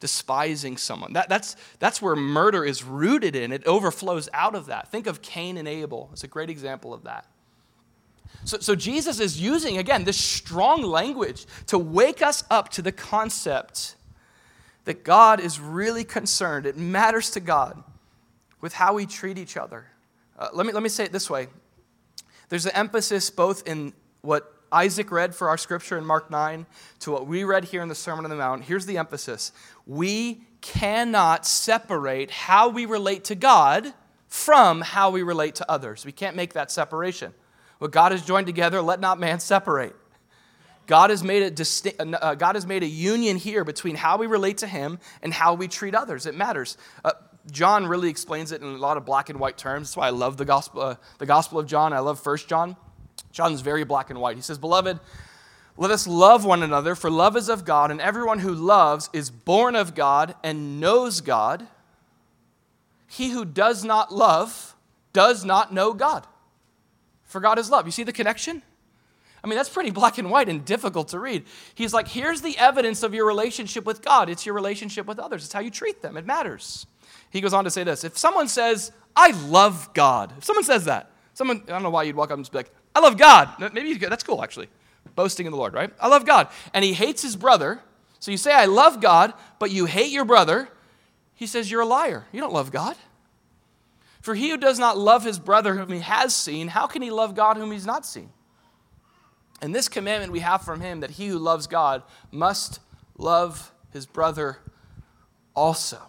despising 0.06 0.78
someone. 0.78 1.13
That, 1.13 1.30
that's, 1.30 1.56
that's 1.80 2.02
where 2.02 2.15
murder 2.15 2.63
is 2.63 2.84
rooted 2.84 3.36
in. 3.36 3.52
It 3.52 3.65
overflows 3.65 4.30
out 4.34 4.56
of 4.56 4.68
that. 4.68 4.91
Think 4.91 5.08
of 5.08 5.22
Cain 5.22 5.58
and 5.58 5.68
Abel. 5.68 6.10
It's 6.13 6.24
a 6.24 6.28
great 6.28 6.50
example 6.50 6.94
of 6.94 7.04
that. 7.04 7.26
So, 8.44 8.60
so 8.60 8.76
Jesus 8.76 9.20
is 9.20 9.41
using, 9.41 9.78
again, 9.78 10.04
this 10.04 10.24
strong 10.24 10.84
language 10.84 11.46
to 11.68 11.80
wake 11.80 12.22
us 12.22 12.44
up 12.50 12.70
to 12.70 12.82
the 12.82 12.91
concept 12.91 13.96
that 14.84 15.04
God 15.04 15.39
is 15.39 15.60
really 15.60 16.04
concerned. 16.04 16.65
It 16.65 16.78
matters 16.78 17.32
to 17.32 17.39
God 17.39 17.84
with 18.62 18.74
how 18.74 18.94
we 18.94 19.06
treat 19.06 19.38
each 19.38 19.58
other 19.58 19.88
uh, 20.38 20.50
let, 20.54 20.65
me, 20.65 20.74
let 20.74 20.84
me 20.84 20.89
say 20.89 21.04
it 21.04 21.12
this 21.12 21.30
way 21.30 21.48
there's 22.50 22.65
an 22.65 22.74
emphasis 22.76 23.30
both 23.30 23.68
in 23.68 23.94
what 24.22 24.55
Isaac 24.75 25.09
read 25.09 25.33
for 25.33 25.47
our 25.47 25.57
scripture 25.57 25.97
in 25.97 26.05
Mark 26.05 26.29
9 26.29 26.65
to 26.99 27.11
what 27.11 27.27
we 27.27 27.45
read 27.45 27.63
here 27.63 27.81
in 27.81 27.88
the 27.88 27.95
Sermon 27.95 28.25
on 28.25 28.29
the 28.29 28.35
Mount. 28.35 28.65
Here's 28.65 28.85
the 28.85 28.97
emphasis 28.97 29.53
we 29.88 30.41
cannot 30.59 31.45
separate 31.45 32.29
how 32.29 32.67
we 32.67 32.85
relate 32.85 33.23
to 33.25 33.35
God 33.35 33.93
from 34.27 34.81
how 34.81 35.11
we 35.11 35.23
relate 35.23 35.55
to 35.55 35.71
others. 35.71 36.05
We 36.05 36.11
can't 36.11 36.35
make 36.35 36.53
that 36.53 36.71
separation. 36.71 37.33
What 37.77 37.91
God 37.91 38.11
has 38.11 38.25
joined 38.25 38.47
together, 38.47 38.81
let 38.81 38.99
not 38.99 39.17
man 39.17 39.39
separate. 39.39 39.95
God 40.88 41.09
has 41.09 41.23
made 41.23 41.41
a 41.41 42.01
uh, 42.01 42.17
uh 42.17 42.35
God 42.35 42.55
has 42.55 42.65
made 42.65 42.83
a 42.83 42.88
union 42.88 43.38
here 43.38 43.63
between 43.63 43.95
how 43.95 44.17
we 44.17 44.27
relate 44.27 44.57
to 44.57 44.67
Him 44.67 44.99
and 45.21 45.33
how 45.33 45.53
we 45.53 45.69
treat 45.69 45.95
others. 45.95 46.25
It 46.25 46.35
matters. 46.35 46.77
Uh, 47.03 47.13
John 47.49 47.88
really 47.88 48.09
explains 48.09 48.51
it 48.51 48.61
in 48.61 48.67
a 48.67 48.77
lot 48.77 48.97
of 48.97 49.05
black 49.05 49.29
and 49.29 49.39
white 49.39 49.57
terms. 49.57 49.89
That's 49.89 49.97
why 49.97 50.07
I 50.07 50.11
love 50.11 50.35
the 50.35 50.45
gospel, 50.45 50.81
uh, 50.81 50.95
the 51.19 51.25
gospel 51.25 51.59
of 51.59 51.65
John. 51.65 51.93
I 51.93 51.99
love 51.99 52.19
First 52.19 52.49
John. 52.49 52.75
John's 53.36 53.60
very 53.60 53.84
black 53.84 54.10
and 54.10 54.21
white. 54.21 54.38
He 54.38 54.41
says, 54.41 54.58
Beloved, 54.58 54.98
let 55.76 55.91
us 55.91 56.08
love 56.08 56.45
one 56.45 56.63
another, 56.63 56.95
for 56.95 57.12
love 57.12 57.36
is 57.36 57.50
of 57.50 57.65
God, 57.65 57.91
and 57.91 58.00
everyone 58.00 58.39
who 58.39 58.56
loves 58.56 59.10
is 59.12 59.30
born 59.30 59.76
of 59.76 59.93
God 59.93 60.36
and 60.41 60.80
knows 60.80 61.19
God. 61.19 61.67
He 63.08 63.32
who 63.32 63.43
does 63.43 63.84
not 63.84 64.13
love 64.13 64.74
does 65.12 65.43
not 65.43 65.74
know 65.74 65.93
God, 65.93 66.26
for 67.26 67.41
God 67.41 67.60
is 67.60 67.69
love. 67.69 67.86
You 67.86 67.91
see 67.91 68.04
the 68.04 68.13
connection? 68.13 68.62
I 69.43 69.48
mean, 69.48 69.58
that's 69.58 69.69
pretty 69.69 69.91
black 69.91 70.17
and 70.17 70.32
white 70.32 70.48
and 70.48 70.63
difficult 70.63 71.10
to 71.10 71.19
read. 71.19 71.43
He's 71.76 71.93
like, 71.93 72.08
here's 72.08 72.41
the 72.41 72.58
evidence 72.58 73.04
of 73.04 73.13
your 73.13 73.28
relationship 73.28 73.86
with 73.86 74.02
God 74.02 74.30
it's 74.30 74.45
your 74.45 74.56
relationship 74.56 75.06
with 75.06 75.19
others, 75.19 75.43
it's 75.43 75.54
how 75.54 75.60
you 75.60 75.71
treat 75.71 76.02
them, 76.02 76.15
it 76.15 76.26
matters. 76.26 76.88
He 77.30 77.41
goes 77.41 77.54
on 77.54 77.65
to 77.65 77.69
say 77.69 77.84
this 77.84 78.06
if 78.06 78.17
someone 78.17 78.48
says, 78.48 78.93
I 79.13 79.32
love 79.48 79.93
God, 79.93 80.34
if 80.38 80.45
someone 80.45 80.63
says 80.63 80.86
that, 80.86 81.12
someone, 81.34 81.63
I 81.67 81.71
don't 81.71 81.84
know 81.84 81.89
why 81.89 82.04
you'd 82.04 82.15
walk 82.15 82.32
up 82.32 82.38
and 82.38 82.50
be 82.50 82.58
like, 82.58 82.71
I 82.95 83.01
love 83.01 83.17
God. 83.17 83.49
Maybe 83.73 83.93
that's 83.93 84.23
cool, 84.23 84.41
actually. 84.41 84.69
Boasting 85.15 85.45
in 85.45 85.51
the 85.51 85.58
Lord, 85.58 85.73
right? 85.73 85.91
I 85.99 86.08
love 86.08 86.25
God. 86.25 86.47
And 86.73 86.84
he 86.84 86.93
hates 86.93 87.21
his 87.21 87.36
brother. 87.36 87.81
So 88.19 88.31
you 88.31 88.38
say, 88.38 88.53
I 88.53 88.65
love 88.65 89.01
God, 89.01 89.34
but 89.60 89.69
you 89.69 89.86
hate 89.86 90.12
your 90.12 90.25
brother. 90.25 90.69
He 91.36 91.45
says, 91.45 91.69
You're 91.69 91.81
a 91.81 91.86
liar. 91.86 92.25
You 92.31 92.39
don't 92.41 92.53
love 92.53 92.71
God. 92.71 92.95
For 94.21 94.34
he 94.34 94.49
who 94.49 94.58
does 94.58 94.79
not 94.79 94.97
love 94.97 95.23
his 95.23 95.38
brother 95.38 95.75
whom 95.75 95.91
he 95.91 95.99
has 95.99 96.34
seen, 96.34 96.69
how 96.69 96.88
can 96.88 97.03
he 97.03 97.12
love 97.12 97.36
God 97.36 97.58
whom 97.58 97.71
he's 97.71 97.86
not 97.86 98.08
seen? 98.08 98.31
And 99.62 99.73
this 99.73 99.88
commandment 99.88 100.31
we 100.31 100.39
have 100.39 100.63
from 100.63 100.81
him 100.81 101.01
that 101.01 101.12
he 101.12 101.27
who 101.27 101.38
loves 101.38 101.67
God 101.67 102.01
must 102.31 102.79
love 103.19 103.71
his 103.91 104.08
brother 104.08 104.58
also. 105.55 105.99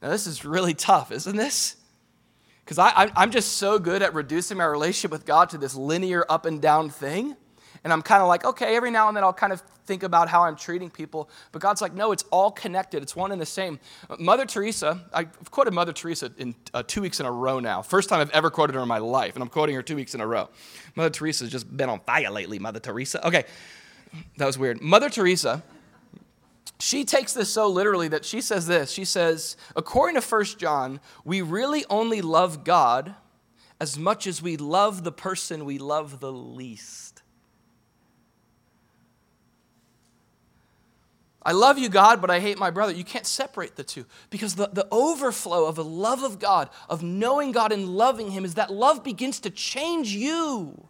Now, 0.00 0.08
this 0.08 0.26
is 0.26 0.46
really 0.46 0.72
tough, 0.72 1.12
isn't 1.12 1.36
this? 1.36 1.76
Because 2.70 3.10
I'm 3.16 3.32
just 3.32 3.54
so 3.54 3.80
good 3.80 4.00
at 4.00 4.14
reducing 4.14 4.56
my 4.56 4.64
relationship 4.64 5.10
with 5.10 5.26
God 5.26 5.50
to 5.50 5.58
this 5.58 5.74
linear 5.74 6.24
up 6.28 6.46
and 6.46 6.62
down 6.62 6.88
thing. 6.88 7.34
And 7.82 7.92
I'm 7.92 8.00
kind 8.00 8.22
of 8.22 8.28
like, 8.28 8.44
okay, 8.44 8.76
every 8.76 8.92
now 8.92 9.08
and 9.08 9.16
then 9.16 9.24
I'll 9.24 9.32
kind 9.32 9.52
of 9.52 9.60
think 9.86 10.04
about 10.04 10.28
how 10.28 10.44
I'm 10.44 10.54
treating 10.54 10.88
people. 10.88 11.28
But 11.50 11.62
God's 11.62 11.82
like, 11.82 11.94
no, 11.94 12.12
it's 12.12 12.22
all 12.30 12.52
connected. 12.52 13.02
It's 13.02 13.16
one 13.16 13.32
and 13.32 13.40
the 13.40 13.46
same. 13.46 13.80
Mother 14.20 14.46
Teresa, 14.46 15.00
I've 15.12 15.50
quoted 15.50 15.74
Mother 15.74 15.92
Teresa 15.92 16.30
in 16.38 16.54
uh, 16.72 16.84
two 16.86 17.02
weeks 17.02 17.18
in 17.18 17.26
a 17.26 17.32
row 17.32 17.58
now. 17.58 17.82
First 17.82 18.08
time 18.08 18.20
I've 18.20 18.30
ever 18.30 18.50
quoted 18.50 18.76
her 18.76 18.82
in 18.82 18.88
my 18.88 18.98
life, 18.98 19.34
and 19.34 19.42
I'm 19.42 19.48
quoting 19.48 19.74
her 19.74 19.82
two 19.82 19.96
weeks 19.96 20.14
in 20.14 20.20
a 20.20 20.26
row. 20.26 20.48
Mother 20.94 21.10
Teresa's 21.10 21.50
just 21.50 21.76
been 21.76 21.88
on 21.88 21.98
fire 21.98 22.30
lately, 22.30 22.60
Mother 22.60 22.78
Teresa. 22.78 23.26
Okay, 23.26 23.46
that 24.36 24.46
was 24.46 24.56
weird. 24.56 24.80
Mother 24.80 25.10
Teresa, 25.10 25.64
she 26.80 27.04
takes 27.04 27.32
this 27.32 27.52
so 27.52 27.68
literally 27.68 28.08
that 28.08 28.24
she 28.24 28.40
says 28.40 28.66
this. 28.66 28.90
She 28.90 29.04
says, 29.04 29.56
according 29.76 30.20
to 30.20 30.26
1 30.26 30.44
John, 30.58 31.00
we 31.24 31.42
really 31.42 31.84
only 31.90 32.22
love 32.22 32.64
God 32.64 33.14
as 33.80 33.98
much 33.98 34.26
as 34.26 34.42
we 34.42 34.56
love 34.56 35.04
the 35.04 35.12
person 35.12 35.64
we 35.64 35.78
love 35.78 36.20
the 36.20 36.32
least. 36.32 37.22
I 41.42 41.52
love 41.52 41.78
you, 41.78 41.88
God, 41.88 42.20
but 42.20 42.30
I 42.30 42.38
hate 42.38 42.58
my 42.58 42.70
brother. 42.70 42.92
You 42.92 43.04
can't 43.04 43.26
separate 43.26 43.76
the 43.76 43.82
two 43.82 44.04
because 44.28 44.56
the, 44.56 44.68
the 44.68 44.86
overflow 44.90 45.64
of 45.64 45.74
the 45.74 45.84
love 45.84 46.22
of 46.22 46.38
God, 46.38 46.68
of 46.88 47.02
knowing 47.02 47.52
God 47.52 47.72
and 47.72 47.88
loving 47.88 48.30
Him, 48.30 48.44
is 48.44 48.54
that 48.54 48.70
love 48.70 49.02
begins 49.02 49.40
to 49.40 49.50
change 49.50 50.12
you 50.12 50.86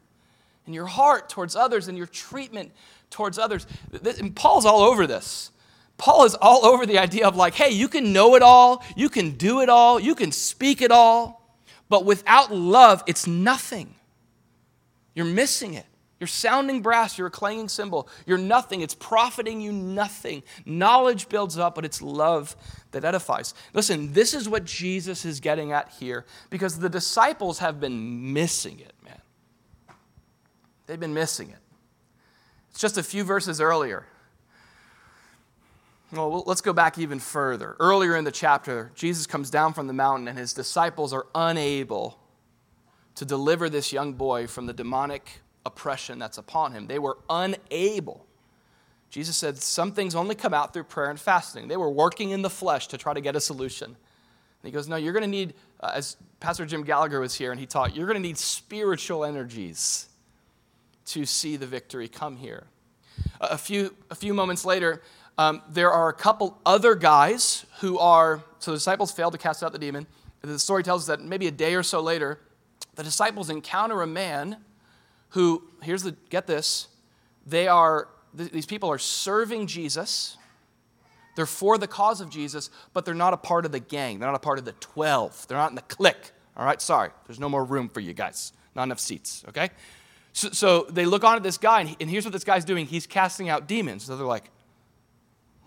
and 0.66 0.74
your 0.74 0.86
heart 0.86 1.28
towards 1.28 1.54
others 1.54 1.86
and 1.86 1.96
your 1.96 2.08
treatment 2.08 2.72
towards 3.10 3.38
others. 3.38 3.66
And 4.18 4.34
Paul's 4.34 4.66
all 4.66 4.80
over 4.80 5.06
this. 5.06 5.52
Paul 6.00 6.24
is 6.24 6.34
all 6.34 6.64
over 6.64 6.86
the 6.86 6.98
idea 6.98 7.28
of 7.28 7.36
like, 7.36 7.54
hey, 7.54 7.68
you 7.68 7.86
can 7.86 8.10
know 8.10 8.34
it 8.34 8.40
all, 8.40 8.82
you 8.96 9.10
can 9.10 9.32
do 9.32 9.60
it 9.60 9.68
all, 9.68 10.00
you 10.00 10.14
can 10.14 10.32
speak 10.32 10.80
it 10.80 10.90
all, 10.90 11.54
but 11.90 12.06
without 12.06 12.50
love, 12.50 13.04
it's 13.06 13.26
nothing. 13.26 13.94
You're 15.14 15.26
missing 15.26 15.74
it. 15.74 15.84
You're 16.18 16.26
sounding 16.26 16.80
brass, 16.80 17.18
you're 17.18 17.26
a 17.26 17.30
clanging 17.30 17.68
cymbal. 17.68 18.08
You're 18.24 18.38
nothing. 18.38 18.80
It's 18.80 18.94
profiting 18.94 19.60
you 19.60 19.72
nothing. 19.72 20.42
Knowledge 20.64 21.28
builds 21.28 21.58
up, 21.58 21.74
but 21.74 21.84
it's 21.84 22.00
love 22.00 22.56
that 22.92 23.04
edifies. 23.04 23.52
Listen, 23.74 24.14
this 24.14 24.32
is 24.32 24.48
what 24.48 24.64
Jesus 24.64 25.26
is 25.26 25.38
getting 25.38 25.72
at 25.72 25.90
here 26.00 26.24
because 26.48 26.78
the 26.78 26.88
disciples 26.88 27.58
have 27.58 27.78
been 27.78 28.32
missing 28.32 28.80
it, 28.80 28.94
man. 29.04 29.20
They've 30.86 31.00
been 31.00 31.14
missing 31.14 31.50
it. 31.50 31.58
It's 32.70 32.80
just 32.80 32.96
a 32.96 33.02
few 33.02 33.22
verses 33.22 33.60
earlier. 33.60 34.06
Well, 36.12 36.42
let's 36.44 36.60
go 36.60 36.72
back 36.72 36.98
even 36.98 37.20
further. 37.20 37.76
Earlier 37.78 38.16
in 38.16 38.24
the 38.24 38.32
chapter, 38.32 38.90
Jesus 38.96 39.26
comes 39.26 39.48
down 39.48 39.74
from 39.74 39.86
the 39.86 39.92
mountain, 39.92 40.26
and 40.26 40.36
his 40.36 40.52
disciples 40.52 41.12
are 41.12 41.26
unable 41.34 42.18
to 43.14 43.24
deliver 43.24 43.68
this 43.68 43.92
young 43.92 44.14
boy 44.14 44.48
from 44.48 44.66
the 44.66 44.72
demonic 44.72 45.40
oppression 45.64 46.18
that's 46.18 46.38
upon 46.38 46.72
him. 46.72 46.88
They 46.88 46.98
were 46.98 47.18
unable. 47.28 48.26
Jesus 49.10 49.36
said 49.36 49.58
some 49.58 49.92
things 49.92 50.14
only 50.14 50.34
come 50.34 50.54
out 50.54 50.72
through 50.72 50.84
prayer 50.84 51.10
and 51.10 51.20
fasting. 51.20 51.68
They 51.68 51.76
were 51.76 51.90
working 51.90 52.30
in 52.30 52.42
the 52.42 52.50
flesh 52.50 52.88
to 52.88 52.98
try 52.98 53.14
to 53.14 53.20
get 53.20 53.36
a 53.36 53.40
solution. 53.40 53.86
And 53.86 53.96
he 54.62 54.70
goes, 54.70 54.88
No, 54.88 54.96
you're 54.96 55.12
going 55.12 55.24
to 55.24 55.28
need, 55.28 55.54
uh, 55.80 55.92
as 55.94 56.16
Pastor 56.38 56.64
Jim 56.64 56.82
Gallagher 56.84 57.20
was 57.20 57.34
here 57.34 57.50
and 57.50 57.60
he 57.60 57.66
taught, 57.66 57.94
you're 57.94 58.06
going 58.06 58.20
to 58.20 58.26
need 58.26 58.38
spiritual 58.38 59.24
energies 59.24 60.08
to 61.06 61.24
see 61.26 61.56
the 61.56 61.66
victory 61.66 62.08
come 62.08 62.36
here. 62.36 62.66
A 63.40 63.58
few, 63.58 63.94
a 64.10 64.14
few 64.14 64.32
moments 64.32 64.64
later, 64.64 65.02
um, 65.40 65.62
there 65.70 65.90
are 65.90 66.10
a 66.10 66.12
couple 66.12 66.58
other 66.66 66.94
guys 66.94 67.64
who 67.80 67.98
are, 67.98 68.44
so 68.58 68.72
the 68.72 68.76
disciples 68.76 69.10
failed 69.10 69.32
to 69.32 69.38
cast 69.38 69.62
out 69.62 69.72
the 69.72 69.78
demon. 69.78 70.06
The 70.42 70.58
story 70.58 70.82
tells 70.82 71.08
us 71.08 71.16
that 71.16 71.24
maybe 71.24 71.46
a 71.46 71.50
day 71.50 71.74
or 71.74 71.82
so 71.82 72.02
later, 72.02 72.38
the 72.94 73.02
disciples 73.02 73.48
encounter 73.48 74.02
a 74.02 74.06
man 74.06 74.58
who, 75.30 75.62
here's 75.82 76.02
the, 76.02 76.14
get 76.28 76.46
this, 76.46 76.88
they 77.46 77.68
are, 77.68 78.08
these 78.34 78.66
people 78.66 78.90
are 78.90 78.98
serving 78.98 79.66
Jesus. 79.66 80.36
They're 81.36 81.46
for 81.46 81.78
the 81.78 81.88
cause 81.88 82.20
of 82.20 82.28
Jesus, 82.28 82.68
but 82.92 83.06
they're 83.06 83.14
not 83.14 83.32
a 83.32 83.38
part 83.38 83.64
of 83.64 83.72
the 83.72 83.80
gang. 83.80 84.18
They're 84.18 84.28
not 84.28 84.36
a 84.36 84.40
part 84.40 84.58
of 84.58 84.66
the 84.66 84.72
12. 84.72 85.48
They're 85.48 85.56
not 85.56 85.70
in 85.70 85.76
the 85.76 85.80
clique. 85.82 86.32
All 86.54 86.66
right, 86.66 86.82
sorry. 86.82 87.12
There's 87.26 87.40
no 87.40 87.48
more 87.48 87.64
room 87.64 87.88
for 87.88 88.00
you 88.00 88.12
guys. 88.12 88.52
Not 88.74 88.82
enough 88.82 89.00
seats, 89.00 89.42
okay? 89.48 89.70
So, 90.34 90.50
so 90.50 90.86
they 90.90 91.06
look 91.06 91.24
on 91.24 91.36
at 91.36 91.42
this 91.42 91.56
guy, 91.56 91.80
and, 91.80 91.88
he, 91.88 91.96
and 91.98 92.10
here's 92.10 92.26
what 92.26 92.34
this 92.34 92.44
guy's 92.44 92.66
doing. 92.66 92.84
He's 92.84 93.06
casting 93.06 93.48
out 93.48 93.66
demons. 93.66 94.04
So 94.04 94.18
they're 94.18 94.26
like, 94.26 94.50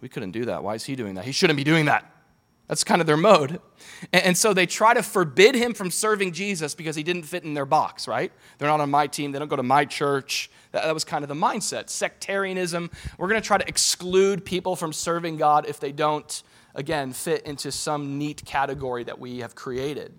we 0.03 0.09
couldn't 0.09 0.31
do 0.31 0.43
that. 0.45 0.61
Why 0.65 0.75
is 0.75 0.83
he 0.83 0.97
doing 0.97 1.15
that? 1.15 1.23
He 1.23 1.31
shouldn't 1.31 1.55
be 1.55 1.63
doing 1.63 1.85
that. 1.85 2.11
That's 2.67 2.83
kind 2.83 2.99
of 2.99 3.07
their 3.07 3.15
mode. 3.15 3.61
And 4.11 4.37
so 4.37 4.53
they 4.53 4.65
try 4.65 4.93
to 4.93 5.01
forbid 5.01 5.55
him 5.55 5.73
from 5.73 5.89
serving 5.89 6.33
Jesus 6.33 6.75
because 6.75 6.97
he 6.97 7.03
didn't 7.03 7.23
fit 7.23 7.45
in 7.45 7.53
their 7.53 7.65
box, 7.65 8.05
right? 8.05 8.29
They're 8.57 8.67
not 8.67 8.81
on 8.81 8.91
my 8.91 9.07
team. 9.07 9.31
They 9.31 9.39
don't 9.39 9.47
go 9.47 9.55
to 9.55 9.63
my 9.63 9.85
church. 9.85 10.49
That 10.73 10.93
was 10.93 11.05
kind 11.05 11.23
of 11.23 11.29
the 11.29 11.35
mindset. 11.35 11.89
Sectarianism. 11.89 12.91
We're 13.17 13.29
going 13.29 13.41
to 13.41 13.47
try 13.47 13.57
to 13.57 13.67
exclude 13.67 14.43
people 14.43 14.75
from 14.75 14.91
serving 14.91 15.37
God 15.37 15.67
if 15.69 15.79
they 15.79 15.93
don't, 15.93 16.43
again, 16.75 17.13
fit 17.13 17.43
into 17.43 17.71
some 17.71 18.17
neat 18.17 18.43
category 18.43 19.05
that 19.05 19.19
we 19.19 19.39
have 19.39 19.55
created. 19.55 20.13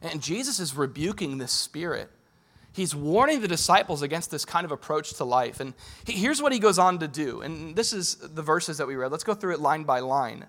And 0.00 0.22
Jesus 0.22 0.58
is 0.58 0.74
rebuking 0.74 1.36
this 1.36 1.52
spirit. 1.52 2.10
He's 2.72 2.94
warning 2.94 3.40
the 3.40 3.48
disciples 3.48 4.02
against 4.02 4.30
this 4.30 4.44
kind 4.44 4.64
of 4.64 4.72
approach 4.72 5.14
to 5.14 5.24
life. 5.24 5.60
And 5.60 5.74
here's 6.06 6.40
what 6.40 6.52
he 6.52 6.58
goes 6.58 6.78
on 6.78 6.98
to 7.00 7.08
do. 7.08 7.42
And 7.42 7.76
this 7.76 7.92
is 7.92 8.16
the 8.16 8.42
verses 8.42 8.78
that 8.78 8.86
we 8.86 8.96
read. 8.96 9.12
Let's 9.12 9.24
go 9.24 9.34
through 9.34 9.54
it 9.54 9.60
line 9.60 9.84
by 9.84 10.00
line. 10.00 10.46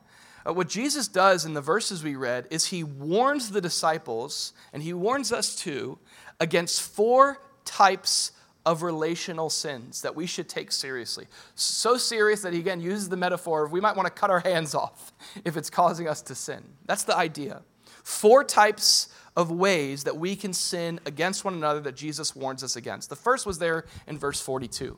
Uh, 0.48 0.54
what 0.54 0.70
Jesus 0.70 1.08
does 1.08 1.46
in 1.46 1.54
the 1.54 1.62
verses 1.62 2.04
we 2.04 2.16
read 2.16 2.48
is 2.50 2.68
he 2.68 2.84
warns 2.84 3.52
the 3.52 3.62
disciples, 3.62 4.54
and 4.72 4.84
he 4.84 4.94
warns 4.94 5.32
us 5.32 5.56
too, 5.56 6.00
against 6.40 6.82
four 6.82 7.42
types 7.66 8.32
of 8.66 8.82
relational 8.82 9.50
sins 9.50 10.02
that 10.02 10.16
we 10.16 10.26
should 10.26 10.48
take 10.48 10.72
seriously. 10.72 11.28
So 11.56 11.98
serious 11.98 12.42
that 12.42 12.54
he 12.54 12.60
again 12.60 12.80
uses 12.80 13.10
the 13.10 13.18
metaphor 13.18 13.66
of 13.66 13.72
we 13.72 13.82
might 13.82 13.96
want 13.96 14.08
to 14.08 14.14
cut 14.14 14.30
our 14.30 14.40
hands 14.46 14.74
off 14.74 15.12
if 15.44 15.58
it's 15.58 15.70
causing 15.70 16.08
us 16.08 16.22
to 16.24 16.36
sin. 16.36 16.64
That's 16.86 17.04
the 17.04 17.16
idea. 17.16 17.62
Four 18.04 18.44
types 18.44 19.10
of 19.36 19.52
ways 19.52 20.04
that 20.04 20.18
we 20.18 20.36
can 20.36 20.54
sin 20.54 21.00
against 21.06 21.44
one 21.44 21.54
another 21.54 21.80
that 21.82 21.96
Jesus 21.96 22.36
warns 22.36 22.64
us 22.64 22.76
against. 22.76 23.10
The 23.10 23.16
first 23.16 23.46
was 23.46 23.60
there 23.60 23.86
in 24.08 24.18
verse 24.18 24.40
42. 24.40 24.98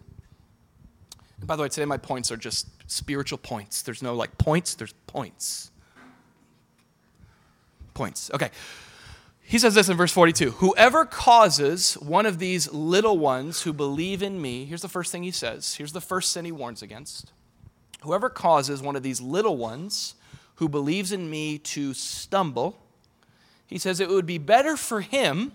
And 1.39 1.47
by 1.47 1.55
the 1.55 1.63
way, 1.63 1.69
today 1.69 1.85
my 1.85 1.97
points 1.97 2.31
are 2.31 2.37
just 2.37 2.67
spiritual 2.89 3.37
points. 3.37 3.81
There's 3.81 4.03
no 4.03 4.13
like 4.15 4.37
points, 4.37 4.75
there's 4.75 4.93
points. 5.07 5.71
Points. 7.93 8.29
Okay. 8.33 8.49
He 9.47 9.59
says 9.59 9.75
this 9.75 9.89
in 9.89 9.95
verse 9.95 10.11
42 10.11 10.51
Whoever 10.51 11.05
causes 11.05 11.93
one 11.95 12.25
of 12.25 12.39
these 12.39 12.71
little 12.73 13.17
ones 13.17 13.61
who 13.61 13.73
believe 13.73 14.23
in 14.23 14.41
me, 14.41 14.65
here's 14.65 14.81
the 14.81 14.89
first 14.89 15.11
thing 15.11 15.23
he 15.23 15.31
says. 15.31 15.75
Here's 15.75 15.93
the 15.93 16.01
first 16.01 16.31
sin 16.31 16.45
he 16.45 16.51
warns 16.51 16.81
against. 16.81 17.31
Whoever 18.01 18.29
causes 18.29 18.81
one 18.81 18.95
of 18.95 19.03
these 19.03 19.21
little 19.21 19.57
ones 19.57 20.15
who 20.55 20.69
believes 20.69 21.11
in 21.11 21.29
me 21.29 21.57
to 21.57 21.93
stumble, 21.93 22.77
he 23.67 23.77
says 23.77 23.99
it 23.99 24.09
would 24.09 24.25
be 24.25 24.37
better 24.37 24.77
for 24.77 25.01
him 25.01 25.51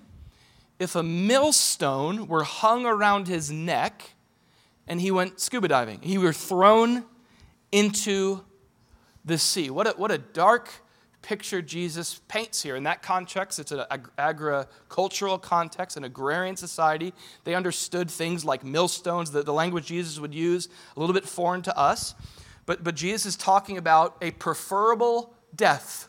if 0.79 0.97
a 0.97 1.03
millstone 1.03 2.27
were 2.27 2.45
hung 2.45 2.87
around 2.87 3.29
his 3.29 3.51
neck 3.51 4.15
and 4.87 5.01
he 5.01 5.11
went 5.11 5.39
scuba 5.39 5.69
diving. 5.69 6.01
He 6.03 6.19
were 6.19 6.33
thrown 6.33 7.05
into 7.71 8.45
the 9.25 9.39
sea. 9.39 9.71
What 9.71 9.87
a, 9.87 9.91
what 9.91 10.11
a 10.11 10.19
dark 10.19 10.69
picture 11.23 11.63
Jesus 11.63 12.21
paints 12.29 12.63
here. 12.63 12.77
In 12.77 12.85
that 12.85 13.03
context, 13.03 13.59
it's 13.59 13.73
an 13.73 13.85
agricultural 14.19 15.39
context, 15.39 15.97
an 15.97 16.05
agrarian 16.05 16.57
society. 16.57 17.13
They 17.45 17.55
understood 17.55 18.11
things 18.11 18.45
like 18.45 18.65
millstones, 18.65 19.31
the, 19.31 19.43
the 19.43 19.53
language 19.53 19.87
Jesus 19.87 20.19
would 20.19 20.35
use, 20.35 20.69
a 20.97 21.01
little 21.01 21.15
bit 21.15 21.25
foreign 21.25 21.63
to 21.63 21.79
us. 21.79 22.15
But, 22.67 22.83
but 22.83 22.95
Jesus 22.95 23.27
is 23.27 23.37
talking 23.37 23.77
about 23.77 24.17
a 24.23 24.31
preferable 24.33 25.35
death. 25.55 26.09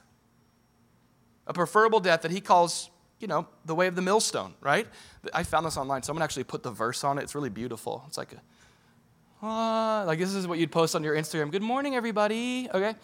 A 1.47 1.54
preferable 1.54 1.99
death 1.99 2.21
that 2.21 2.32
he 2.32 2.41
calls, 2.41 2.89
you 3.19 3.27
know, 3.27 3.47
the 3.65 3.75
way 3.75 3.88
of 3.88 3.95
the 3.95 4.01
millstone, 4.01 4.54
right? 4.62 4.88
I 5.34 5.43
found 5.43 5.65
this 5.65 5.77
online. 5.77 6.04
Someone 6.04 6.23
actually 6.23 6.43
put 6.43 6.63
the 6.63 6.71
verse 6.71 7.04
on 7.04 7.17
it. 7.17 7.23
It's 7.23 7.36
really 7.36 7.49
beautiful. 7.49 8.04
It's 8.08 8.17
like 8.17 8.34
a, 8.34 9.45
uh, 9.45 10.06
like 10.06 10.19
this 10.19 10.34
is 10.34 10.47
what 10.47 10.60
you'd 10.60 10.71
post 10.71 10.95
on 10.95 11.04
your 11.04 11.15
Instagram. 11.15 11.51
Good 11.51 11.63
morning, 11.63 11.95
everybody. 11.95 12.69
Okay. 12.73 12.95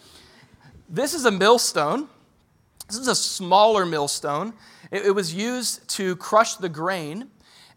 This 0.88 1.14
is 1.14 1.24
a 1.24 1.30
millstone. 1.30 2.08
This 2.86 2.96
is 2.96 3.08
a 3.08 3.14
smaller 3.14 3.84
millstone. 3.84 4.54
It, 4.90 5.06
it 5.06 5.10
was 5.10 5.34
used 5.34 5.88
to 5.90 6.16
crush 6.16 6.54
the 6.54 6.68
grain 6.68 7.30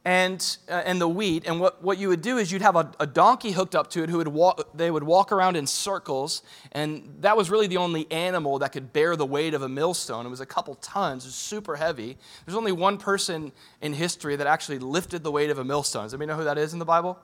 and, 0.03 0.57
uh, 0.67 0.81
and 0.85 0.99
the 0.99 1.07
wheat. 1.07 1.45
And 1.45 1.59
what, 1.59 1.83
what 1.83 1.97
you 1.97 2.07
would 2.07 2.21
do 2.21 2.37
is 2.37 2.51
you'd 2.51 2.63
have 2.63 2.75
a, 2.75 2.91
a, 2.99 3.05
donkey 3.05 3.51
hooked 3.51 3.75
up 3.75 3.89
to 3.91 4.03
it 4.03 4.09
who 4.09 4.17
would 4.17 4.27
walk, 4.27 4.69
they 4.73 4.89
would 4.89 5.03
walk 5.03 5.31
around 5.31 5.55
in 5.55 5.67
circles. 5.67 6.41
And 6.71 7.17
that 7.19 7.37
was 7.37 7.51
really 7.51 7.67
the 7.67 7.77
only 7.77 8.11
animal 8.11 8.57
that 8.59 8.71
could 8.71 8.93
bear 8.93 9.15
the 9.15 9.25
weight 9.25 9.53
of 9.53 9.61
a 9.61 9.69
millstone. 9.69 10.25
It 10.25 10.29
was 10.29 10.41
a 10.41 10.45
couple 10.45 10.75
tons, 10.75 11.25
it 11.25 11.27
was 11.27 11.35
super 11.35 11.75
heavy. 11.75 12.17
There's 12.45 12.57
only 12.57 12.71
one 12.71 12.97
person 12.97 13.51
in 13.81 13.93
history 13.93 14.35
that 14.35 14.47
actually 14.47 14.79
lifted 14.79 15.23
the 15.23 15.31
weight 15.31 15.51
of 15.51 15.59
a 15.59 15.63
millstone. 15.63 16.03
Does 16.03 16.13
anybody 16.13 16.29
know 16.29 16.37
who 16.37 16.45
that 16.45 16.57
is 16.57 16.73
in 16.73 16.79
the 16.79 16.85
Bible? 16.85 17.19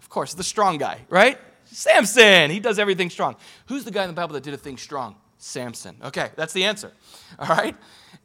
Of 0.00 0.08
course, 0.08 0.34
the 0.34 0.44
strong 0.44 0.78
guy, 0.78 1.00
right? 1.10 1.38
Samson, 1.66 2.50
he 2.50 2.60
does 2.60 2.78
everything 2.78 3.10
strong. 3.10 3.36
Who's 3.66 3.84
the 3.84 3.90
guy 3.90 4.04
in 4.04 4.08
the 4.08 4.14
Bible 4.14 4.34
that 4.34 4.42
did 4.42 4.54
a 4.54 4.58
thing 4.58 4.78
strong? 4.78 5.16
Samson. 5.38 5.96
Okay, 6.02 6.30
that's 6.36 6.52
the 6.52 6.64
answer. 6.64 6.92
All 7.38 7.48
right? 7.48 7.76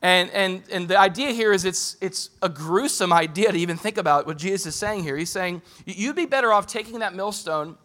And, 0.02 0.32
and, 0.32 0.64
and 0.72 0.88
the 0.88 0.98
idea 0.98 1.32
here 1.32 1.54
is 1.54 1.64
it's, 1.64 1.96
it's 2.02 2.32
a 2.42 2.50
gruesome 2.50 3.14
idea 3.14 3.52
to 3.52 3.58
even 3.58 3.78
think 3.78 3.98
about 3.98 4.26
what 4.26 4.38
Jesus 4.38 4.68
is 4.68 4.76
saying 4.76 5.04
here. 5.04 5.16
He's 5.16 5.30
saying, 5.30 5.62
you'd 5.86 6.16
be 6.16 6.26
better 6.26 6.52
off 6.52 6.66
taking 6.66 7.00
that 7.00 7.14
millstone 7.14 7.78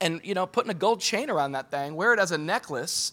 and, 0.00 0.20
you 0.22 0.34
know, 0.34 0.46
putting 0.46 0.70
a 0.70 0.74
gold 0.74 1.00
chain 1.00 1.30
around 1.30 1.52
that 1.52 1.70
thing, 1.70 1.96
wear 1.96 2.12
it 2.12 2.20
as 2.20 2.30
a 2.30 2.38
necklace, 2.38 3.12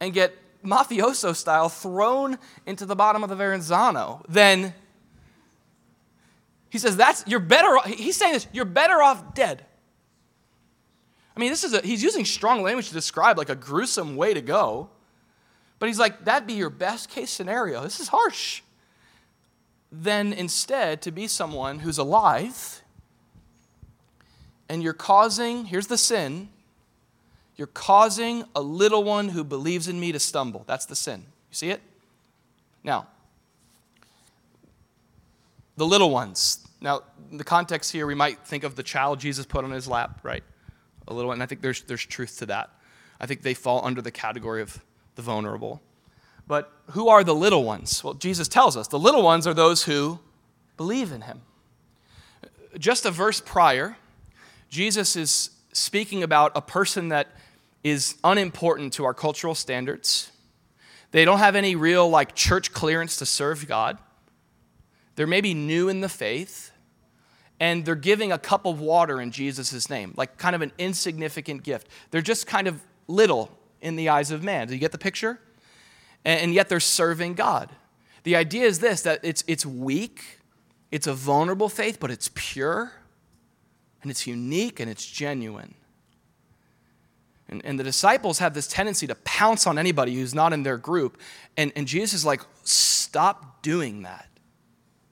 and 0.00 0.12
get 0.12 0.34
mafioso 0.64 1.34
style 1.34 1.68
thrown 1.68 2.38
into 2.66 2.86
the 2.86 2.96
bottom 2.96 3.22
of 3.22 3.30
the 3.30 3.36
Verrazano 3.36 4.24
than 4.28 4.72
he 6.70 6.78
says 6.78 6.96
that's 6.96 7.24
you're 7.26 7.40
better 7.40 7.76
he's 7.88 8.16
saying 8.16 8.32
this 8.32 8.46
you're 8.52 8.64
better 8.64 9.02
off 9.02 9.34
dead 9.34 9.66
I 11.36 11.40
mean, 11.40 11.50
this 11.50 11.64
is 11.64 11.72
a, 11.72 11.80
he's 11.80 12.02
using 12.02 12.24
strong 12.24 12.62
language 12.62 12.88
to 12.88 12.94
describe 12.94 13.38
like 13.38 13.48
a 13.48 13.54
gruesome 13.54 14.16
way 14.16 14.34
to 14.34 14.42
go. 14.42 14.90
But 15.82 15.88
he's 15.88 15.98
like, 15.98 16.26
that'd 16.26 16.46
be 16.46 16.52
your 16.52 16.70
best 16.70 17.08
case 17.08 17.28
scenario. 17.28 17.82
This 17.82 17.98
is 17.98 18.06
harsh. 18.06 18.62
Then 19.90 20.32
instead, 20.32 21.02
to 21.02 21.10
be 21.10 21.26
someone 21.26 21.80
who's 21.80 21.98
alive 21.98 22.82
and 24.68 24.80
you're 24.80 24.92
causing, 24.92 25.64
here's 25.64 25.88
the 25.88 25.98
sin, 25.98 26.50
you're 27.56 27.66
causing 27.66 28.44
a 28.54 28.62
little 28.62 29.02
one 29.02 29.30
who 29.30 29.42
believes 29.42 29.88
in 29.88 29.98
me 29.98 30.12
to 30.12 30.20
stumble. 30.20 30.62
That's 30.68 30.86
the 30.86 30.94
sin. 30.94 31.24
You 31.50 31.54
see 31.56 31.70
it? 31.70 31.80
Now, 32.84 33.08
the 35.76 35.84
little 35.84 36.10
ones. 36.10 36.64
Now, 36.80 37.02
in 37.28 37.38
the 37.38 37.44
context 37.44 37.90
here, 37.90 38.06
we 38.06 38.14
might 38.14 38.38
think 38.46 38.62
of 38.62 38.76
the 38.76 38.84
child 38.84 39.18
Jesus 39.18 39.46
put 39.46 39.64
on 39.64 39.72
his 39.72 39.88
lap, 39.88 40.20
right? 40.22 40.44
a 41.08 41.12
little, 41.12 41.30
one. 41.30 41.38
and 41.38 41.42
I 41.42 41.46
think 41.46 41.60
there's, 41.60 41.82
there's 41.82 42.06
truth 42.06 42.38
to 42.38 42.46
that. 42.46 42.70
I 43.18 43.26
think 43.26 43.42
they 43.42 43.54
fall 43.54 43.84
under 43.84 44.00
the 44.00 44.12
category 44.12 44.62
of 44.62 44.80
the 45.14 45.22
vulnerable. 45.22 45.82
But 46.46 46.72
who 46.90 47.08
are 47.08 47.24
the 47.24 47.34
little 47.34 47.64
ones? 47.64 48.02
Well, 48.02 48.14
Jesus 48.14 48.48
tells 48.48 48.76
us 48.76 48.88
the 48.88 48.98
little 48.98 49.22
ones 49.22 49.46
are 49.46 49.54
those 49.54 49.84
who 49.84 50.18
believe 50.76 51.12
in 51.12 51.22
him. 51.22 51.42
Just 52.78 53.04
a 53.04 53.10
verse 53.10 53.40
prior, 53.40 53.96
Jesus 54.68 55.16
is 55.16 55.50
speaking 55.72 56.22
about 56.22 56.52
a 56.54 56.60
person 56.60 57.08
that 57.08 57.28
is 57.84 58.16
unimportant 58.24 58.92
to 58.94 59.04
our 59.04 59.14
cultural 59.14 59.54
standards. 59.54 60.30
They 61.10 61.24
don't 61.24 61.38
have 61.38 61.56
any 61.56 61.76
real 61.76 62.08
like 62.08 62.34
church 62.34 62.72
clearance 62.72 63.16
to 63.18 63.26
serve 63.26 63.66
God. 63.68 63.98
They're 65.14 65.26
maybe 65.26 65.52
new 65.52 65.88
in 65.88 66.00
the 66.00 66.08
faith 66.08 66.70
and 67.60 67.84
they're 67.84 67.94
giving 67.94 68.32
a 68.32 68.38
cup 68.38 68.66
of 68.66 68.80
water 68.80 69.20
in 69.20 69.30
Jesus' 69.30 69.88
name, 69.88 70.14
like 70.16 70.36
kind 70.36 70.56
of 70.56 70.62
an 70.62 70.72
insignificant 70.78 71.62
gift. 71.62 71.86
They're 72.10 72.22
just 72.22 72.46
kind 72.46 72.66
of 72.66 72.80
little 73.06 73.56
in 73.82 73.96
the 73.96 74.08
eyes 74.08 74.30
of 74.30 74.42
man. 74.42 74.68
Do 74.68 74.74
you 74.74 74.80
get 74.80 74.92
the 74.92 74.98
picture? 74.98 75.38
And 76.24 76.54
yet 76.54 76.68
they're 76.68 76.80
serving 76.80 77.34
God. 77.34 77.70
The 78.22 78.36
idea 78.36 78.66
is 78.66 78.78
this 78.78 79.02
that 79.02 79.20
it's, 79.22 79.42
it's 79.46 79.66
weak, 79.66 80.38
it's 80.90 81.06
a 81.06 81.12
vulnerable 81.12 81.68
faith, 81.68 81.98
but 81.98 82.10
it's 82.10 82.30
pure, 82.34 82.92
and 84.00 84.10
it's 84.10 84.26
unique, 84.26 84.78
and 84.78 84.88
it's 84.88 85.04
genuine. 85.04 85.74
And, 87.48 87.60
and 87.64 87.78
the 87.78 87.84
disciples 87.84 88.38
have 88.38 88.54
this 88.54 88.68
tendency 88.68 89.06
to 89.08 89.14
pounce 89.16 89.66
on 89.66 89.78
anybody 89.78 90.14
who's 90.14 90.34
not 90.34 90.52
in 90.52 90.62
their 90.62 90.78
group. 90.78 91.20
And, 91.56 91.72
and 91.76 91.86
Jesus 91.86 92.20
is 92.20 92.24
like, 92.24 92.40
stop 92.62 93.62
doing 93.62 94.02
that. 94.02 94.28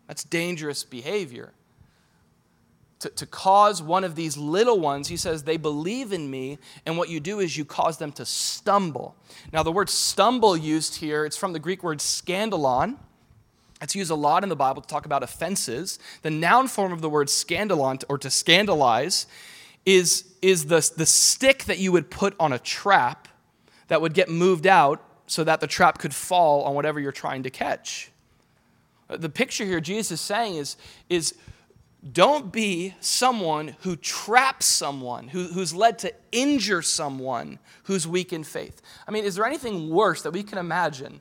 That's 0.06 0.24
dangerous 0.24 0.84
behavior 0.84 1.52
to, 3.00 3.08
to 3.08 3.26
cause 3.26 3.82
one 3.82 4.04
of 4.04 4.14
these 4.14 4.36
little 4.36 4.78
ones, 4.78 5.08
he 5.08 5.16
says, 5.16 5.42
they 5.42 5.56
believe 5.56 6.12
in 6.12 6.30
me, 6.30 6.58
and 6.86 6.96
what 6.96 7.08
you 7.08 7.18
do 7.18 7.40
is 7.40 7.56
you 7.56 7.64
cause 7.64 7.98
them 7.98 8.12
to 8.12 8.24
stumble. 8.24 9.16
Now, 9.52 9.62
the 9.62 9.72
word 9.72 9.88
stumble 9.88 10.56
used 10.56 10.96
here, 10.96 11.24
it's 11.24 11.36
from 11.36 11.52
the 11.52 11.58
Greek 11.58 11.82
word 11.82 11.98
scandalon. 11.98 12.96
It's 13.82 13.94
used 13.94 14.10
a 14.10 14.14
lot 14.14 14.42
in 14.42 14.50
the 14.50 14.56
Bible 14.56 14.82
to 14.82 14.88
talk 14.88 15.06
about 15.06 15.22
offenses. 15.22 15.98
The 16.20 16.30
noun 16.30 16.68
form 16.68 16.92
of 16.92 17.00
the 17.00 17.08
word 17.08 17.28
scandalon, 17.28 18.04
or 18.10 18.18
to 18.18 18.28
scandalize, 18.28 19.26
is, 19.86 20.24
is 20.42 20.66
the, 20.66 20.92
the 20.96 21.06
stick 21.06 21.64
that 21.64 21.78
you 21.78 21.92
would 21.92 22.10
put 22.10 22.34
on 22.38 22.52
a 22.52 22.58
trap 22.58 23.28
that 23.88 24.02
would 24.02 24.12
get 24.12 24.28
moved 24.28 24.66
out 24.66 25.02
so 25.26 25.42
that 25.44 25.60
the 25.60 25.66
trap 25.66 25.98
could 25.98 26.14
fall 26.14 26.64
on 26.64 26.74
whatever 26.74 27.00
you're 27.00 27.12
trying 27.12 27.44
to 27.44 27.50
catch. 27.50 28.10
The 29.08 29.30
picture 29.30 29.64
here 29.64 29.80
Jesus 29.80 30.12
is 30.12 30.20
saying 30.20 30.56
is, 30.56 30.76
is 31.08 31.34
don't 32.12 32.50
be 32.50 32.94
someone 33.00 33.76
who 33.80 33.94
traps 33.94 34.64
someone, 34.64 35.28
who, 35.28 35.44
who's 35.44 35.74
led 35.74 35.98
to 36.00 36.12
injure 36.32 36.80
someone 36.80 37.58
who's 37.84 38.08
weak 38.08 38.32
in 38.32 38.42
faith. 38.42 38.80
I 39.06 39.10
mean, 39.10 39.24
is 39.24 39.34
there 39.34 39.44
anything 39.44 39.90
worse 39.90 40.22
that 40.22 40.30
we 40.30 40.42
can 40.42 40.56
imagine 40.56 41.20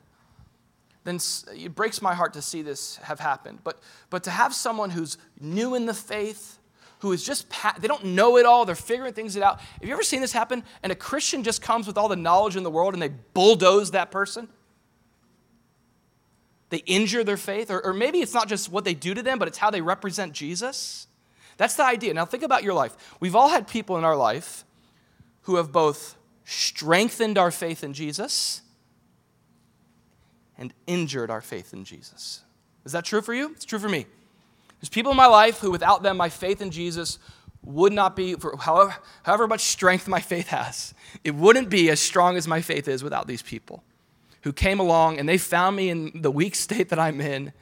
than 1.04 1.18
it 1.54 1.74
breaks 1.74 2.00
my 2.00 2.14
heart 2.14 2.32
to 2.32 2.42
see 2.42 2.62
this 2.62 2.96
have 2.96 3.20
happened? 3.20 3.58
But, 3.62 3.78
but 4.08 4.24
to 4.24 4.30
have 4.30 4.54
someone 4.54 4.90
who's 4.90 5.18
new 5.38 5.74
in 5.74 5.84
the 5.84 5.94
faith, 5.94 6.58
who 7.00 7.12
is 7.12 7.24
just, 7.24 7.46
they 7.78 7.88
don't 7.88 8.04
know 8.04 8.38
it 8.38 8.46
all, 8.46 8.64
they're 8.64 8.74
figuring 8.74 9.12
things 9.12 9.36
out. 9.36 9.60
Have 9.60 9.84
you 9.84 9.92
ever 9.92 10.02
seen 10.02 10.22
this 10.22 10.32
happen? 10.32 10.64
And 10.82 10.92
a 10.92 10.96
Christian 10.96 11.42
just 11.42 11.60
comes 11.60 11.86
with 11.86 11.98
all 11.98 12.08
the 12.08 12.16
knowledge 12.16 12.56
in 12.56 12.62
the 12.62 12.70
world 12.70 12.94
and 12.94 13.02
they 13.02 13.08
bulldoze 13.08 13.90
that 13.90 14.10
person? 14.10 14.48
They 16.70 16.78
injure 16.78 17.22
their 17.24 17.36
faith, 17.36 17.70
or, 17.70 17.84
or 17.84 17.92
maybe 17.92 18.20
it's 18.20 18.32
not 18.32 18.48
just 18.48 18.70
what 18.70 18.84
they 18.84 18.94
do 18.94 19.12
to 19.12 19.22
them, 19.22 19.38
but 19.38 19.48
it's 19.48 19.58
how 19.58 19.70
they 19.70 19.80
represent 19.80 20.32
Jesus. 20.32 21.08
That's 21.56 21.74
the 21.74 21.84
idea. 21.84 22.14
Now, 22.14 22.24
think 22.24 22.42
about 22.42 22.62
your 22.62 22.74
life. 22.74 22.96
We've 23.20 23.36
all 23.36 23.48
had 23.48 23.68
people 23.68 23.98
in 23.98 24.04
our 24.04 24.16
life 24.16 24.64
who 25.42 25.56
have 25.56 25.72
both 25.72 26.16
strengthened 26.44 27.36
our 27.36 27.50
faith 27.50 27.84
in 27.84 27.92
Jesus 27.92 28.62
and 30.56 30.72
injured 30.86 31.30
our 31.30 31.40
faith 31.40 31.72
in 31.72 31.84
Jesus. 31.84 32.42
Is 32.84 32.92
that 32.92 33.04
true 33.04 33.20
for 33.20 33.34
you? 33.34 33.50
It's 33.50 33.64
true 33.64 33.78
for 33.78 33.88
me. 33.88 34.06
There's 34.80 34.88
people 34.88 35.10
in 35.10 35.16
my 35.16 35.26
life 35.26 35.58
who, 35.58 35.70
without 35.70 36.02
them, 36.02 36.16
my 36.16 36.28
faith 36.28 36.62
in 36.62 36.70
Jesus 36.70 37.18
would 37.62 37.92
not 37.92 38.16
be, 38.16 38.34
for 38.34 38.56
however, 38.56 38.96
however 39.24 39.46
much 39.46 39.60
strength 39.62 40.08
my 40.08 40.20
faith 40.20 40.48
has, 40.48 40.94
it 41.24 41.34
wouldn't 41.34 41.68
be 41.68 41.90
as 41.90 42.00
strong 42.00 42.36
as 42.36 42.48
my 42.48 42.62
faith 42.62 42.88
is 42.88 43.02
without 43.02 43.26
these 43.26 43.42
people 43.42 43.82
who 44.42 44.52
came 44.52 44.80
along 44.80 45.18
and 45.18 45.28
they 45.28 45.38
found 45.38 45.76
me 45.76 45.90
in 45.90 46.22
the 46.22 46.30
weak 46.30 46.54
state 46.66 46.88
that 46.90 46.98
I'm 46.98 47.20
in 47.20 47.52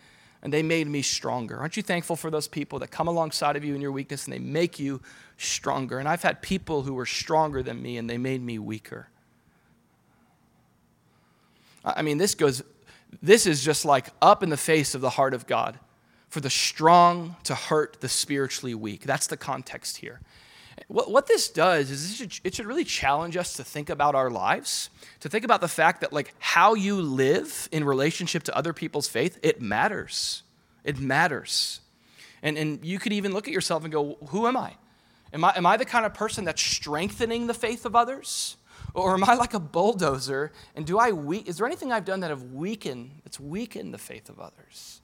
and 0.42 0.52
they 0.52 0.62
made 0.62 0.86
me 0.86 1.02
stronger. 1.02 1.58
Aren't 1.58 1.76
you 1.76 1.82
thankful 1.82 2.14
for 2.14 2.30
those 2.30 2.46
people 2.46 2.78
that 2.78 2.88
come 2.88 3.08
alongside 3.08 3.56
of 3.56 3.64
you 3.64 3.74
in 3.74 3.80
your 3.80 3.90
weakness 3.90 4.24
and 4.24 4.32
they 4.32 4.38
make 4.38 4.78
you 4.78 5.00
stronger? 5.36 5.98
And 5.98 6.08
I've 6.08 6.22
had 6.22 6.42
people 6.42 6.82
who 6.82 6.94
were 6.94 7.06
stronger 7.06 7.62
than 7.62 7.82
me 7.82 7.96
and 7.96 8.08
they 8.08 8.18
made 8.18 8.42
me 8.42 8.58
weaker. 8.58 9.08
I 11.84 12.02
mean, 12.02 12.18
this 12.18 12.34
goes, 12.34 12.62
this 13.22 13.46
is 13.46 13.64
just 13.64 13.84
like 13.84 14.08
up 14.22 14.42
in 14.42 14.50
the 14.50 14.56
face 14.56 14.94
of 14.94 15.00
the 15.00 15.10
heart 15.10 15.34
of 15.34 15.46
God 15.46 15.78
for 16.28 16.40
the 16.40 16.50
strong 16.50 17.36
to 17.44 17.54
hurt 17.54 18.00
the 18.00 18.08
spiritually 18.08 18.74
weak. 18.74 19.04
That's 19.04 19.26
the 19.26 19.36
context 19.36 19.98
here. 19.98 20.20
What, 20.86 21.10
what 21.10 21.26
this 21.26 21.48
does 21.48 21.90
is 21.90 22.12
it 22.12 22.14
should, 22.14 22.40
it 22.44 22.54
should 22.54 22.66
really 22.66 22.84
challenge 22.84 23.36
us 23.36 23.54
to 23.54 23.64
think 23.64 23.90
about 23.90 24.14
our 24.14 24.30
lives, 24.30 24.90
to 25.20 25.28
think 25.28 25.44
about 25.44 25.60
the 25.60 25.68
fact 25.68 26.00
that, 26.02 26.12
like, 26.12 26.34
how 26.38 26.74
you 26.74 27.00
live 27.00 27.68
in 27.72 27.84
relationship 27.84 28.44
to 28.44 28.56
other 28.56 28.72
people's 28.72 29.08
faith, 29.08 29.38
it 29.42 29.60
matters. 29.60 30.42
It 30.84 30.98
matters. 30.98 31.80
And, 32.42 32.56
and 32.56 32.84
you 32.84 32.98
could 32.98 33.12
even 33.12 33.32
look 33.32 33.48
at 33.48 33.54
yourself 33.54 33.82
and 33.82 33.92
go, 33.92 34.16
Who 34.28 34.46
am 34.46 34.56
I? 34.56 34.74
Am 35.32 35.44
I, 35.44 35.56
am 35.56 35.66
I 35.66 35.76
the 35.76 35.84
kind 35.84 36.06
of 36.06 36.14
person 36.14 36.44
that's 36.44 36.62
strengthening 36.62 37.46
the 37.46 37.54
faith 37.54 37.84
of 37.84 37.96
others? 37.96 38.56
Or 38.94 39.14
am 39.14 39.24
I 39.24 39.34
like 39.34 39.54
a 39.54 39.60
bulldozer? 39.60 40.52
And 40.74 40.86
do 40.86 40.98
I 40.98 41.12
we- 41.12 41.38
is 41.38 41.58
there 41.58 41.66
anything 41.66 41.92
I've 41.92 42.04
done 42.04 42.20
that 42.20 42.30
have 42.30 42.42
weakened, 42.44 43.20
that's 43.24 43.38
weakened 43.38 43.92
the 43.92 43.98
faith 43.98 44.28
of 44.28 44.40
others? 44.40 45.02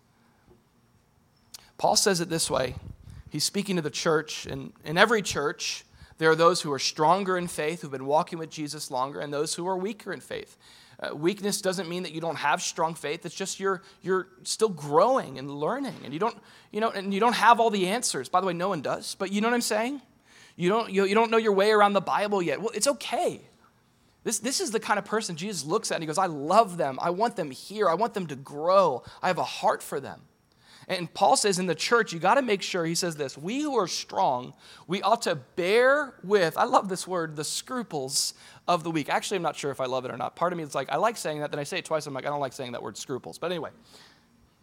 Paul 1.77 1.97
says 1.97 2.21
it 2.21 2.29
this 2.31 2.51
way. 2.51 2.77
He's 3.35 3.43
speaking 3.43 3.75
to 3.75 3.83
the 3.83 3.91
church, 3.91 4.47
and 4.47 4.73
in 4.85 4.97
every 4.97 5.21
church, 5.21 5.85
there 6.19 6.31
are 6.31 6.37
those 6.37 6.61
who 6.61 6.73
are 6.73 6.79
stronger 6.79 7.37
in 7.37 7.49
faith, 7.49 7.83
who've 7.83 7.91
been 7.91 8.07
walking 8.07 8.39
with 8.39 8.49
Jesus 8.49 8.93
longer, 8.93 9.19
and 9.19 9.33
those 9.33 9.57
who 9.57 9.67
are 9.67 9.77
weaker 9.77 10.13
in 10.13 10.21
faith. 10.21 10.57
Uh, 11.01 11.17
weakness 11.17 11.61
doesn't 11.61 11.89
mean 11.89 12.05
that 12.05 12.13
you 12.13 12.21
don't 12.21 12.37
have 12.37 12.63
strong 12.63 12.95
faith. 12.95 13.27
It's 13.27 13.35
just 13.35 13.59
you're, 13.59 13.83
you're 14.03 14.29
still 14.45 14.69
growing 14.69 15.41
and 15.41 15.51
learning, 15.51 15.97
and 16.05 16.13
you 16.13 16.21
don't, 16.21 16.37
you 16.71 16.81
know, 16.81 16.91
and 16.91 17.13
you 17.13 17.19
don't 17.19 17.35
have 17.35 17.59
all 17.59 17.71
the 17.71 17.89
answers. 17.89 18.29
By 18.29 18.41
the 18.41 18.47
way, 18.47 18.53
no 18.53 18.69
one 18.69 18.83
does, 18.83 19.17
but 19.17 19.33
you 19.33 19.41
know 19.41 19.49
what 19.49 19.55
I'm 19.55 19.63
saying? 19.63 20.01
You 20.55 20.69
don't, 20.69 20.93
you, 20.93 21.05
you 21.05 21.17
don't 21.17 21.33
know 21.33 21.37
your 21.37 21.55
way 21.55 21.73
around 21.73 21.95
the 21.95 22.01
Bible 22.01 22.41
yet. 22.41 22.61
Well, 22.61 22.71
it's 22.73 22.87
okay. 22.87 23.41
This, 24.23 24.39
this 24.39 24.61
is 24.61 24.71
the 24.71 24.79
kind 24.79 24.97
of 24.97 25.05
person 25.05 25.35
Jesus 25.35 25.65
looks 25.65 25.91
at 25.91 25.97
and 25.97 26.05
he 26.05 26.07
goes, 26.07 26.19
I 26.19 26.27
love 26.27 26.77
them. 26.77 27.01
I 27.03 27.11
want 27.11 27.35
them 27.35 27.51
here. 27.51 27.89
I 27.89 27.95
want 27.95 28.15
them 28.15 28.29
to 28.29 28.37
grow. 28.37 29.03
I 29.21 29.27
have 29.27 29.39
a 29.39 29.43
heart 29.43 29.83
for 29.83 29.99
them. 29.99 30.21
And 30.89 31.13
Paul 31.13 31.37
says 31.37 31.59
in 31.59 31.67
the 31.67 31.75
church, 31.75 32.13
you 32.13 32.19
got 32.19 32.35
to 32.35 32.43
make 32.43 32.63
sure, 32.63 32.85
he 32.85 32.95
says 32.95 33.17
this, 33.17 33.39
we 33.39 33.61
who 33.63 33.77
are 33.77 33.89
strong, 33.89 34.55
we 34.87 35.01
ought 35.03 35.23
to 35.23 35.35
bear 35.35 36.15
with, 36.23 36.57
I 36.59 36.65
love 36.65 36.89
this 36.89 37.07
word, 37.07 37.37
the 37.37 37.45
scruples 37.45 38.35
of 38.69 38.85
the 38.85 38.91
weak. 38.91 39.09
Actually, 39.09 39.37
I'm 39.37 39.43
not 39.43 39.57
sure 39.57 39.71
if 39.71 39.81
I 39.81 39.87
love 39.87 40.05
it 40.05 40.11
or 40.11 40.17
not. 40.17 40.37
Part 40.37 40.53
of 40.53 40.59
me 40.59 40.63
is 40.63 40.75
like, 40.75 40.91
I 40.91 40.97
like 40.97 41.17
saying 41.17 41.41
that, 41.41 41.51
then 41.51 41.61
I 41.61 41.65
say 41.65 41.79
it 41.79 41.85
twice, 41.85 42.07
I'm 42.07 42.15
like, 42.15 42.27
I 42.27 42.29
don't 42.29 42.41
like 42.41 42.53
saying 42.53 42.73
that 42.73 42.83
word 42.83 42.97
scruples. 42.97 43.39
But 43.39 43.51
anyway, 43.51 43.71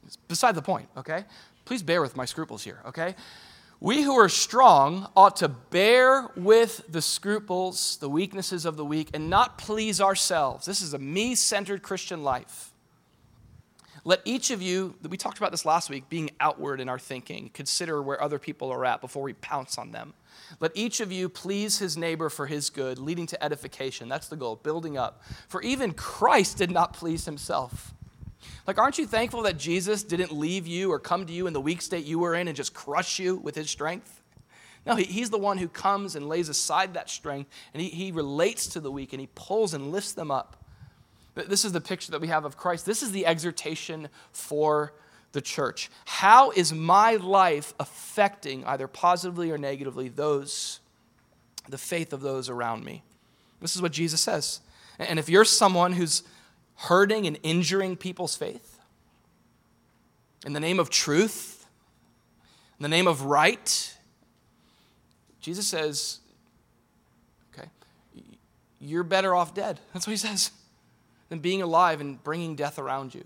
it's 0.05 0.15
beside 0.15 0.55
the 0.55 0.62
point, 0.62 0.89
okay? 0.97 1.25
Please 1.65 1.84
bear 1.84 2.01
with 2.01 2.15
my 2.15 2.25
scruples 2.25 2.63
here, 2.63 2.81
okay? 2.86 3.15
We 3.79 4.03
who 4.03 4.13
are 4.13 4.29
strong 4.29 5.10
ought 5.15 5.38
to 5.38 5.47
bear 5.47 6.29
with 6.36 6.84
the 6.88 7.01
scruples, 7.01 7.97
the 7.97 8.10
weaknesses 8.10 8.65
of 8.65 8.77
the 8.77 8.86
weak, 8.86 9.10
and 9.15 9.27
not 9.27 9.57
please 9.57 9.99
ourselves. 9.99 10.67
This 10.67 10.84
is 10.84 10.93
a 10.93 10.99
me 10.99 11.34
centered 11.34 11.81
Christian 11.81 12.23
life. 12.23 12.70
Let 14.03 14.21
each 14.25 14.49
of 14.49 14.61
you, 14.61 14.95
we 15.07 15.17
talked 15.17 15.37
about 15.37 15.51
this 15.51 15.63
last 15.63 15.89
week, 15.89 16.09
being 16.09 16.31
outward 16.39 16.79
in 16.81 16.89
our 16.89 16.97
thinking, 16.97 17.51
consider 17.53 18.01
where 18.01 18.21
other 18.21 18.39
people 18.39 18.71
are 18.71 18.83
at 18.83 18.99
before 18.99 19.21
we 19.21 19.33
pounce 19.33 19.77
on 19.77 19.91
them. 19.91 20.13
Let 20.59 20.71
each 20.73 21.01
of 21.01 21.11
you 21.11 21.29
please 21.29 21.77
his 21.77 21.95
neighbor 21.97 22.29
for 22.29 22.47
his 22.47 22.71
good, 22.71 22.97
leading 22.97 23.27
to 23.27 23.43
edification. 23.43 24.09
That's 24.09 24.27
the 24.27 24.35
goal, 24.35 24.55
building 24.55 24.97
up. 24.97 25.21
For 25.47 25.61
even 25.61 25.93
Christ 25.93 26.57
did 26.57 26.71
not 26.71 26.93
please 26.93 27.25
himself. 27.25 27.93
Like, 28.65 28.79
aren't 28.79 28.97
you 28.97 29.05
thankful 29.05 29.43
that 29.43 29.57
Jesus 29.57 30.03
didn't 30.03 30.31
leave 30.31 30.65
you 30.65 30.91
or 30.91 30.99
come 30.99 31.25
to 31.27 31.33
you 31.33 31.45
in 31.45 31.53
the 31.53 31.61
weak 31.61 31.81
state 31.81 32.05
you 32.05 32.17
were 32.17 32.33
in 32.33 32.47
and 32.47 32.57
just 32.57 32.73
crush 32.73 33.19
you 33.19 33.35
with 33.35 33.53
his 33.53 33.69
strength? 33.69 34.21
No, 34.85 34.95
he, 34.95 35.03
he's 35.03 35.29
the 35.29 35.37
one 35.37 35.59
who 35.59 35.67
comes 35.67 36.15
and 36.15 36.27
lays 36.27 36.49
aside 36.49 36.95
that 36.95 37.09
strength, 37.09 37.51
and 37.73 37.81
he, 37.81 37.89
he 37.89 38.11
relates 38.11 38.65
to 38.67 38.79
the 38.79 38.91
weak 38.91 39.13
and 39.13 39.19
he 39.19 39.29
pulls 39.35 39.75
and 39.75 39.91
lifts 39.91 40.13
them 40.13 40.31
up. 40.31 40.57
This 41.33 41.63
is 41.63 41.71
the 41.71 41.81
picture 41.81 42.11
that 42.11 42.21
we 42.21 42.27
have 42.27 42.45
of 42.45 42.57
Christ. 42.57 42.85
This 42.85 43.01
is 43.01 43.11
the 43.11 43.25
exhortation 43.25 44.09
for 44.31 44.93
the 45.31 45.41
church. 45.41 45.89
How 46.05 46.51
is 46.51 46.73
my 46.73 47.15
life 47.15 47.73
affecting, 47.79 48.65
either 48.65 48.87
positively 48.87 49.49
or 49.49 49.57
negatively, 49.57 50.09
those, 50.09 50.79
the 51.69 51.77
faith 51.77 52.11
of 52.11 52.21
those 52.21 52.49
around 52.49 52.83
me? 52.83 53.03
This 53.61 53.75
is 53.75 53.81
what 53.81 53.93
Jesus 53.93 54.21
says. 54.21 54.59
And 54.99 55.19
if 55.19 55.29
you're 55.29 55.45
someone 55.45 55.93
who's 55.93 56.23
hurting 56.75 57.27
and 57.27 57.37
injuring 57.43 57.95
people's 57.95 58.35
faith, 58.35 58.79
in 60.45 60.53
the 60.53 60.59
name 60.59 60.79
of 60.79 60.89
truth, 60.89 61.65
in 62.77 62.83
the 62.83 62.89
name 62.89 63.07
of 63.07 63.23
right, 63.23 63.97
Jesus 65.39 65.67
says, 65.67 66.19
okay, 67.53 67.69
you're 68.81 69.03
better 69.03 69.33
off 69.33 69.53
dead. 69.53 69.79
That's 69.93 70.05
what 70.05 70.11
he 70.11 70.17
says 70.17 70.51
than 71.31 71.39
being 71.39 71.61
alive 71.61 72.01
and 72.01 72.21
bringing 72.25 72.57
death 72.57 72.77
around 72.77 73.15
you. 73.15 73.23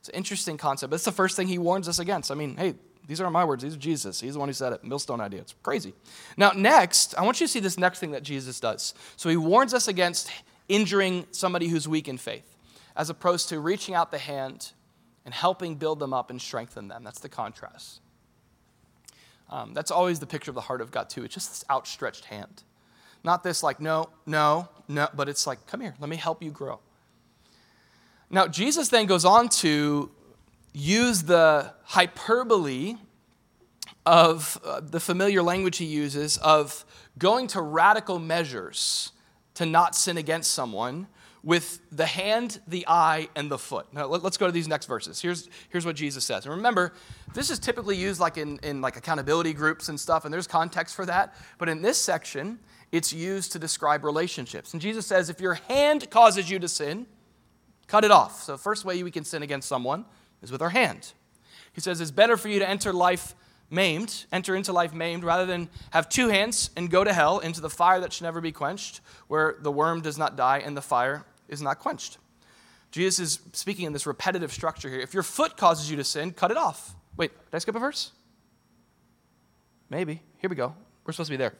It's 0.00 0.08
an 0.08 0.16
interesting 0.16 0.56
concept. 0.58 0.90
That's 0.90 1.04
the 1.04 1.12
first 1.12 1.36
thing 1.36 1.46
he 1.46 1.56
warns 1.56 1.88
us 1.88 2.00
against. 2.00 2.32
I 2.32 2.34
mean, 2.34 2.56
hey, 2.56 2.74
these 3.06 3.20
aren't 3.20 3.32
my 3.32 3.44
words, 3.44 3.62
these 3.62 3.76
are 3.76 3.78
Jesus. 3.78 4.20
He's 4.20 4.32
the 4.32 4.40
one 4.40 4.48
who 4.48 4.52
said 4.52 4.72
it. 4.72 4.82
Millstone 4.82 5.20
idea. 5.20 5.40
It's 5.40 5.54
crazy. 5.62 5.94
Now, 6.36 6.50
next, 6.50 7.16
I 7.16 7.22
want 7.22 7.40
you 7.40 7.46
to 7.46 7.52
see 7.52 7.60
this 7.60 7.78
next 7.78 8.00
thing 8.00 8.10
that 8.10 8.24
Jesus 8.24 8.58
does. 8.58 8.92
So 9.14 9.28
he 9.28 9.36
warns 9.36 9.72
us 9.72 9.86
against 9.86 10.32
injuring 10.68 11.26
somebody 11.30 11.68
who's 11.68 11.86
weak 11.86 12.08
in 12.08 12.18
faith, 12.18 12.56
as 12.96 13.08
opposed 13.08 13.50
to 13.50 13.60
reaching 13.60 13.94
out 13.94 14.10
the 14.10 14.18
hand 14.18 14.72
and 15.24 15.32
helping 15.32 15.76
build 15.76 16.00
them 16.00 16.12
up 16.12 16.28
and 16.28 16.42
strengthen 16.42 16.88
them. 16.88 17.04
That's 17.04 17.20
the 17.20 17.28
contrast. 17.28 18.00
Um, 19.48 19.74
that's 19.74 19.92
always 19.92 20.18
the 20.18 20.26
picture 20.26 20.50
of 20.50 20.56
the 20.56 20.60
heart 20.62 20.80
of 20.80 20.90
God, 20.90 21.08
too. 21.08 21.22
It's 21.22 21.34
just 21.34 21.50
this 21.50 21.64
outstretched 21.70 22.24
hand. 22.24 22.64
Not 23.22 23.42
this, 23.42 23.62
like, 23.62 23.80
no, 23.80 24.10
no, 24.26 24.68
no, 24.88 25.08
but 25.14 25.28
it's 25.28 25.46
like, 25.46 25.66
come 25.66 25.80
here, 25.80 25.94
let 26.00 26.08
me 26.08 26.16
help 26.16 26.42
you 26.42 26.50
grow. 26.50 26.80
Now, 28.30 28.46
Jesus 28.46 28.88
then 28.88 29.06
goes 29.06 29.24
on 29.24 29.48
to 29.48 30.10
use 30.72 31.22
the 31.24 31.72
hyperbole 31.82 32.96
of 34.06 34.60
uh, 34.64 34.80
the 34.80 35.00
familiar 35.00 35.42
language 35.42 35.78
he 35.78 35.84
uses 35.84 36.38
of 36.38 36.84
going 37.18 37.46
to 37.48 37.60
radical 37.60 38.18
measures 38.18 39.12
to 39.54 39.66
not 39.66 39.94
sin 39.94 40.16
against 40.16 40.52
someone 40.52 41.06
with 41.42 41.80
the 41.90 42.06
hand, 42.06 42.60
the 42.68 42.84
eye, 42.86 43.28
and 43.34 43.50
the 43.50 43.58
foot. 43.58 43.86
Now 43.92 44.06
let, 44.06 44.24
us 44.24 44.36
go 44.36 44.46
to 44.46 44.52
these 44.52 44.68
next 44.68 44.86
verses. 44.86 45.20
Here's, 45.20 45.48
here's 45.70 45.86
what 45.86 45.96
Jesus 45.96 46.24
says. 46.24 46.44
And 46.44 46.54
remember, 46.54 46.92
this 47.34 47.50
is 47.50 47.58
typically 47.58 47.96
used 47.96 48.20
like 48.20 48.36
in, 48.36 48.58
in 48.62 48.80
like 48.80 48.96
accountability 48.96 49.54
groups 49.54 49.88
and 49.88 49.98
stuff, 49.98 50.24
and 50.24 50.32
there's 50.32 50.46
context 50.46 50.94
for 50.94 51.06
that. 51.06 51.34
But 51.58 51.68
in 51.68 51.82
this 51.82 51.98
section, 51.98 52.58
it's 52.92 53.12
used 53.12 53.52
to 53.52 53.58
describe 53.58 54.04
relationships. 54.04 54.72
And 54.72 54.82
Jesus 54.82 55.06
says, 55.06 55.30
if 55.30 55.40
your 55.40 55.54
hand 55.54 56.10
causes 56.10 56.50
you 56.50 56.58
to 56.58 56.68
sin, 56.68 57.06
cut 57.86 58.04
it 58.04 58.10
off. 58.10 58.42
So, 58.42 58.52
the 58.52 58.58
first 58.58 58.84
way 58.84 59.02
we 59.02 59.10
can 59.10 59.24
sin 59.24 59.42
against 59.42 59.68
someone 59.68 60.04
is 60.42 60.50
with 60.50 60.62
our 60.62 60.70
hand. 60.70 61.12
He 61.72 61.80
says, 61.80 62.00
it's 62.00 62.10
better 62.10 62.36
for 62.36 62.48
you 62.48 62.58
to 62.58 62.68
enter 62.68 62.92
life 62.92 63.34
maimed, 63.70 64.24
enter 64.32 64.56
into 64.56 64.72
life 64.72 64.92
maimed, 64.92 65.22
rather 65.22 65.46
than 65.46 65.68
have 65.90 66.08
two 66.08 66.28
hands 66.28 66.70
and 66.76 66.90
go 66.90 67.04
to 67.04 67.12
hell 67.12 67.38
into 67.38 67.60
the 67.60 67.70
fire 67.70 68.00
that 68.00 68.12
should 68.12 68.24
never 68.24 68.40
be 68.40 68.50
quenched, 68.52 69.00
where 69.28 69.56
the 69.60 69.70
worm 69.70 70.00
does 70.00 70.18
not 70.18 70.36
die 70.36 70.58
and 70.58 70.76
the 70.76 70.82
fire 70.82 71.24
is 71.48 71.62
not 71.62 71.78
quenched. 71.78 72.18
Jesus 72.90 73.20
is 73.20 73.38
speaking 73.52 73.86
in 73.86 73.92
this 73.92 74.06
repetitive 74.06 74.52
structure 74.52 74.88
here. 74.88 74.98
If 74.98 75.14
your 75.14 75.22
foot 75.22 75.56
causes 75.56 75.88
you 75.88 75.96
to 75.96 76.04
sin, 76.04 76.32
cut 76.32 76.50
it 76.50 76.56
off. 76.56 76.96
Wait, 77.16 77.30
did 77.30 77.54
I 77.54 77.58
skip 77.58 77.76
a 77.76 77.78
verse? 77.78 78.10
Maybe. 79.88 80.22
Here 80.38 80.50
we 80.50 80.56
go. 80.56 80.74
We're 81.10 81.14
supposed 81.14 81.30
to 81.30 81.32
be 81.32 81.38
there. 81.38 81.54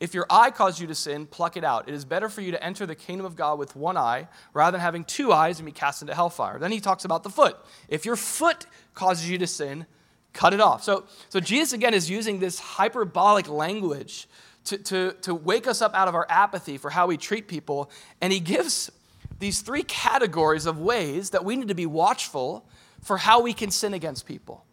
If 0.00 0.14
your 0.14 0.24
eye 0.30 0.50
causes 0.50 0.80
you 0.80 0.86
to 0.86 0.94
sin, 0.94 1.26
pluck 1.26 1.58
it 1.58 1.64
out. 1.64 1.90
It 1.90 1.94
is 1.94 2.06
better 2.06 2.30
for 2.30 2.40
you 2.40 2.52
to 2.52 2.64
enter 2.64 2.86
the 2.86 2.94
kingdom 2.94 3.26
of 3.26 3.36
God 3.36 3.58
with 3.58 3.76
one 3.76 3.98
eye 3.98 4.28
rather 4.54 4.78
than 4.78 4.80
having 4.80 5.04
two 5.04 5.30
eyes 5.30 5.58
and 5.58 5.66
be 5.66 5.72
cast 5.72 6.00
into 6.00 6.14
hellfire. 6.14 6.58
Then 6.58 6.72
he 6.72 6.80
talks 6.80 7.04
about 7.04 7.22
the 7.22 7.28
foot. 7.28 7.58
If 7.90 8.06
your 8.06 8.16
foot 8.16 8.64
causes 8.94 9.28
you 9.28 9.36
to 9.36 9.46
sin, 9.46 9.84
cut 10.32 10.54
it 10.54 10.60
off. 10.62 10.82
So, 10.82 11.04
so 11.28 11.38
Jesus, 11.38 11.74
again, 11.74 11.92
is 11.92 12.08
using 12.08 12.38
this 12.38 12.58
hyperbolic 12.58 13.46
language 13.46 14.26
to, 14.64 14.78
to, 14.78 15.12
to 15.20 15.34
wake 15.34 15.66
us 15.66 15.82
up 15.82 15.92
out 15.92 16.08
of 16.08 16.14
our 16.14 16.26
apathy 16.30 16.78
for 16.78 16.88
how 16.88 17.06
we 17.06 17.18
treat 17.18 17.46
people. 17.46 17.90
And 18.22 18.32
he 18.32 18.40
gives 18.40 18.90
these 19.38 19.60
three 19.60 19.82
categories 19.82 20.64
of 20.64 20.78
ways 20.78 21.28
that 21.30 21.44
we 21.44 21.56
need 21.56 21.68
to 21.68 21.74
be 21.74 21.84
watchful 21.84 22.66
for 23.02 23.18
how 23.18 23.42
we 23.42 23.52
can 23.52 23.70
sin 23.70 23.92
against 23.92 24.24
people. 24.24 24.63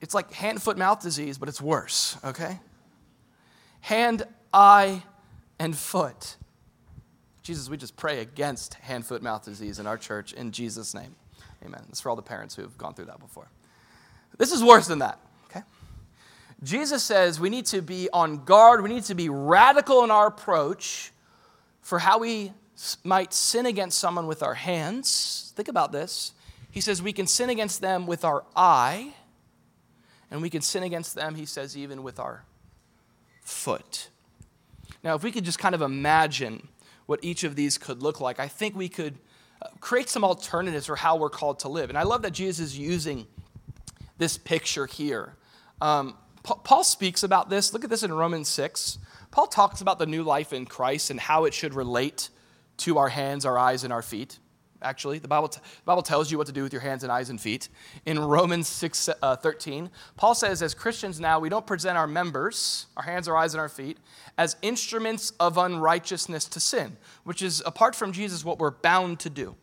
It's 0.00 0.14
like 0.14 0.32
hand, 0.32 0.62
foot, 0.62 0.78
mouth 0.78 1.00
disease, 1.00 1.36
but 1.38 1.48
it's 1.48 1.60
worse, 1.60 2.16
okay? 2.24 2.58
Hand, 3.80 4.22
eye, 4.52 5.02
and 5.58 5.76
foot. 5.76 6.36
Jesus, 7.42 7.68
we 7.68 7.76
just 7.76 7.96
pray 7.96 8.20
against 8.20 8.74
hand, 8.74 9.04
foot, 9.04 9.22
mouth 9.22 9.44
disease 9.44 9.78
in 9.78 9.86
our 9.86 9.98
church 9.98 10.32
in 10.32 10.52
Jesus' 10.52 10.94
name. 10.94 11.14
Amen. 11.64 11.82
That's 11.86 12.00
for 12.00 12.08
all 12.08 12.16
the 12.16 12.22
parents 12.22 12.54
who 12.54 12.62
have 12.62 12.78
gone 12.78 12.94
through 12.94 13.06
that 13.06 13.20
before. 13.20 13.48
This 14.38 14.52
is 14.52 14.64
worse 14.64 14.86
than 14.86 15.00
that, 15.00 15.18
okay? 15.50 15.62
Jesus 16.62 17.02
says 17.02 17.38
we 17.38 17.50
need 17.50 17.66
to 17.66 17.82
be 17.82 18.08
on 18.12 18.44
guard, 18.44 18.82
we 18.82 18.88
need 18.88 19.04
to 19.04 19.14
be 19.14 19.28
radical 19.28 20.02
in 20.04 20.10
our 20.10 20.28
approach 20.28 21.12
for 21.82 21.98
how 21.98 22.18
we 22.18 22.52
might 23.04 23.34
sin 23.34 23.66
against 23.66 23.98
someone 23.98 24.26
with 24.26 24.42
our 24.42 24.54
hands. 24.54 25.52
Think 25.56 25.68
about 25.68 25.92
this. 25.92 26.32
He 26.70 26.80
says 26.80 27.02
we 27.02 27.12
can 27.12 27.26
sin 27.26 27.50
against 27.50 27.82
them 27.82 28.06
with 28.06 28.24
our 28.24 28.44
eye 28.56 29.12
and 30.30 30.42
we 30.42 30.50
can 30.50 30.62
sin 30.62 30.82
against 30.82 31.14
them, 31.14 31.34
he 31.34 31.46
says, 31.46 31.76
even 31.76 32.02
with 32.02 32.20
our 32.20 32.44
foot. 33.42 34.08
Now, 35.02 35.14
if 35.14 35.22
we 35.22 35.32
could 35.32 35.44
just 35.44 35.58
kind 35.58 35.74
of 35.74 35.82
imagine 35.82 36.68
what 37.06 37.20
each 37.22 37.44
of 37.44 37.56
these 37.56 37.78
could 37.78 38.02
look 38.02 38.20
like, 38.20 38.38
I 38.38 38.48
think 38.48 38.76
we 38.76 38.88
could 38.88 39.18
uh, 39.62 39.68
create 39.80 40.08
some 40.08 40.24
alternatives 40.24 40.86
for 40.86 40.96
how 40.96 41.16
we're 41.16 41.30
called 41.30 41.60
to 41.60 41.68
live. 41.68 41.88
And 41.88 41.98
I 41.98 42.02
love 42.02 42.22
that 42.22 42.32
Jesus 42.32 42.72
is 42.72 42.78
using 42.78 43.26
this 44.18 44.38
picture 44.38 44.86
here. 44.86 45.34
Um, 45.80 46.16
Paul 46.42 46.84
speaks 46.84 47.22
about 47.22 47.50
this. 47.50 47.72
Look 47.72 47.84
at 47.84 47.90
this 47.90 48.02
in 48.02 48.12
Romans 48.12 48.48
6. 48.48 48.98
Paul 49.30 49.46
talks 49.46 49.80
about 49.80 49.98
the 49.98 50.06
new 50.06 50.22
life 50.22 50.52
in 50.52 50.66
Christ 50.66 51.10
and 51.10 51.20
how 51.20 51.44
it 51.44 51.54
should 51.54 51.74
relate 51.74 52.30
to 52.78 52.98
our 52.98 53.08
hands, 53.08 53.44
our 53.44 53.58
eyes, 53.58 53.84
and 53.84 53.92
our 53.92 54.02
feet. 54.02 54.38
Actually. 54.82 55.18
The 55.18 55.28
Bible, 55.28 55.48
t- 55.48 55.60
the 55.60 55.84
Bible 55.84 56.02
tells 56.02 56.30
you 56.30 56.38
what 56.38 56.46
to 56.46 56.52
do 56.52 56.62
with 56.62 56.72
your 56.72 56.82
hands 56.82 57.02
and 57.02 57.12
eyes 57.12 57.30
and 57.30 57.40
feet. 57.40 57.68
In 58.06 58.18
Romans 58.18 58.68
6 58.68 59.08
uh, 59.22 59.36
13, 59.36 59.90
Paul 60.16 60.34
says, 60.34 60.62
as 60.62 60.74
Christians 60.74 61.20
now, 61.20 61.38
we 61.38 61.48
don't 61.48 61.66
present 61.66 61.96
our 61.96 62.06
members, 62.06 62.86
our 62.96 63.02
hands, 63.02 63.28
our 63.28 63.36
eyes, 63.36 63.54
and 63.54 63.60
our 63.60 63.68
feet, 63.68 63.98
as 64.38 64.56
instruments 64.62 65.32
of 65.40 65.58
unrighteousness 65.58 66.46
to 66.46 66.60
sin, 66.60 66.96
which 67.24 67.42
is, 67.42 67.62
apart 67.66 67.94
from 67.94 68.12
Jesus, 68.12 68.44
what 68.44 68.58
we're 68.58 68.70
bound 68.70 69.20
to 69.20 69.30
do. 69.30 69.54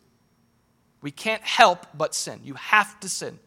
We 1.00 1.10
can't 1.10 1.42
help 1.42 1.86
but 1.94 2.14
sin. 2.14 2.40
You 2.42 2.54
have 2.54 2.98
to 3.00 3.08
sin. 3.08 3.38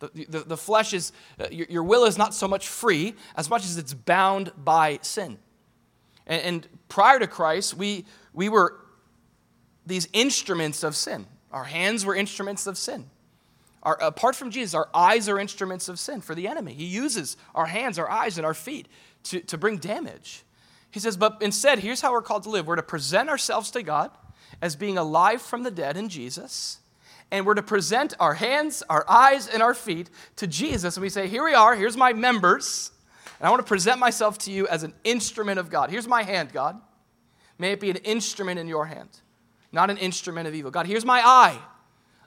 The, 0.00 0.26
the, 0.28 0.40
the 0.40 0.56
flesh 0.56 0.94
is, 0.94 1.12
uh, 1.38 1.46
your, 1.50 1.66
your, 1.68 1.82
will 1.82 2.04
is 2.04 2.16
not 2.16 2.34
so 2.34 2.48
much 2.48 2.68
free 2.68 3.14
as 3.36 3.50
much 3.50 3.64
as 3.64 3.76
it's 3.76 3.92
bound 3.92 4.50
by 4.56 4.98
sin. 5.02 5.38
And, 6.26 6.42
and 6.42 6.68
prior 6.88 7.18
to 7.18 7.26
Christ, 7.26 7.76
we, 7.76 8.06
we 8.32 8.48
were 8.48 8.79
these 9.86 10.08
instruments 10.12 10.82
of 10.82 10.94
sin. 10.94 11.26
Our 11.52 11.64
hands 11.64 12.04
were 12.04 12.14
instruments 12.14 12.66
of 12.66 12.78
sin. 12.78 13.06
Our, 13.82 13.98
apart 14.02 14.36
from 14.36 14.50
Jesus, 14.50 14.74
our 14.74 14.88
eyes 14.94 15.28
are 15.28 15.38
instruments 15.38 15.88
of 15.88 15.98
sin 15.98 16.20
for 16.20 16.34
the 16.34 16.46
enemy. 16.46 16.74
He 16.74 16.84
uses 16.84 17.36
our 17.54 17.66
hands, 17.66 17.98
our 17.98 18.10
eyes, 18.10 18.36
and 18.36 18.46
our 18.46 18.54
feet 18.54 18.86
to, 19.24 19.40
to 19.40 19.58
bring 19.58 19.78
damage. 19.78 20.44
He 20.90 21.00
says, 21.00 21.16
but 21.16 21.38
instead, 21.40 21.78
here's 21.78 22.00
how 22.00 22.12
we're 22.12 22.22
called 22.22 22.42
to 22.42 22.50
live 22.50 22.66
we're 22.66 22.76
to 22.76 22.82
present 22.82 23.28
ourselves 23.28 23.70
to 23.72 23.82
God 23.82 24.10
as 24.60 24.76
being 24.76 24.98
alive 24.98 25.40
from 25.40 25.62
the 25.62 25.70
dead 25.70 25.96
in 25.96 26.08
Jesus 26.08 26.80
and 27.30 27.46
we're 27.46 27.54
to 27.54 27.62
present 27.62 28.14
our 28.18 28.34
hands, 28.34 28.82
our 28.88 29.04
eyes, 29.08 29.48
and 29.48 29.62
our 29.62 29.74
feet 29.74 30.10
to 30.36 30.46
Jesus. 30.46 30.96
And 30.96 31.02
we 31.02 31.08
say, 31.08 31.28
Here 31.28 31.44
we 31.44 31.54
are, 31.54 31.74
here's 31.74 31.96
my 31.96 32.12
members, 32.12 32.90
and 33.38 33.46
I 33.46 33.50
want 33.50 33.60
to 33.60 33.68
present 33.68 33.98
myself 33.98 34.38
to 34.38 34.52
you 34.52 34.66
as 34.68 34.82
an 34.82 34.92
instrument 35.04 35.58
of 35.58 35.70
God. 35.70 35.90
Here's 35.90 36.08
my 36.08 36.22
hand, 36.22 36.52
God. 36.52 36.80
May 37.58 37.72
it 37.72 37.80
be 37.80 37.90
an 37.90 37.96
instrument 37.96 38.58
in 38.58 38.66
your 38.66 38.86
hand, 38.86 39.08
not 39.72 39.90
an 39.90 39.96
instrument 39.98 40.48
of 40.48 40.54
evil. 40.54 40.70
God, 40.70 40.86
here's 40.86 41.04
my 41.04 41.20
eye. 41.24 41.60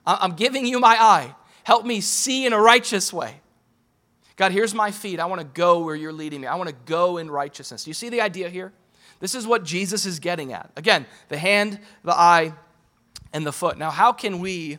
I'm 0.06 0.32
giving 0.32 0.66
you 0.66 0.80
my 0.80 0.96
eye. 1.00 1.34
Help 1.64 1.86
me 1.86 2.00
see 2.00 2.46
in 2.46 2.52
a 2.52 2.60
righteous 2.60 3.12
way. 3.12 3.40
God, 4.36 4.52
here's 4.52 4.74
my 4.74 4.90
feet. 4.90 5.20
I 5.20 5.26
want 5.26 5.40
to 5.40 5.46
go 5.46 5.84
where 5.84 5.94
you're 5.94 6.12
leading 6.12 6.40
me. 6.40 6.46
I 6.46 6.56
want 6.56 6.68
to 6.68 6.76
go 6.86 7.18
in 7.18 7.30
righteousness. 7.30 7.84
Do 7.84 7.90
you 7.90 7.94
see 7.94 8.08
the 8.08 8.20
idea 8.20 8.48
here? 8.48 8.72
This 9.20 9.34
is 9.34 9.46
what 9.46 9.64
Jesus 9.64 10.06
is 10.06 10.18
getting 10.18 10.52
at. 10.52 10.70
Again, 10.76 11.06
the 11.28 11.38
hand, 11.38 11.78
the 12.02 12.14
eye, 12.14 12.52
and 13.32 13.46
the 13.46 13.52
foot. 13.52 13.78
Now, 13.78 13.90
how 13.90 14.12
can 14.12 14.40
we 14.40 14.78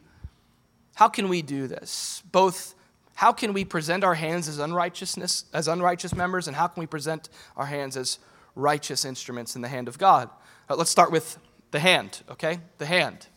how 0.96 1.10
can 1.10 1.28
we 1.28 1.42
do 1.42 1.68
this? 1.68 2.24
Both 2.32 2.76
how 3.16 3.32
can 3.32 3.54
we 3.54 3.66
present 3.66 4.04
our 4.04 4.16
hands 4.16 4.48
as 4.48 4.60
unrighteousness 4.60 5.46
as 5.54 5.68
unrighteous 5.68 6.14
members 6.14 6.48
and 6.48 6.56
how 6.56 6.68
can 6.68 6.82
we 6.82 6.88
present 6.88 7.30
our 7.58 7.66
hands 7.66 7.98
as 7.98 8.20
righteous 8.56 9.04
instruments 9.06 9.56
in 9.56 9.62
the 9.62 9.68
hand 9.68 9.88
of 9.88 9.98
God? 9.98 10.30
Uh, 10.70 10.76
let's 10.76 10.90
start 10.90 11.12
with 11.12 11.38
the 11.76 11.80
hand, 11.82 12.22
okay? 12.30 12.60
The 12.78 12.86
hand. 12.86 13.28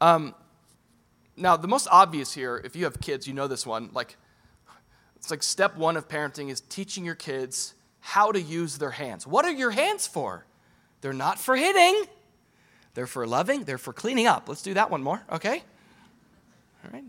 Um, 0.00 0.34
now, 1.36 1.54
the 1.58 1.68
most 1.68 1.86
obvious 1.90 2.32
here, 2.32 2.62
if 2.64 2.74
you 2.74 2.84
have 2.84 2.98
kids, 2.98 3.26
you 3.26 3.34
know 3.34 3.46
this 3.46 3.66
one. 3.66 3.90
Like, 3.92 4.16
it's 5.16 5.30
like 5.30 5.42
step 5.42 5.76
one 5.76 5.98
of 5.98 6.08
parenting 6.08 6.48
is 6.48 6.62
teaching 6.62 7.04
your 7.04 7.14
kids 7.14 7.74
how 8.00 8.32
to 8.32 8.40
use 8.40 8.78
their 8.78 8.92
hands. 8.92 9.26
What 9.26 9.44
are 9.44 9.52
your 9.52 9.70
hands 9.70 10.06
for? 10.06 10.46
They're 11.02 11.12
not 11.12 11.38
for 11.38 11.56
hitting, 11.56 12.06
they're 12.94 13.06
for 13.06 13.26
loving, 13.26 13.64
they're 13.64 13.76
for 13.76 13.92
cleaning 13.92 14.26
up. 14.26 14.48
Let's 14.48 14.62
do 14.62 14.72
that 14.72 14.90
one 14.90 15.02
more, 15.02 15.22
okay? 15.30 15.62
All 16.84 16.90
right? 16.90 17.04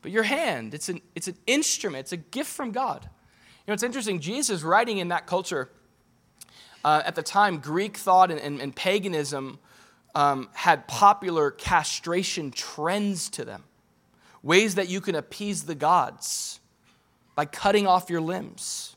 But 0.00 0.12
your 0.12 0.22
hand, 0.22 0.72
it's 0.72 0.88
an, 0.88 1.02
it's 1.14 1.28
an 1.28 1.36
instrument, 1.46 2.00
it's 2.00 2.12
a 2.12 2.16
gift 2.16 2.50
from 2.50 2.70
God. 2.72 3.02
You 3.02 3.68
know, 3.68 3.74
it's 3.74 3.82
interesting, 3.82 4.18
Jesus 4.18 4.62
writing 4.62 4.96
in 4.96 5.08
that 5.08 5.26
culture, 5.26 5.68
uh, 6.86 7.02
at 7.04 7.16
the 7.16 7.22
time, 7.22 7.58
Greek 7.58 7.96
thought 7.96 8.30
and, 8.30 8.38
and, 8.38 8.60
and 8.60 8.74
paganism 8.76 9.58
um, 10.14 10.48
had 10.52 10.86
popular 10.86 11.50
castration 11.50 12.52
trends 12.52 13.28
to 13.30 13.44
them, 13.44 13.64
ways 14.40 14.76
that 14.76 14.88
you 14.88 15.00
can 15.00 15.16
appease 15.16 15.64
the 15.64 15.74
gods 15.74 16.60
by 17.34 17.44
cutting 17.44 17.88
off 17.88 18.08
your 18.08 18.20
limbs. 18.20 18.94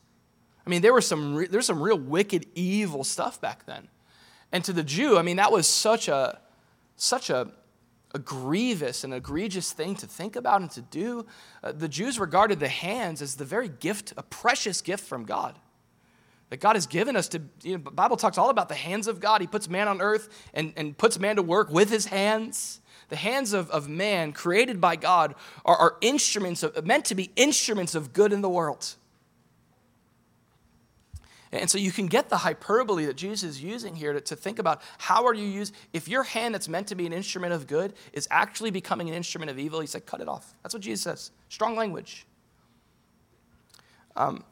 I 0.68 0.70
mean, 0.70 0.84
there 0.84 0.94
was 0.94 1.08
some, 1.08 1.34
re- 1.34 1.48
there 1.48 1.58
was 1.58 1.66
some 1.66 1.82
real 1.82 1.98
wicked, 1.98 2.46
evil 2.54 3.04
stuff 3.04 3.42
back 3.42 3.66
then. 3.66 3.88
And 4.52 4.64
to 4.66 4.72
the 4.72 4.84
Jew, 4.84 5.18
I 5.18 5.24
mean, 5.24 5.38
that 5.38 5.52
was 5.52 5.66
such 5.68 6.08
a, 6.08 6.40
such 6.96 7.32
a, 7.32 7.52
a 8.14 8.20
grievous 8.20 9.04
and 9.04 9.16
egregious 9.16 9.72
thing 9.72 9.96
to 9.96 10.06
think 10.06 10.36
about 10.36 10.62
and 10.62 10.70
to 10.72 10.82
do. 10.82 11.26
Uh, 11.64 11.72
the 11.72 11.90
Jews 11.90 12.20
regarded 12.20 12.60
the 12.60 12.68
hands 12.68 13.24
as 13.24 13.34
the 13.34 13.46
very 13.46 13.68
gift, 13.68 14.14
a 14.16 14.22
precious 14.22 14.80
gift 14.84 15.04
from 15.06 15.26
God. 15.26 15.58
That 16.50 16.60
God 16.60 16.76
has 16.76 16.88
given 16.88 17.16
us 17.16 17.28
to, 17.30 17.42
you 17.62 17.78
know, 17.78 17.84
the 17.84 17.92
Bible 17.92 18.18
talks 18.18 18.38
all 18.38 18.50
about 18.50 18.70
the 18.70 18.76
hands 18.76 19.08
of 19.08 19.20
God. 19.20 19.42
He 19.42 19.48
puts 19.48 19.70
man 19.70 19.88
on 19.88 20.02
earth 20.02 20.30
and, 20.54 20.74
and 20.76 20.98
puts 20.98 21.20
man 21.20 21.36
to 21.36 21.44
work 21.44 21.70
with 21.70 21.90
his 21.90 22.08
hands. 22.08 22.82
The 23.10 23.16
hands 23.16 23.54
of, 23.54 23.70
of 23.70 23.88
man, 23.88 24.34
created 24.34 24.82
by 24.82 24.96
God, 24.96 25.36
are, 25.64 25.76
are 25.76 25.98
instruments 26.02 26.64
of, 26.64 26.86
meant 26.86 27.06
to 27.06 27.16
be 27.16 27.32
instruments 27.36 27.94
of 27.94 28.14
good 28.14 28.34
in 28.34 28.42
the 28.42 28.50
world. 28.50 28.96
And 31.52 31.70
so 31.70 31.80
you 31.80 31.92
can 31.92 32.06
get 32.06 32.30
the 32.30 32.38
hyperbole 32.38 33.06
that 33.06 33.16
Jesus 33.16 33.50
is 33.50 33.64
using 33.64 33.96
here 33.96 34.14
to, 34.14 34.22
to 34.22 34.36
think 34.36 34.60
about 34.60 34.82
how 35.00 35.26
are 35.26 35.34
you 35.34 35.46
use 35.46 35.72
if 35.94 36.08
your 36.08 36.24
hand 36.24 36.54
that's 36.54 36.70
meant 36.70 36.88
to 36.88 36.96
be 36.96 37.08
an 37.08 37.14
instrument 37.14 37.54
of 37.54 37.66
good 37.66 37.94
is 38.14 38.28
actually 38.30 38.70
becoming 38.70 39.10
an 39.10 39.16
instrument 39.16 39.50
of 39.50 39.58
evil, 39.58 39.80
he 39.80 39.88
said, 39.88 40.06
cut 40.06 40.22
it 40.22 40.28
off. 40.28 40.54
That's 40.62 40.76
what 40.76 40.84
Jesus 40.84 41.02
says. 41.02 41.32
Strong 41.50 41.76
language. 41.76 42.28
Um, 44.16 44.44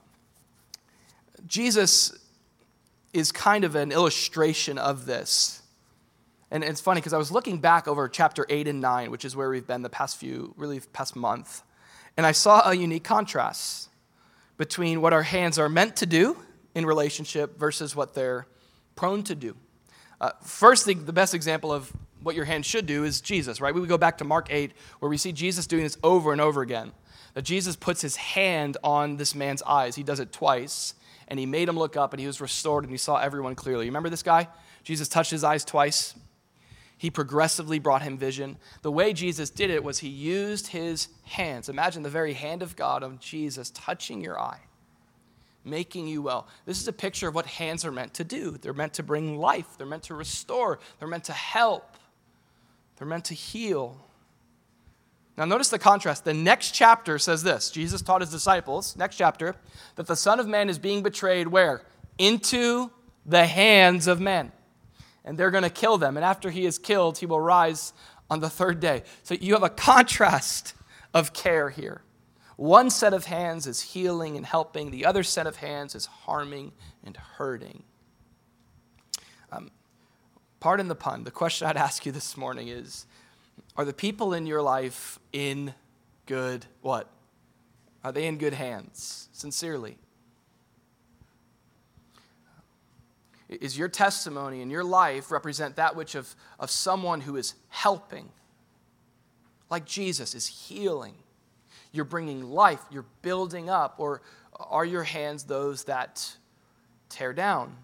Jesus 1.47 2.17
is 3.13 3.31
kind 3.31 3.63
of 3.63 3.75
an 3.75 3.91
illustration 3.91 4.77
of 4.77 5.05
this. 5.05 5.61
And 6.51 6.63
it's 6.63 6.79
funny 6.79 7.01
because 7.01 7.13
I 7.13 7.17
was 7.17 7.31
looking 7.31 7.59
back 7.59 7.87
over 7.87 8.07
chapter 8.07 8.45
8 8.49 8.67
and 8.67 8.79
9, 8.79 9.11
which 9.11 9.25
is 9.25 9.35
where 9.35 9.49
we've 9.49 9.67
been 9.67 9.81
the 9.81 9.89
past 9.89 10.17
few, 10.17 10.53
really 10.57 10.79
past 10.93 11.15
month, 11.15 11.63
and 12.15 12.25
I 12.25 12.31
saw 12.31 12.67
a 12.67 12.73
unique 12.73 13.03
contrast 13.03 13.89
between 14.57 15.01
what 15.01 15.13
our 15.13 15.23
hands 15.23 15.59
are 15.59 15.69
meant 15.69 15.95
to 15.97 16.05
do 16.05 16.37
in 16.73 16.85
relationship 16.85 17.59
versus 17.59 17.95
what 17.95 18.15
they're 18.15 18.47
prone 18.95 19.23
to 19.23 19.35
do. 19.35 19.55
Uh, 20.19 20.31
first, 20.41 20.85
the, 20.85 20.95
the 20.95 21.13
best 21.13 21.35
example 21.35 21.71
of 21.71 21.91
what 22.23 22.35
your 22.35 22.45
hand 22.45 22.65
should 22.65 22.87
do 22.87 23.03
is 23.03 23.21
Jesus, 23.21 23.61
right? 23.61 23.73
We 23.73 23.79
would 23.79 23.89
go 23.89 23.99
back 23.99 24.17
to 24.17 24.23
Mark 24.23 24.47
8, 24.49 24.71
where 24.99 25.09
we 25.09 25.17
see 25.17 25.31
Jesus 25.31 25.67
doing 25.67 25.83
this 25.83 25.97
over 26.03 26.31
and 26.31 26.41
over 26.41 26.61
again. 26.61 26.91
That 27.35 27.43
Jesus 27.43 27.75
puts 27.75 28.01
his 28.01 28.15
hand 28.15 28.77
on 28.83 29.17
this 29.17 29.35
man's 29.35 29.61
eyes. 29.61 29.95
He 29.95 30.01
does 30.01 30.19
it 30.19 30.31
twice, 30.31 30.95
and 31.27 31.39
he 31.39 31.45
made 31.45 31.67
him 31.67 31.77
look 31.77 31.97
up, 31.97 32.13
and 32.13 32.19
he 32.19 32.27
was 32.27 32.39
restored, 32.41 32.83
and 32.83 32.91
he 32.91 32.97
saw 32.97 33.17
everyone 33.17 33.55
clearly. 33.55 33.85
You 33.85 33.91
remember 33.91 34.09
this 34.09 34.23
guy? 34.23 34.47
Jesus 34.83 35.07
touched 35.07 35.31
his 35.31 35.43
eyes 35.43 35.65
twice. 35.65 36.15
He 36.97 37.11
progressively 37.11 37.79
brought 37.79 38.01
him 38.01 38.17
vision. 38.17 38.57
The 38.81 38.91
way 38.91 39.13
Jesus 39.13 39.49
did 39.49 39.69
it 39.69 39.83
was 39.83 39.99
he 39.99 40.07
used 40.07 40.67
his 40.67 41.09
hands. 41.23 41.69
Imagine 41.69 42.03
the 42.03 42.09
very 42.09 42.33
hand 42.33 42.63
of 42.63 42.75
God 42.75 43.03
of 43.03 43.19
Jesus 43.19 43.69
touching 43.71 44.21
your 44.21 44.39
eye 44.39 44.61
making 45.67 46.07
you 46.07 46.21
well. 46.21 46.47
This 46.65 46.81
is 46.81 46.87
a 46.87 46.93
picture 46.93 47.27
of 47.27 47.35
what 47.35 47.45
hands 47.45 47.85
are 47.85 47.91
meant 47.91 48.13
to 48.15 48.23
do. 48.23 48.51
They're 48.51 48.73
meant 48.73 48.93
to 48.93 49.03
bring 49.03 49.37
life, 49.37 49.77
they're 49.77 49.85
meant 49.85 50.03
to 50.03 50.15
restore, 50.15 50.79
they're 50.99 51.07
meant 51.07 51.25
to 51.25 51.33
help, 51.33 51.97
they're 52.97 53.07
meant 53.07 53.25
to 53.25 53.33
heal. 53.33 53.97
Now, 55.37 55.45
notice 55.45 55.69
the 55.69 55.77
contrast. 55.77 56.25
The 56.25 56.33
next 56.33 56.71
chapter 56.71 57.19
says 57.19 57.43
this 57.43 57.69
Jesus 57.69 58.01
taught 58.01 58.21
his 58.21 58.31
disciples, 58.31 58.95
next 58.97 59.17
chapter, 59.17 59.55
that 59.95 60.07
the 60.07 60.15
Son 60.15 60.39
of 60.39 60.47
Man 60.47 60.69
is 60.69 60.79
being 60.79 61.03
betrayed 61.03 61.47
where? 61.47 61.83
Into 62.17 62.91
the 63.25 63.45
hands 63.45 64.07
of 64.07 64.19
men. 64.19 64.51
And 65.23 65.37
they're 65.37 65.51
going 65.51 65.63
to 65.63 65.69
kill 65.69 65.97
them. 65.97 66.17
And 66.17 66.25
after 66.25 66.49
he 66.49 66.65
is 66.65 66.79
killed, 66.79 67.19
he 67.19 67.25
will 67.25 67.41
rise 67.41 67.93
on 68.29 68.39
the 68.39 68.49
third 68.49 68.79
day. 68.79 69.03
So 69.23 69.35
you 69.35 69.53
have 69.53 69.63
a 69.63 69.69
contrast 69.69 70.73
of 71.13 71.33
care 71.33 71.69
here. 71.69 72.01
One 72.55 72.89
set 72.89 73.13
of 73.13 73.25
hands 73.25 73.67
is 73.67 73.81
healing 73.81 74.35
and 74.35 74.45
helping, 74.45 74.89
the 74.89 75.05
other 75.05 75.21
set 75.21 75.45
of 75.45 75.57
hands 75.57 75.93
is 75.93 76.07
harming 76.07 76.71
and 77.03 77.15
hurting. 77.15 77.83
Um, 79.51 79.69
pardon 80.59 80.87
the 80.87 80.95
pun. 80.95 81.23
The 81.23 81.31
question 81.31 81.67
I'd 81.67 81.77
ask 81.77 82.05
you 82.05 82.11
this 82.11 82.35
morning 82.35 82.67
is 82.67 83.05
Are 83.77 83.85
the 83.85 83.93
people 83.93 84.33
in 84.33 84.47
your 84.47 84.61
life 84.61 85.19
in 85.31 85.73
good 86.25 86.65
what? 86.81 87.09
Are 88.03 88.11
they 88.11 88.25
in 88.25 88.37
good 88.37 88.53
hands? 88.53 89.29
Sincerely. 89.31 89.97
Is 93.47 93.77
your 93.77 93.87
testimony 93.87 94.61
and 94.61 94.71
your 94.71 94.83
life 94.83 95.31
represent 95.31 95.77
that 95.77 95.95
which 95.95 96.15
of, 96.15 96.35
of 96.59 96.69
someone 96.69 97.21
who 97.21 97.37
is 97.37 97.53
helping, 97.69 98.29
like 99.69 99.85
Jesus 99.85 100.35
is 100.35 100.47
healing? 100.47 101.13
you're 101.91 102.05
bringing 102.05 102.43
life, 102.43 102.79
you're 102.91 103.05
building 103.21 103.69
up, 103.69 103.95
or 103.97 104.21
are 104.53 104.85
your 104.85 105.03
hands 105.03 105.43
those 105.43 105.85
that 105.85 106.37
tear 107.09 107.33
down? 107.33 107.75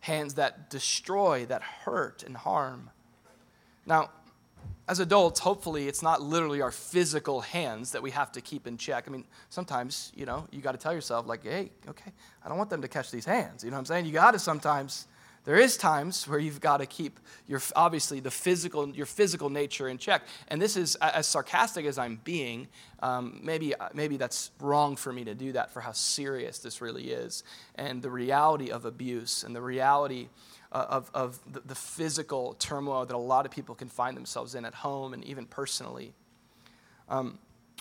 Hands 0.00 0.34
that 0.34 0.70
destroy, 0.70 1.46
that 1.46 1.62
hurt 1.62 2.22
and 2.22 2.36
harm. 2.36 2.90
Now, 3.86 4.10
as 4.92 5.00
adults, 5.00 5.40
hopefully 5.40 5.88
it's 5.88 6.02
not 6.02 6.20
literally 6.20 6.60
our 6.60 6.70
physical 6.70 7.40
hands 7.40 7.92
that 7.92 8.02
we 8.02 8.10
have 8.12 8.30
to 8.32 8.40
keep 8.40 8.66
in 8.66 8.76
check. 8.76 9.04
I 9.08 9.10
mean, 9.10 9.24
sometimes, 9.48 10.12
you 10.14 10.26
know, 10.26 10.46
you 10.52 10.60
got 10.60 10.72
to 10.72 10.78
tell 10.78 10.94
yourself, 10.94 11.26
like, 11.26 11.42
hey, 11.42 11.70
okay, 11.88 12.12
I 12.44 12.48
don't 12.48 12.58
want 12.58 12.70
them 12.70 12.82
to 12.82 12.88
catch 12.88 13.10
these 13.10 13.24
hands. 13.24 13.64
You 13.64 13.70
know 13.70 13.76
what 13.76 13.80
I'm 13.80 13.86
saying? 13.92 14.06
You 14.06 14.12
got 14.12 14.32
to 14.32 14.38
sometimes 14.38 15.06
There 15.44 15.56
is 15.56 15.76
times 15.76 16.28
where 16.28 16.38
you've 16.38 16.60
got 16.60 16.76
to 16.76 16.86
keep 16.86 17.18
your 17.48 17.60
obviously 17.74 18.20
the 18.20 18.30
physical 18.30 18.88
your 18.90 19.06
physical 19.06 19.50
nature 19.50 19.88
in 19.88 19.98
check. 19.98 20.22
And 20.48 20.62
this 20.62 20.76
is 20.76 20.94
as 20.96 21.26
sarcastic 21.26 21.84
as 21.84 21.98
I'm 21.98 22.20
being. 22.22 22.68
Um, 23.00 23.40
maybe 23.42 23.74
maybe 23.92 24.16
that's 24.16 24.52
wrong 24.60 24.94
for 24.94 25.12
me 25.12 25.24
to 25.24 25.34
do 25.34 25.52
that 25.52 25.72
for 25.72 25.80
how 25.80 25.92
serious 25.92 26.60
this 26.60 26.80
really 26.80 27.10
is, 27.10 27.42
and 27.74 28.00
the 28.02 28.10
reality 28.10 28.70
of 28.70 28.84
abuse 28.84 29.42
and 29.42 29.56
the 29.56 29.62
reality 29.62 30.28
uh, 30.28 30.28
of 30.76 31.10
of 31.14 31.40
the, 31.52 31.60
the 31.60 31.74
physical 31.74 32.54
turmoil 32.54 33.06
that 33.06 33.14
a 33.14 33.18
lot 33.18 33.46
of 33.46 33.52
people 33.52 33.74
can 33.74 33.88
find 33.88 34.16
themselves 34.16 34.54
in 34.54 34.64
at 34.64 34.74
home 34.74 35.14
and 35.14 35.24
even 35.24 35.46
personally. 35.46 36.14
Um, 37.08 37.38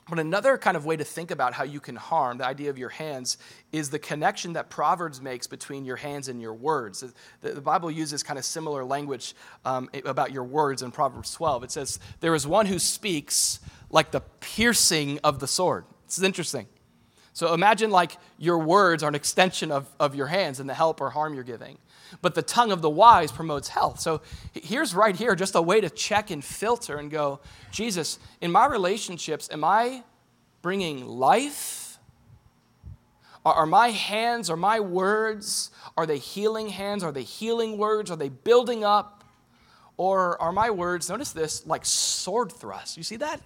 but 0.10 0.20
another 0.20 0.58
kind 0.58 0.76
of 0.76 0.86
way 0.86 0.98
to 0.98 1.04
think 1.04 1.32
about 1.32 1.54
how 1.54 1.64
you 1.64 1.80
can 1.80 1.96
harm, 1.96 2.40
the 2.40 2.46
idea 2.46 2.70
of 2.70 2.78
your 2.78 2.90
hands, 2.90 3.38
is 3.72 3.90
the 3.92 4.00
connection 4.00 4.54
that 4.54 4.70
Proverbs 4.70 5.22
makes 5.22 5.48
between 5.48 5.86
your 5.86 5.96
hands 5.96 6.28
and 6.28 6.42
your 6.42 6.54
words. 6.54 7.04
The, 7.42 7.52
the 7.52 7.62
Bible 7.62 7.90
uses 7.90 8.24
kind 8.24 8.38
of 8.38 8.44
similar 8.44 8.84
language 8.84 9.36
um, 9.64 9.90
about 10.04 10.32
your 10.32 10.44
words 10.44 10.82
in 10.82 10.92
Proverbs 10.92 11.32
12. 11.34 11.64
It 11.64 11.72
says, 11.72 12.00
There 12.20 12.36
is 12.36 12.48
one 12.48 12.66
who 12.66 12.80
speaks 12.80 13.60
like 13.90 14.12
the 14.12 14.22
piercing 14.42 15.20
of 15.24 15.40
the 15.40 15.48
sword. 15.48 15.86
This 16.08 16.18
is 16.18 16.24
interesting. 16.24 16.68
So 17.34 17.54
imagine 17.54 17.92
like 17.92 18.18
your 18.38 18.58
words 18.58 19.04
are 19.04 19.08
an 19.08 19.16
extension 19.16 19.72
of, 19.72 19.88
of 20.00 20.16
your 20.16 20.28
hands 20.28 20.60
and 20.60 20.70
the 20.70 20.74
help 20.74 21.00
or 21.00 21.10
harm 21.12 21.34
you're 21.34 21.44
giving. 21.44 21.78
But 22.22 22.36
the 22.36 22.42
tongue 22.42 22.72
of 22.72 22.82
the 22.82 22.90
wise 22.90 23.32
promotes 23.32 23.70
health. 23.70 24.00
So 24.00 24.22
here's 24.54 24.94
right 24.94 25.16
here 25.16 25.36
just 25.36 25.56
a 25.56 25.62
way 25.62 25.82
to 25.82 25.90
check 25.90 26.32
and 26.32 26.44
filter 26.44 26.98
and 26.98 27.10
go, 27.10 27.40
Jesus, 27.72 28.20
in 28.42 28.52
my 28.52 28.66
relationships, 28.66 29.50
am 29.52 29.64
I 29.64 30.04
bringing 30.62 31.06
life? 31.06 31.98
Are, 33.44 33.66
my 33.66 33.90
hands, 33.90 34.50
are 34.50 34.58
my 34.58 34.80
words, 34.80 35.72
are 35.98 36.06
they 36.06 36.20
healing 36.20 36.70
hands? 36.70 37.04
Are 37.04 37.12
they 37.12 37.24
healing 37.24 37.78
words? 37.78 38.12
Are 38.12 38.18
they 38.18 38.30
building 38.30 38.84
up? 38.84 39.24
Or 39.98 40.40
are 40.42 40.52
my 40.52 40.70
words, 40.70 41.10
notice 41.10 41.32
this, 41.32 41.66
like 41.66 41.86
sword 41.86 42.52
thrusts? 42.52 42.98
You 42.98 43.04
see 43.04 43.18
that? 43.18 43.42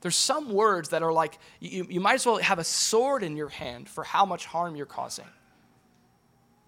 There's 0.00 0.16
some 0.16 0.52
words 0.52 0.88
that 0.88 1.02
are 1.02 1.12
like, 1.12 1.38
you, 1.60 1.86
you 1.88 2.00
might 2.00 2.14
as 2.14 2.26
well 2.26 2.38
have 2.38 2.58
a 2.58 2.64
sword 2.64 3.22
in 3.22 3.36
your 3.36 3.48
hand 3.48 3.88
for 3.88 4.02
how 4.02 4.24
much 4.24 4.46
harm 4.46 4.74
you're 4.74 4.86
causing, 4.86 5.26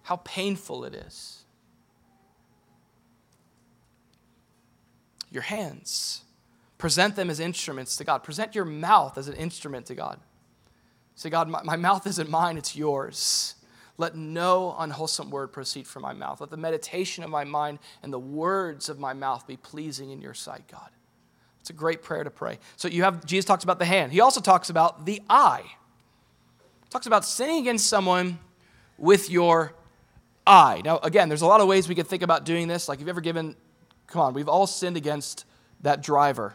how 0.05 0.17
painful 0.17 0.85
it 0.85 0.93
is. 0.93 1.43
Your 5.31 5.41
hands, 5.41 6.21
present 6.77 7.15
them 7.15 7.31
as 7.31 7.39
instruments 7.39 7.97
to 7.97 8.03
God. 8.03 8.19
Present 8.19 8.53
your 8.53 8.65
mouth 8.65 9.17
as 9.17 9.27
an 9.27 9.33
instrument 9.33 9.87
to 9.87 9.95
God. 9.95 10.19
Say, 11.15 11.31
God, 11.31 11.49
my, 11.49 11.63
my 11.63 11.75
mouth 11.75 12.05
isn't 12.05 12.29
mine, 12.29 12.55
it's 12.55 12.75
yours. 12.75 13.55
Let 13.97 14.15
no 14.15 14.75
unwholesome 14.77 15.31
word 15.31 15.51
proceed 15.51 15.87
from 15.87 16.03
my 16.03 16.13
mouth. 16.13 16.39
Let 16.39 16.51
the 16.51 16.57
meditation 16.57 17.23
of 17.23 17.31
my 17.31 17.43
mind 17.43 17.79
and 18.03 18.13
the 18.13 18.19
words 18.19 18.89
of 18.89 18.99
my 18.99 19.13
mouth 19.13 19.47
be 19.47 19.57
pleasing 19.57 20.11
in 20.11 20.21
your 20.21 20.35
sight, 20.35 20.67
God. 20.71 20.91
It's 21.61 21.71
a 21.71 21.73
great 21.73 22.03
prayer 22.03 22.23
to 22.23 22.29
pray. 22.29 22.59
So 22.75 22.87
you 22.87 23.01
have 23.01 23.25
Jesus 23.25 23.45
talks 23.45 23.63
about 23.63 23.79
the 23.79 23.85
hand. 23.85 24.11
He 24.11 24.19
also 24.19 24.39
talks 24.39 24.69
about 24.69 25.07
the 25.07 25.19
eye. 25.27 25.63
He 25.65 26.89
talks 26.91 27.07
about 27.07 27.25
sinning 27.25 27.57
against 27.57 27.87
someone 27.87 28.37
with 28.99 29.31
your 29.31 29.73
eye. 30.45 30.81
Now, 30.83 30.99
again, 30.99 31.29
there's 31.29 31.41
a 31.41 31.47
lot 31.47 31.61
of 31.61 31.67
ways 31.67 31.87
we 31.87 31.95
could 31.95 32.07
think 32.07 32.23
about 32.23 32.45
doing 32.45 32.67
this. 32.67 32.87
Like, 32.87 32.99
have 32.99 33.07
you 33.07 33.11
ever 33.11 33.21
given, 33.21 33.55
come 34.07 34.21
on, 34.21 34.33
we've 34.33 34.49
all 34.49 34.67
sinned 34.67 34.97
against 34.97 35.45
that 35.81 36.01
driver. 36.01 36.53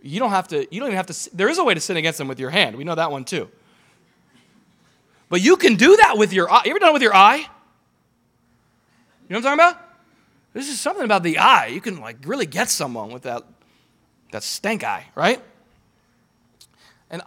You 0.00 0.18
don't 0.20 0.30
have 0.30 0.48
to, 0.48 0.66
you 0.72 0.80
don't 0.80 0.88
even 0.88 0.96
have 0.96 1.06
to, 1.06 1.36
there 1.36 1.48
is 1.48 1.58
a 1.58 1.64
way 1.64 1.74
to 1.74 1.80
sin 1.80 1.96
against 1.96 2.18
them 2.18 2.28
with 2.28 2.40
your 2.40 2.50
hand. 2.50 2.76
We 2.76 2.84
know 2.84 2.94
that 2.94 3.10
one 3.10 3.24
too. 3.24 3.50
But 5.28 5.42
you 5.42 5.56
can 5.56 5.74
do 5.74 5.96
that 5.96 6.16
with 6.16 6.32
your 6.32 6.50
eye. 6.50 6.62
You 6.64 6.70
ever 6.70 6.78
done 6.78 6.90
it 6.90 6.92
with 6.94 7.02
your 7.02 7.14
eye? 7.14 7.36
You 7.36 7.44
know 9.34 9.40
what 9.40 9.46
I'm 9.46 9.58
talking 9.58 9.74
about? 9.74 9.84
This 10.54 10.68
is 10.68 10.80
something 10.80 11.04
about 11.04 11.22
the 11.22 11.38
eye. 11.38 11.66
You 11.66 11.80
can 11.80 12.00
like 12.00 12.16
really 12.24 12.46
get 12.46 12.70
someone 12.70 13.10
with 13.10 13.24
that, 13.24 13.42
that 14.32 14.42
stank 14.42 14.84
eye, 14.84 15.06
right? 15.14 15.42
And 17.10 17.22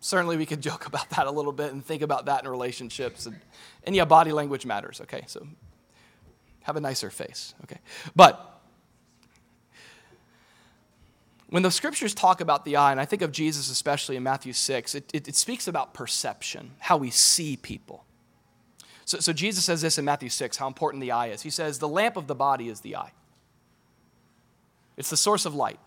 certainly 0.00 0.36
we 0.36 0.46
could 0.46 0.60
joke 0.68 0.86
about 0.86 1.10
that 1.10 1.26
a 1.26 1.30
little 1.30 1.52
bit 1.52 1.72
and 1.72 1.84
think 1.84 2.02
about 2.02 2.26
that 2.26 2.44
in 2.44 2.50
relationships. 2.50 3.26
And, 3.26 3.36
and 3.86 3.94
yeah, 3.94 4.04
body 4.04 4.32
language 4.32 4.66
matters, 4.66 5.00
okay? 5.02 5.24
So 5.26 5.46
have 6.62 6.76
a 6.76 6.80
nicer 6.80 7.10
face, 7.10 7.54
okay? 7.64 7.78
But 8.16 8.54
when 11.48 11.62
the 11.62 11.70
scriptures 11.70 12.14
talk 12.14 12.40
about 12.40 12.64
the 12.64 12.76
eye, 12.76 12.90
and 12.90 13.00
I 13.00 13.04
think 13.04 13.22
of 13.22 13.30
Jesus 13.30 13.70
especially 13.70 14.16
in 14.16 14.22
Matthew 14.22 14.52
6, 14.52 14.94
it, 14.94 15.10
it, 15.12 15.28
it 15.28 15.36
speaks 15.36 15.68
about 15.68 15.94
perception, 15.94 16.72
how 16.80 16.96
we 16.96 17.10
see 17.10 17.56
people. 17.56 18.04
So, 19.04 19.20
so 19.20 19.32
Jesus 19.32 19.64
says 19.64 19.82
this 19.82 19.98
in 19.98 20.04
Matthew 20.04 20.30
6, 20.30 20.56
how 20.56 20.66
important 20.66 21.02
the 21.02 21.12
eye 21.12 21.28
is. 21.28 21.42
He 21.42 21.50
says, 21.50 21.78
The 21.78 21.88
lamp 21.88 22.16
of 22.16 22.26
the 22.26 22.34
body 22.34 22.68
is 22.68 22.80
the 22.80 22.96
eye, 22.96 23.12
it's 24.96 25.10
the 25.10 25.16
source 25.16 25.44
of 25.46 25.54
light. 25.54 25.78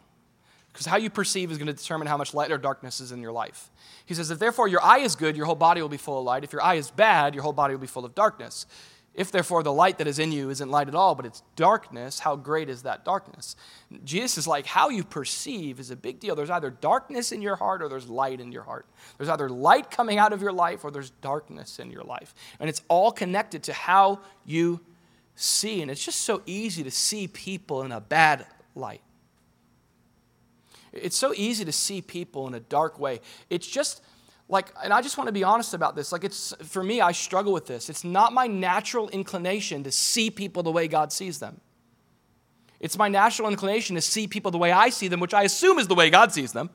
Because 0.78 0.86
how 0.86 0.98
you 0.98 1.10
perceive 1.10 1.50
is 1.50 1.58
going 1.58 1.66
to 1.66 1.74
determine 1.74 2.08
how 2.08 2.18
much 2.18 2.36
light 2.36 2.52
or 2.52 2.58
darkness 2.60 3.00
is 3.00 3.12
in 3.12 3.20
your 3.20 3.32
life. 3.32 3.72
He 4.06 4.14
says, 4.14 4.30
If 4.30 4.38
therefore 4.38 4.68
your 4.68 4.84
eye 4.84 5.00
is 5.00 5.16
good, 5.16 5.36
your 5.36 5.48
whole 5.48 5.56
body 5.56 5.82
will 5.82 5.90
be 5.90 5.98
full 5.98 6.20
of 6.20 6.26
light. 6.26 6.44
If 6.44 6.54
your 6.54 6.62
eye 6.62 6.76
is 6.76 6.92
bad, 6.92 7.34
your 7.34 7.42
whole 7.42 7.52
body 7.52 7.74
will 7.74 7.82
be 7.82 7.88
full 7.88 8.06
of 8.06 8.14
darkness. 8.14 8.68
If 9.16 9.32
therefore 9.32 9.64
the 9.64 9.74
light 9.74 9.98
that 9.98 10.06
is 10.06 10.20
in 10.20 10.32
you 10.32 10.52
isn't 10.52 10.70
light 10.70 10.88
at 10.88 10.94
all, 10.94 11.16
but 11.16 11.26
it's 11.26 11.42
darkness, 11.56 12.20
how 12.20 12.36
great 12.36 12.70
is 12.70 12.84
that 12.84 13.04
darkness? 13.04 13.56
Jesus 14.04 14.38
is 14.38 14.48
like, 14.48 14.68
how 14.68 14.90
you 14.90 15.04
perceive 15.04 15.80
is 15.80 15.90
a 15.90 15.96
big 15.96 16.20
deal. 16.20 16.36
There's 16.36 16.52
either 16.52 16.70
darkness 16.70 17.32
in 17.32 17.42
your 17.42 17.56
heart 17.56 17.82
or 17.82 17.90
there's 17.90 18.08
light 18.08 18.40
in 18.40 18.52
your 18.52 18.62
heart. 18.62 18.86
There's 19.18 19.30
either 19.30 19.50
light 19.50 19.90
coming 19.90 20.20
out 20.20 20.32
of 20.32 20.44
your 20.44 20.54
life 20.54 20.84
or 20.84 20.92
there's 20.92 21.10
darkness 21.10 21.80
in 21.80 21.90
your 21.90 22.04
life. 22.04 22.36
And 22.60 22.70
it's 22.70 22.84
all 22.88 23.12
connected 23.12 23.64
to 23.64 23.74
how 23.74 24.20
you 24.46 24.82
see. 25.34 25.82
And 25.82 25.90
it's 25.90 26.06
just 26.06 26.22
so 26.22 26.44
easy 26.46 26.84
to 26.84 26.92
see 26.92 27.28
people 27.28 27.82
in 27.82 27.92
a 27.92 28.00
bad 28.00 28.46
light. 28.76 29.02
It's 31.02 31.18
so 31.18 31.34
easy 31.36 31.66
to 31.66 31.72
see 31.72 32.02
people 32.02 32.48
in 32.48 32.54
a 32.54 32.60
dark 32.60 33.00
way. 33.00 33.22
It's 33.50 33.68
just 33.68 34.02
like 34.50 34.68
and 34.84 34.94
i 34.94 35.02
just 35.02 35.18
want 35.18 35.28
to 35.28 35.32
be 35.32 35.44
honest 35.44 35.74
about 35.74 35.96
this 35.96 36.12
like 36.12 36.24
it's 36.24 36.54
for 36.64 36.84
me 36.84 37.02
i 37.02 37.12
struggle 37.12 37.54
with 37.54 37.68
this. 37.68 37.90
It's 37.90 38.04
not 38.04 38.34
my 38.34 38.48
natural 38.48 39.10
inclination 39.10 39.84
to 39.84 39.92
see 39.92 40.30
people 40.30 40.64
the 40.64 40.72
way 40.72 40.88
god 40.88 41.12
sees 41.12 41.40
them. 41.40 41.60
It's 42.80 42.98
my 42.98 43.08
natural 43.08 43.50
inclination 43.50 43.96
to 43.96 44.02
see 44.02 44.28
people 44.28 44.52
the 44.52 44.58
way 44.58 44.72
i 44.72 44.90
see 44.90 45.08
them 45.08 45.20
which 45.20 45.34
i 45.34 45.44
assume 45.44 45.80
is 45.80 45.88
the 45.88 45.96
way 45.96 46.10
god 46.10 46.32
sees 46.32 46.54
them. 46.54 46.70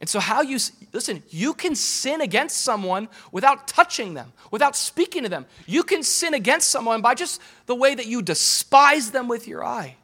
And 0.00 0.08
so 0.08 0.20
how 0.20 0.42
you 0.42 0.58
listen 0.92 1.22
you 1.28 1.52
can 1.52 1.74
sin 1.74 2.22
against 2.22 2.62
someone 2.62 3.08
without 3.30 3.68
touching 3.68 4.14
them 4.14 4.32
without 4.50 4.76
speaking 4.76 5.24
to 5.24 5.28
them. 5.28 5.44
You 5.66 5.82
can 5.82 6.02
sin 6.02 6.32
against 6.32 6.70
someone 6.70 7.02
by 7.02 7.14
just 7.14 7.42
the 7.66 7.74
way 7.74 7.94
that 7.94 8.06
you 8.06 8.22
despise 8.22 9.10
them 9.10 9.28
with 9.28 9.46
your 9.46 9.62
eye 9.62 9.97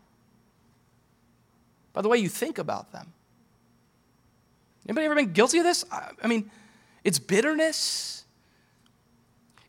by 1.94 2.02
the 2.02 2.08
way 2.08 2.18
you 2.18 2.28
think 2.28 2.58
about 2.58 2.92
them 2.92 3.14
Anybody 4.86 5.06
ever 5.06 5.14
been 5.14 5.32
guilty 5.32 5.58
of 5.58 5.64
this? 5.64 5.84
I 5.90 6.26
mean, 6.26 6.50
it's 7.04 7.18
bitterness. 7.18 8.24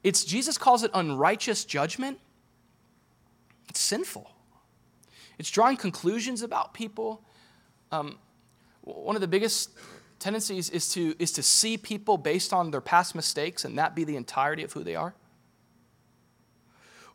It's 0.04 0.26
Jesus 0.26 0.58
calls 0.58 0.84
it 0.84 0.92
unrighteous 0.94 1.66
judgment. 1.66 2.20
It's 3.70 3.80
sinful. 3.80 4.30
It's 5.40 5.50
drawing 5.50 5.78
conclusions 5.78 6.42
about 6.42 6.74
people. 6.74 7.22
Um, 7.92 8.18
one 8.82 9.16
of 9.16 9.22
the 9.22 9.28
biggest 9.28 9.72
tendencies 10.20 10.70
is 10.70 10.90
to, 10.94 11.16
is 11.18 11.32
to 11.34 11.44
see 11.44 11.78
people 11.78 12.18
based 12.18 12.54
on 12.54 12.72
their 12.72 12.82
past 12.82 13.16
mistakes 13.16 13.66
and 13.66 13.78
that 13.78 13.96
be 13.96 14.04
the 14.04 14.16
entirety 14.16 14.64
of 14.64 14.74
who 14.74 14.84
they 14.84 14.96
are. 14.96 15.14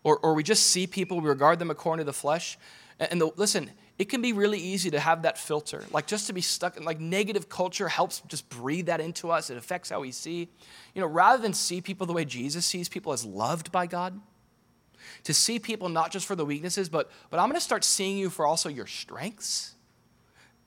Or, 0.02 0.18
or 0.18 0.32
we 0.34 0.42
just 0.42 0.68
see 0.68 0.86
people, 0.86 1.20
we 1.20 1.28
regard 1.28 1.58
them 1.58 1.70
according 1.70 2.04
to 2.04 2.06
the 2.06 2.14
flesh. 2.14 2.58
And 2.98 3.20
the, 3.20 3.30
listen, 3.36 3.70
it 4.00 4.08
can 4.08 4.22
be 4.22 4.32
really 4.32 4.58
easy 4.58 4.90
to 4.92 4.98
have 4.98 5.20
that 5.22 5.36
filter, 5.36 5.84
like 5.90 6.06
just 6.06 6.26
to 6.28 6.32
be 6.32 6.40
stuck 6.40 6.78
in 6.78 6.84
like 6.84 6.98
negative 6.98 7.50
culture 7.50 7.86
helps 7.86 8.22
just 8.28 8.48
breathe 8.48 8.86
that 8.86 8.98
into 8.98 9.30
us. 9.30 9.50
It 9.50 9.58
affects 9.58 9.90
how 9.90 10.00
we 10.00 10.10
see. 10.10 10.48
You 10.94 11.02
know, 11.02 11.06
rather 11.06 11.42
than 11.42 11.52
see 11.52 11.82
people 11.82 12.06
the 12.06 12.14
way 12.14 12.24
Jesus 12.24 12.64
sees 12.64 12.88
people 12.88 13.12
as 13.12 13.26
loved 13.26 13.70
by 13.70 13.86
God, 13.86 14.18
to 15.24 15.34
see 15.34 15.58
people 15.58 15.90
not 15.90 16.10
just 16.12 16.24
for 16.24 16.34
the 16.34 16.46
weaknesses, 16.46 16.88
but 16.88 17.10
but 17.28 17.40
I'm 17.40 17.52
to 17.52 17.60
start 17.60 17.84
seeing 17.84 18.16
you 18.16 18.30
for 18.30 18.46
also 18.46 18.70
your 18.70 18.86
strengths. 18.86 19.74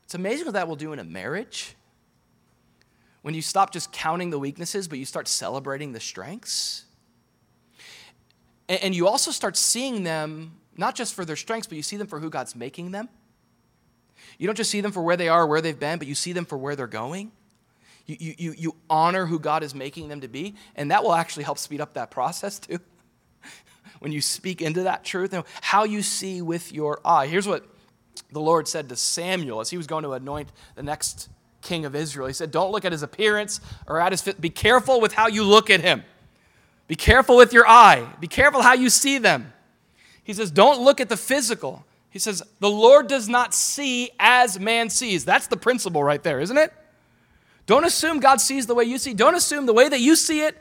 It's 0.04 0.14
amazing 0.14 0.46
what 0.46 0.54
that 0.54 0.68
will 0.68 0.76
do 0.76 0.94
in 0.94 1.00
a 1.00 1.04
marriage. 1.04 1.76
When 3.24 3.34
you 3.34 3.42
stop 3.42 3.74
just 3.74 3.92
counting 3.92 4.30
the 4.30 4.38
weaknesses, 4.38 4.88
but 4.88 5.00
you 5.00 5.06
start 5.06 5.28
celebrating 5.28 5.92
the 5.92 6.00
strengths. 6.00 6.86
And 8.70 8.94
you 8.94 9.08
also 9.08 9.32
start 9.32 9.58
seeing 9.58 10.04
them 10.04 10.60
not 10.78 10.94
just 10.94 11.16
for 11.16 11.26
their 11.26 11.36
strengths, 11.36 11.66
but 11.66 11.78
you 11.78 11.84
see 11.84 11.98
them 11.98 12.06
for 12.06 12.20
who 12.20 12.30
God's 12.30 12.56
making 12.56 12.92
them. 12.92 13.10
You 14.38 14.48
don't 14.48 14.56
just 14.56 14.72
see 14.72 14.82
them 14.82 14.92
for 14.92 15.02
where 15.02 15.18
they 15.18 15.30
are, 15.30 15.46
where 15.46 15.62
they've 15.62 15.80
been, 15.80 16.00
but 16.00 16.08
you 16.08 16.16
see 16.16 16.34
them 16.34 16.46
for 16.46 16.58
where 16.58 16.76
they're 16.76 16.88
going. 16.88 17.32
You, 18.06 18.34
you, 18.38 18.54
you 18.58 18.76
honor 18.90 19.26
who 19.26 19.40
God 19.40 19.64
is 19.64 19.74
making 19.74 20.10
them 20.10 20.22
to 20.22 20.28
be, 20.28 20.56
and 20.76 20.92
that 20.92 21.04
will 21.04 21.14
actually 21.14 21.44
help 21.44 21.58
speed 21.58 21.80
up 21.80 21.94
that 21.94 22.12
process 22.12 22.60
too. 22.60 22.80
when 24.00 24.12
you 24.12 24.20
speak 24.20 24.62
into 24.62 24.84
that 24.84 25.06
truth, 25.06 25.34
and 25.34 25.44
how 25.62 25.86
you 25.86 26.02
see 26.02 26.42
with 26.42 26.74
your 26.74 27.00
eye. 27.06 27.28
Here's 27.28 27.48
what 27.48 27.66
the 28.32 28.42
Lord 28.42 28.68
said 28.68 28.90
to 28.90 28.96
Samuel 28.96 29.62
as 29.62 29.70
he 29.70 29.78
was 29.78 29.88
going 29.88 30.04
to 30.04 30.14
anoint 30.14 30.50
the 30.76 30.84
next 30.84 31.30
king 31.62 31.86
of 31.86 31.96
Israel. 31.96 32.28
He 32.28 32.34
said, 32.34 32.52
Don't 32.52 32.72
look 32.72 32.84
at 32.84 32.92
his 32.92 33.04
appearance 33.04 33.62
or 33.88 34.02
at 34.02 34.12
his 34.12 34.22
fit. 34.22 34.42
Be 34.42 34.50
careful 34.50 35.00
with 35.00 35.14
how 35.14 35.28
you 35.28 35.44
look 35.44 35.70
at 35.70 35.80
him. 35.80 36.04
Be 36.88 36.96
careful 36.96 37.38
with 37.38 37.54
your 37.54 37.68
eye. 37.68 38.08
Be 38.20 38.28
careful 38.28 38.62
how 38.62 38.74
you 38.74 38.90
see 38.90 39.18
them. 39.18 39.54
He 40.24 40.34
says, 40.34 40.52
don't 40.52 40.82
look 40.82 41.02
at 41.02 41.10
the 41.10 41.18
physical. 41.18 41.86
He 42.14 42.20
says, 42.20 42.43
the 42.59 42.70
Lord 42.70 43.07
does 43.07 43.28
not 43.28 43.55
see 43.55 44.11
as 44.20 44.59
man 44.59 44.91
sees. 44.91 45.26
That's 45.26 45.47
the 45.47 45.57
principle 45.57 46.03
right 46.03 46.22
there, 46.22 46.39
isn't 46.39 46.59
it? 46.59 46.72
Don't 47.66 47.86
assume 47.86 48.20
God 48.20 48.39
sees 48.39 48.68
the 48.68 48.76
way 48.76 48.84
you 48.84 48.99
see. 48.99 49.16
Don't 49.16 49.34
assume 49.34 49.66
the 49.66 49.74
way 49.74 49.89
that 49.89 49.99
you 49.99 50.16
see 50.16 50.41
it 50.41 50.55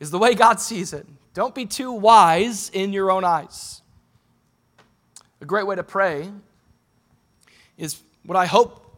is 0.00 0.10
the 0.10 0.18
way 0.18 0.34
God 0.34 0.60
sees 0.60 0.92
it. 0.92 1.06
Don't 1.32 1.54
be 1.54 1.64
too 1.64 1.92
wise 1.92 2.68
in 2.74 2.92
your 2.92 3.10
own 3.10 3.24
eyes. 3.24 3.80
A 5.40 5.46
great 5.46 5.66
way 5.66 5.76
to 5.76 5.82
pray 5.82 6.30
is 7.78 7.98
what 8.26 8.36
I 8.36 8.44
hope 8.44 8.94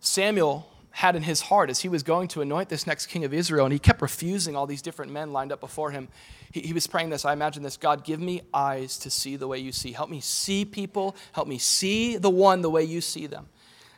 Samuel 0.00 0.66
had 0.92 1.16
in 1.16 1.22
his 1.22 1.40
heart 1.42 1.70
as 1.70 1.80
he 1.80 1.88
was 1.88 2.02
going 2.02 2.28
to 2.28 2.40
anoint 2.40 2.68
this 2.68 2.86
next 2.86 3.06
king 3.06 3.24
of 3.24 3.32
Israel, 3.32 3.64
and 3.64 3.72
he 3.72 3.78
kept 3.78 4.02
refusing 4.02 4.56
all 4.56 4.66
these 4.66 4.82
different 4.82 5.12
men 5.12 5.32
lined 5.32 5.52
up 5.52 5.60
before 5.60 5.90
him. 5.90 6.08
He, 6.52 6.60
he, 6.60 6.72
was 6.72 6.86
praying 6.86 7.10
this. 7.10 7.24
I 7.24 7.32
imagine 7.32 7.62
this 7.62 7.76
God, 7.76 8.04
give 8.04 8.20
me 8.20 8.42
eyes 8.52 8.98
to 8.98 9.10
see 9.10 9.36
the 9.36 9.46
way 9.46 9.58
you 9.58 9.72
see. 9.72 9.92
Help 9.92 10.10
me 10.10 10.20
see 10.20 10.64
people. 10.64 11.14
Help 11.32 11.46
me 11.46 11.58
see 11.58 12.16
the 12.16 12.30
one 12.30 12.60
the 12.60 12.70
way 12.70 12.82
you 12.82 13.00
see 13.00 13.26
them. 13.26 13.48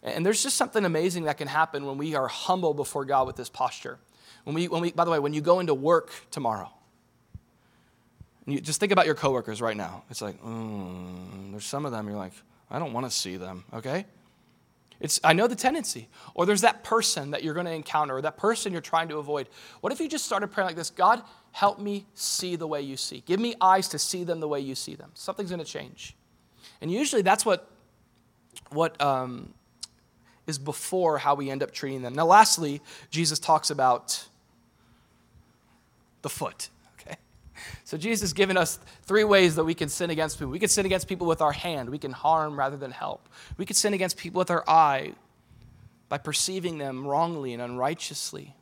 And 0.02 0.26
there's 0.26 0.42
just 0.42 0.56
something 0.56 0.84
amazing 0.84 1.24
that 1.24 1.38
can 1.38 1.48
happen 1.48 1.86
when 1.86 1.96
we 1.96 2.14
are 2.14 2.28
humble 2.28 2.74
before 2.74 3.04
God 3.04 3.26
with 3.26 3.36
this 3.36 3.48
posture. 3.48 3.98
When 4.44 4.54
we, 4.54 4.68
when 4.68 4.82
we, 4.82 4.90
by 4.90 5.04
the 5.04 5.10
way, 5.10 5.18
when 5.18 5.32
you 5.32 5.40
go 5.40 5.60
into 5.60 5.74
work 5.74 6.10
tomorrow, 6.30 6.70
you 8.46 8.60
just 8.60 8.80
think 8.80 8.90
about 8.90 9.06
your 9.06 9.14
coworkers 9.14 9.62
right 9.62 9.76
now. 9.76 10.02
It's 10.10 10.20
like, 10.20 10.42
mm, 10.42 11.52
there's 11.52 11.64
some 11.64 11.86
of 11.86 11.92
them 11.92 12.08
you're 12.08 12.16
like, 12.16 12.32
I 12.68 12.80
don't 12.80 12.92
want 12.92 13.06
to 13.06 13.10
see 13.10 13.36
them, 13.36 13.64
okay? 13.72 14.04
It's, 15.02 15.18
I 15.24 15.32
know 15.32 15.48
the 15.48 15.56
tendency. 15.56 16.08
Or 16.34 16.46
there's 16.46 16.60
that 16.60 16.84
person 16.84 17.32
that 17.32 17.42
you're 17.42 17.54
going 17.54 17.66
to 17.66 17.72
encounter, 17.72 18.16
or 18.16 18.22
that 18.22 18.36
person 18.36 18.70
you're 18.70 18.80
trying 18.80 19.08
to 19.08 19.18
avoid. 19.18 19.48
What 19.80 19.92
if 19.92 20.00
you 20.00 20.08
just 20.08 20.24
started 20.24 20.52
praying 20.52 20.68
like 20.68 20.76
this 20.76 20.90
God, 20.90 21.22
help 21.50 21.80
me 21.80 22.06
see 22.14 22.54
the 22.54 22.68
way 22.68 22.80
you 22.80 22.96
see. 22.96 23.22
Give 23.26 23.40
me 23.40 23.54
eyes 23.60 23.88
to 23.88 23.98
see 23.98 24.22
them 24.22 24.38
the 24.38 24.46
way 24.46 24.60
you 24.60 24.76
see 24.76 24.94
them. 24.94 25.10
Something's 25.14 25.50
going 25.50 25.62
to 25.62 25.70
change. 25.70 26.16
And 26.80 26.90
usually 26.90 27.20
that's 27.20 27.44
what, 27.44 27.68
what 28.70 29.00
um, 29.02 29.52
is 30.46 30.58
before 30.58 31.18
how 31.18 31.34
we 31.34 31.50
end 31.50 31.64
up 31.64 31.72
treating 31.72 32.02
them. 32.02 32.14
Now, 32.14 32.26
lastly, 32.26 32.80
Jesus 33.10 33.40
talks 33.40 33.70
about 33.70 34.26
the 36.22 36.30
foot. 36.30 36.70
So 37.84 37.96
Jesus 37.96 38.20
has 38.22 38.32
given 38.32 38.56
us 38.56 38.78
three 39.02 39.24
ways 39.24 39.56
that 39.56 39.64
we 39.64 39.74
can 39.74 39.88
sin 39.88 40.10
against 40.10 40.38
people. 40.38 40.52
We 40.52 40.58
can 40.58 40.68
sin 40.68 40.86
against 40.86 41.08
people 41.08 41.26
with 41.26 41.40
our 41.40 41.52
hand. 41.52 41.90
We 41.90 41.98
can 41.98 42.12
harm 42.12 42.58
rather 42.58 42.76
than 42.76 42.90
help. 42.90 43.28
We 43.56 43.66
can 43.66 43.76
sin 43.76 43.94
against 43.94 44.16
people 44.16 44.38
with 44.38 44.50
our 44.50 44.64
eye 44.68 45.12
by 46.08 46.18
perceiving 46.18 46.78
them 46.78 47.06
wrongly 47.06 47.52
and 47.52 47.62
unrighteously. 47.62 48.54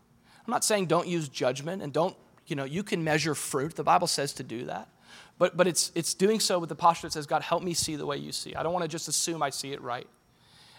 I'm 0.47 0.51
not 0.51 0.65
saying 0.65 0.87
don't 0.87 1.09
use 1.09 1.29
judgment 1.29 1.83
and 1.83 1.93
don't, 1.93 2.17
you 2.47 2.57
know, 2.57 2.65
you 2.65 2.83
can 2.83 3.05
measure 3.05 3.35
fruit. 3.35 3.77
The 3.77 3.85
Bible 3.85 4.07
says 4.07 4.33
to 4.35 4.43
do 4.43 4.65
that. 4.67 4.89
But, 5.39 5.57
but 5.57 5.67
it's, 5.67 5.91
it's 5.95 6.13
doing 6.13 6.39
so 6.39 6.59
with 6.59 6.69
the 6.69 6.75
posture 6.75 7.07
that 7.07 7.13
says, 7.13 7.27
God, 7.27 7.43
help 7.43 7.63
me 7.63 7.73
see 7.73 7.97
the 7.97 8.05
way 8.05 8.19
you 8.19 8.31
see. 8.31 8.55
I 8.55 8.63
don't 8.63 8.73
want 8.73 8.85
to 8.85 8.89
just 8.89 9.09
assume 9.09 9.43
I 9.43 9.51
see 9.51 9.73
it 9.73 9.81
right. 9.81 10.07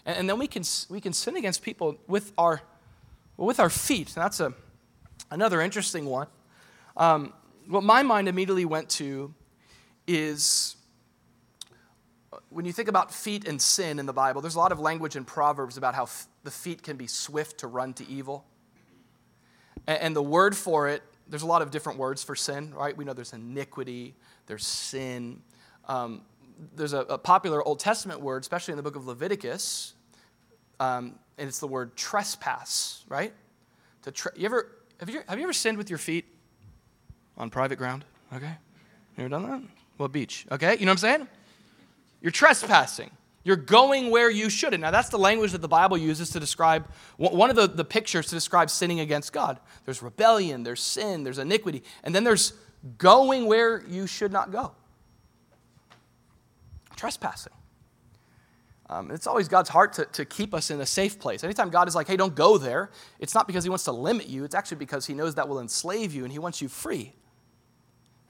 And, 0.06 0.18
and 0.18 0.28
then 0.30 0.38
we 0.38 0.46
can, 0.46 0.62
we 0.88 1.00
can 1.00 1.12
sin 1.12 1.36
against 1.36 1.62
people 1.62 1.98
with 2.06 2.32
our, 2.38 2.62
well, 3.36 3.46
with 3.46 3.58
our 3.58 3.70
feet. 3.70 4.14
And 4.14 4.22
that's 4.22 4.40
a, 4.40 4.54
another 5.30 5.60
interesting 5.60 6.06
one. 6.06 6.28
Um, 6.96 7.32
what 7.68 7.82
my 7.82 8.02
mind 8.02 8.28
immediately 8.28 8.64
went 8.64 8.88
to 8.90 9.34
is 10.06 10.76
when 12.50 12.64
you 12.64 12.72
think 12.72 12.88
about 12.88 13.12
feet 13.12 13.46
and 13.46 13.60
sin 13.60 13.98
in 13.98 14.06
the 14.06 14.12
Bible, 14.12 14.40
there's 14.40 14.54
a 14.54 14.58
lot 14.58 14.72
of 14.72 14.80
language 14.80 15.16
in 15.16 15.24
Proverbs 15.24 15.76
about 15.76 15.94
how 15.94 16.04
f- 16.04 16.26
the 16.44 16.50
feet 16.50 16.82
can 16.82 16.96
be 16.96 17.06
swift 17.06 17.58
to 17.58 17.66
run 17.66 17.94
to 17.94 18.08
evil. 18.08 18.44
And, 19.86 20.00
and 20.00 20.16
the 20.16 20.22
word 20.22 20.56
for 20.56 20.88
it, 20.88 21.02
there's 21.28 21.42
a 21.42 21.46
lot 21.46 21.62
of 21.62 21.70
different 21.70 21.98
words 21.98 22.22
for 22.22 22.34
sin, 22.34 22.74
right? 22.74 22.96
We 22.96 23.04
know 23.04 23.12
there's 23.12 23.32
iniquity, 23.32 24.14
there's 24.46 24.66
sin. 24.66 25.40
Um, 25.88 26.22
there's 26.76 26.92
a, 26.92 27.00
a, 27.00 27.18
popular 27.18 27.62
Old 27.62 27.80
Testament 27.80 28.20
word, 28.20 28.42
especially 28.42 28.72
in 28.72 28.76
the 28.76 28.82
book 28.82 28.96
of 28.96 29.06
Leviticus, 29.06 29.94
um, 30.78 31.18
and 31.38 31.48
it's 31.48 31.58
the 31.58 31.66
word 31.66 31.96
trespass, 31.96 33.04
right? 33.08 33.32
To 34.02 34.12
tre- 34.12 34.32
you 34.36 34.44
ever, 34.44 34.70
have, 35.00 35.08
you, 35.08 35.22
have 35.26 35.38
you 35.38 35.44
ever 35.44 35.52
sinned 35.52 35.78
with 35.78 35.88
your 35.88 35.98
feet? 35.98 36.26
On 37.36 37.50
private 37.50 37.76
ground. 37.76 38.04
Okay? 38.32 38.54
You 39.16 39.24
ever 39.24 39.28
done 39.28 39.42
that? 39.48 39.62
What 39.96 40.12
beach? 40.12 40.46
Okay? 40.50 40.74
You 40.74 40.86
know 40.86 40.92
what 40.92 41.04
I'm 41.04 41.18
saying? 41.18 41.28
You're 42.20 42.32
trespassing. 42.32 43.10
You're 43.44 43.56
going 43.56 44.10
where 44.10 44.30
you 44.30 44.48
shouldn't. 44.48 44.80
Now, 44.80 44.92
that's 44.92 45.08
the 45.08 45.18
language 45.18 45.52
that 45.52 45.60
the 45.60 45.68
Bible 45.68 45.98
uses 45.98 46.30
to 46.30 46.40
describe 46.40 46.86
one 47.16 47.50
of 47.50 47.56
the, 47.56 47.66
the 47.66 47.84
pictures 47.84 48.26
to 48.28 48.36
describe 48.36 48.70
sinning 48.70 49.00
against 49.00 49.32
God. 49.32 49.58
There's 49.84 50.00
rebellion, 50.02 50.62
there's 50.62 50.80
sin, 50.80 51.24
there's 51.24 51.38
iniquity, 51.38 51.82
and 52.04 52.14
then 52.14 52.22
there's 52.22 52.52
going 52.98 53.46
where 53.46 53.84
you 53.88 54.06
should 54.06 54.32
not 54.32 54.52
go. 54.52 54.72
Trespassing. 56.94 57.52
Um, 58.88 59.10
it's 59.10 59.26
always 59.26 59.48
God's 59.48 59.70
heart 59.70 59.94
to, 59.94 60.04
to 60.04 60.24
keep 60.24 60.54
us 60.54 60.70
in 60.70 60.80
a 60.80 60.86
safe 60.86 61.18
place. 61.18 61.42
Anytime 61.42 61.70
God 61.70 61.88
is 61.88 61.94
like, 61.94 62.06
hey, 62.06 62.16
don't 62.16 62.34
go 62.34 62.58
there, 62.58 62.90
it's 63.18 63.34
not 63.34 63.46
because 63.46 63.64
He 63.64 63.70
wants 63.70 63.84
to 63.84 63.92
limit 63.92 64.28
you, 64.28 64.44
it's 64.44 64.54
actually 64.54 64.76
because 64.76 65.06
He 65.06 65.14
knows 65.14 65.34
that 65.34 65.48
will 65.48 65.60
enslave 65.60 66.14
you 66.14 66.24
and 66.24 66.32
He 66.32 66.38
wants 66.38 66.60
you 66.60 66.68
free. 66.68 67.14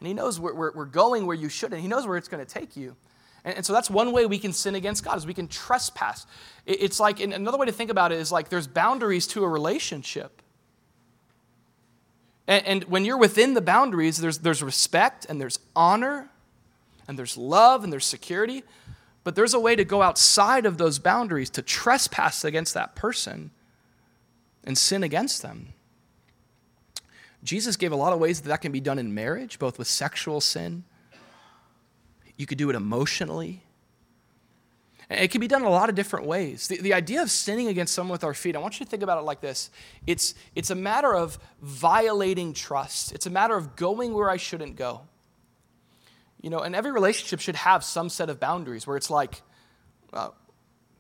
And 0.02 0.06
He 0.08 0.14
knows 0.14 0.40
we're, 0.40 0.52
we're, 0.52 0.72
we're 0.72 0.84
going 0.84 1.26
where 1.26 1.36
you 1.36 1.48
should, 1.48 1.72
and 1.72 1.80
He 1.80 1.86
knows 1.86 2.08
where 2.08 2.16
it's 2.16 2.26
going 2.26 2.44
to 2.44 2.52
take 2.52 2.76
you. 2.76 2.96
And, 3.44 3.58
and, 3.58 3.64
so 3.64 3.72
that's 3.72 3.88
one 3.88 4.10
way 4.10 4.26
we 4.26 4.36
can 4.36 4.52
sin 4.52 4.74
against 4.74 5.04
God 5.04 5.16
is 5.16 5.28
we 5.28 5.32
can 5.32 5.46
trespass. 5.46 6.26
It, 6.66 6.82
it's 6.82 6.98
like, 6.98 7.20
another 7.20 7.56
way 7.56 7.66
to 7.66 7.72
think 7.72 7.88
about 7.88 8.10
it 8.10 8.18
is 8.18 8.32
like 8.32 8.48
there's 8.48 8.66
boundaries 8.66 9.28
to 9.28 9.44
a 9.44 9.48
relationship. 9.48 10.42
And, 12.48 12.66
and 12.66 12.84
when 12.86 13.04
you're 13.04 13.16
within 13.16 13.54
the 13.54 13.60
boundaries, 13.60 14.18
there's, 14.18 14.38
there's 14.38 14.60
respect 14.60 15.24
and 15.28 15.40
there's 15.40 15.60
honor 15.76 16.30
and 17.06 17.16
there's 17.16 17.36
love 17.36 17.84
and 17.84 17.92
there's 17.92 18.04
security. 18.04 18.64
But 19.22 19.36
there's 19.36 19.54
a 19.54 19.60
way 19.60 19.76
to 19.76 19.84
go 19.84 20.02
outside 20.02 20.66
of 20.66 20.78
those 20.78 20.98
boundaries 20.98 21.48
to 21.50 21.62
trespass 21.62 22.44
against 22.44 22.74
that 22.74 22.96
person 22.96 23.52
and 24.64 24.76
sin 24.76 25.04
against 25.04 25.42
them. 25.42 25.71
Jesus 27.42 27.76
gave 27.76 27.92
a 27.92 27.96
lot 27.96 28.12
of 28.12 28.20
ways 28.20 28.40
that 28.40 28.48
that 28.48 28.60
can 28.60 28.72
be 28.72 28.80
done 28.80 28.98
in 28.98 29.14
marriage, 29.14 29.58
both 29.58 29.78
with 29.78 29.88
sexual 29.88 30.40
sin. 30.40 30.84
You 32.36 32.46
could 32.46 32.58
do 32.58 32.70
it 32.70 32.76
emotionally. 32.76 33.62
it 35.10 35.30
can 35.30 35.40
be 35.40 35.48
done 35.48 35.62
in 35.62 35.66
a 35.66 35.70
lot 35.70 35.88
of 35.88 35.94
different 35.94 36.26
ways. 36.26 36.68
The, 36.68 36.80
the 36.80 36.94
idea 36.94 37.20
of 37.20 37.30
sinning 37.30 37.68
against 37.68 37.94
someone 37.94 38.12
with 38.12 38.24
our 38.24 38.34
feet, 38.34 38.54
I 38.54 38.60
want 38.60 38.78
you 38.78 38.86
to 38.86 38.90
think 38.90 39.02
about 39.02 39.18
it 39.18 39.22
like 39.22 39.40
this 39.40 39.70
it's, 40.06 40.34
it's 40.54 40.70
a 40.70 40.74
matter 40.74 41.14
of 41.14 41.38
violating 41.60 42.52
trust, 42.52 43.12
it's 43.12 43.26
a 43.26 43.30
matter 43.30 43.56
of 43.56 43.76
going 43.76 44.14
where 44.14 44.30
I 44.30 44.36
shouldn't 44.36 44.76
go. 44.76 45.02
You 46.40 46.50
know, 46.50 46.58
and 46.58 46.74
every 46.74 46.90
relationship 46.90 47.38
should 47.40 47.54
have 47.54 47.84
some 47.84 48.08
set 48.08 48.28
of 48.28 48.40
boundaries 48.40 48.84
where 48.84 48.96
it's 48.96 49.10
like, 49.10 49.42
uh, 50.12 50.30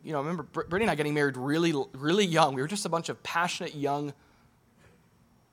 you 0.04 0.12
know, 0.12 0.18
remember 0.18 0.44
Brittany 0.44 0.84
and 0.84 0.90
I 0.90 0.94
getting 0.94 1.14
married 1.14 1.36
really, 1.36 1.74
really 1.92 2.24
young. 2.24 2.54
We 2.54 2.62
were 2.62 2.68
just 2.68 2.86
a 2.86 2.88
bunch 2.88 3.08
of 3.08 3.22
passionate 3.22 3.74
young 3.74 4.12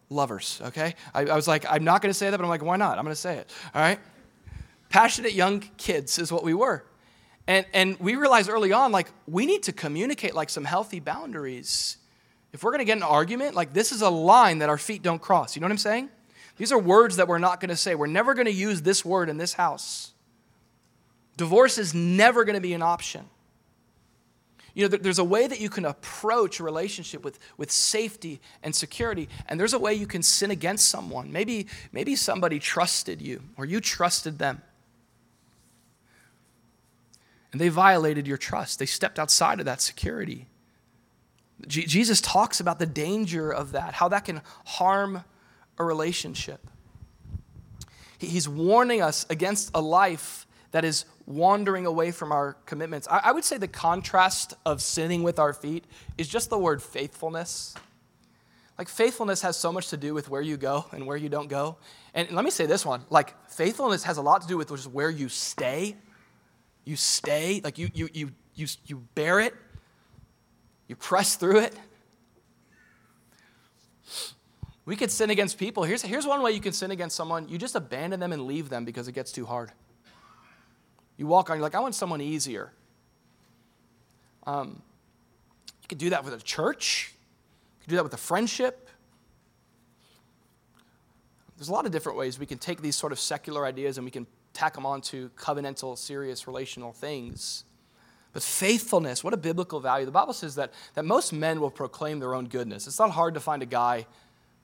lovers, 0.10 0.60
okay? 0.66 0.96
I, 1.14 1.26
I 1.26 1.36
was 1.36 1.48
like, 1.48 1.66
I'm 1.70 1.84
not 1.84 2.02
going 2.02 2.10
to 2.10 2.18
say 2.18 2.30
that, 2.30 2.38
but 2.38 2.44
I'm 2.44 2.50
like, 2.50 2.64
why 2.64 2.78
not? 2.78 2.98
I'm 2.98 3.04
going 3.04 3.14
to 3.14 3.22
say 3.22 3.38
it, 3.38 3.54
all 3.74 3.82
right? 3.82 4.00
Passionate 4.90 5.34
young 5.34 5.60
kids 5.78 6.18
is 6.18 6.32
what 6.32 6.44
we 6.44 6.54
were. 6.54 6.84
And, 7.48 7.66
and 7.74 8.00
we 8.00 8.16
realized 8.16 8.50
early 8.50 8.72
on, 8.74 8.92
like, 8.92 9.12
we 9.28 9.46
need 9.46 9.64
to 9.64 9.72
communicate 9.72 10.36
like 10.36 10.50
some 10.50 10.66
healthy 10.66 11.00
boundaries. 11.00 11.98
If 12.54 12.64
we're 12.64 12.72
going 12.72 12.80
to 12.80 12.86
get 12.86 12.98
an 12.98 13.04
argument, 13.04 13.56
like, 13.56 13.74
this 13.74 13.92
is 13.92 14.02
a 14.02 14.10
line 14.10 14.60
that 14.60 14.70
our 14.70 14.78
feet 14.78 15.02
don't 15.02 15.22
cross. 15.22 15.56
You 15.56 15.62
know 15.62 15.66
what 15.66 15.72
I'm 15.72 15.78
saying? 15.80 16.10
These 16.58 16.72
are 16.72 16.80
words 16.80 17.16
that 17.16 17.28
we're 17.28 17.40
not 17.40 17.60
going 17.60 17.70
to 17.70 17.76
say. 17.76 17.96
We're 17.96 18.08
never 18.08 18.34
going 18.34 18.46
to 18.46 18.52
use 18.52 18.82
this 18.82 19.06
word 19.06 19.30
in 19.30 19.38
this 19.38 19.54
house. 19.54 20.12
Divorce 21.38 21.78
is 21.78 21.94
never 21.94 22.44
going 22.44 22.56
to 22.56 22.62
be 22.62 22.74
an 22.74 22.82
option. 22.82 23.30
You 24.80 24.88
know, 24.88 24.96
there's 24.96 25.20
a 25.20 25.26
way 25.26 25.46
that 25.46 25.60
you 25.60 25.70
can 25.70 25.84
approach 25.84 26.62
a 26.62 26.64
relationship 26.64 27.22
with, 27.22 27.38
with 27.58 27.70
safety 27.70 28.40
and 28.64 28.74
security, 28.74 29.28
and 29.50 29.60
there's 29.60 29.74
a 29.74 29.78
way 29.78 29.94
you 29.94 30.08
can 30.08 30.24
sin 30.24 30.52
against 30.52 30.88
someone. 30.88 31.34
Maybe, 31.34 31.68
maybe 31.92 32.16
somebody 32.16 32.60
trusted 32.60 33.22
you, 33.22 33.44
or 33.58 33.66
you 33.66 33.82
trusted 33.82 34.40
them. 34.40 34.62
And 37.52 37.60
they 37.60 37.68
violated 37.68 38.26
your 38.26 38.38
trust. 38.38 38.80
They 38.80 38.86
stepped 38.86 39.20
outside 39.20 39.60
of 39.60 39.66
that 39.66 39.82
security. 39.82 40.46
Jesus 41.68 42.22
talks 42.22 42.62
about 42.62 42.80
the 42.80 42.86
danger 42.86 43.52
of 43.52 43.74
that, 43.74 43.96
how 43.96 44.08
that 44.08 44.24
can 44.24 44.40
harm 44.64 45.26
a 45.78 45.84
relationship. 45.84 46.66
He's 48.18 48.48
warning 48.48 49.02
us 49.02 49.26
against 49.30 49.72
a 49.74 49.82
life 49.82 50.48
that 50.72 50.86
is 50.86 51.06
wandering 51.26 51.86
away 51.86 52.12
from 52.12 52.32
our 52.32 52.54
commitments. 52.66 53.08
I, 53.10 53.22
I 53.26 53.32
would 53.32 53.44
say 53.44 53.58
the 53.58 53.68
contrast 53.68 54.54
of 54.66 54.82
sinning 54.82 55.24
with 55.24 55.40
our 55.40 55.54
feet 55.54 55.86
is 56.18 56.28
just 56.28 56.50
the 56.50 56.58
word 56.58 56.82
faithfulness. 56.82 57.76
Like, 58.78 58.88
faithfulness 58.88 59.42
has 59.42 59.58
so 59.58 59.74
much 59.74 59.90
to 59.90 59.98
do 59.98 60.14
with 60.14 60.30
where 60.30 60.42
you 60.42 60.56
go 60.56 60.86
and 60.92 61.06
where 61.06 61.18
you 61.18 61.28
don't 61.28 61.50
go. 61.50 61.78
And 62.14 62.32
let 62.32 62.46
me 62.46 62.52
say 62.52 62.66
this 62.66 62.86
one 62.86 63.04
like, 63.10 63.36
faithfulness 63.50 64.04
has 64.04 64.18
a 64.18 64.22
lot 64.22 64.42
to 64.42 64.48
do 64.48 64.58
with 64.58 64.70
just 64.70 64.88
where 64.88 65.10
you 65.10 65.28
stay. 65.28 65.96
You 66.86 66.96
stay, 66.96 67.62
like, 67.64 67.78
you, 67.78 67.90
you, 67.94 68.10
you, 68.14 68.32
you, 68.56 68.68
you 68.86 68.98
bear 69.16 69.40
it, 69.42 69.54
you 70.88 70.96
press 70.96 71.36
through 71.36 71.60
it. 71.60 71.76
We 74.86 74.96
could 74.96 75.12
sin 75.12 75.30
against 75.30 75.60
people. 75.60 75.84
Here's, 75.84 76.02
here's 76.02 76.26
one 76.26 76.42
way 76.42 76.52
you 76.52 76.62
can 76.62 76.74
sin 76.74 76.90
against 76.90 77.16
someone 77.16 77.48
you 77.48 77.60
just 77.60 77.76
abandon 77.76 78.20
them 78.20 78.32
and 78.34 78.48
leave 78.48 78.70
them 78.70 78.86
because 78.86 79.08
it 79.08 79.12
gets 79.12 79.32
too 79.32 79.46
hard. 79.46 79.72
You 81.20 81.28
walk 81.28 81.50
on, 81.50 81.58
you're 81.58 81.64
like, 81.64 81.76
I 81.76 81.82
want 81.82 81.96
someone 81.96 82.22
easier. 82.22 82.72
Um, 84.48 84.82
you 85.82 85.88
could 85.90 85.98
do 85.98 86.12
that 86.12 86.24
with 86.24 86.34
a 86.34 86.38
church, 86.38 87.14
you 87.14 87.84
could 87.84 87.90
do 87.90 87.96
that 87.98 88.04
with 88.04 88.14
a 88.14 88.18
friendship. 88.18 88.88
There's 91.58 91.68
a 91.68 91.74
lot 91.74 91.86
of 91.86 91.92
different 91.92 92.18
ways 92.18 92.40
we 92.40 92.46
can 92.46 92.58
take 92.58 92.82
these 92.82 92.96
sort 92.96 93.12
of 93.12 93.20
secular 93.20 93.66
ideas 93.66 93.98
and 93.98 94.06
we 94.06 94.12
can 94.12 94.28
tack 94.54 94.76
them 94.76 94.86
onto 94.86 95.30
covenantal, 95.32 95.98
serious, 95.98 96.48
relational 96.48 96.94
things. 96.94 97.66
But 98.32 98.42
faithfulness, 98.42 99.22
what 99.22 99.34
a 99.34 99.38
biblical 99.38 99.82
value. 99.82 100.06
The 100.06 100.14
Bible 100.14 100.32
says 100.32 100.56
that, 100.56 100.72
that 100.94 101.04
most 101.04 101.34
men 101.34 101.60
will 101.60 101.70
proclaim 101.70 102.20
their 102.20 102.34
own 102.34 102.48
goodness. 102.48 102.88
It's 102.88 102.98
not 102.98 103.12
hard 103.12 103.34
to 103.34 103.42
find 103.42 103.62
a 103.62 103.66
guy 103.66 104.06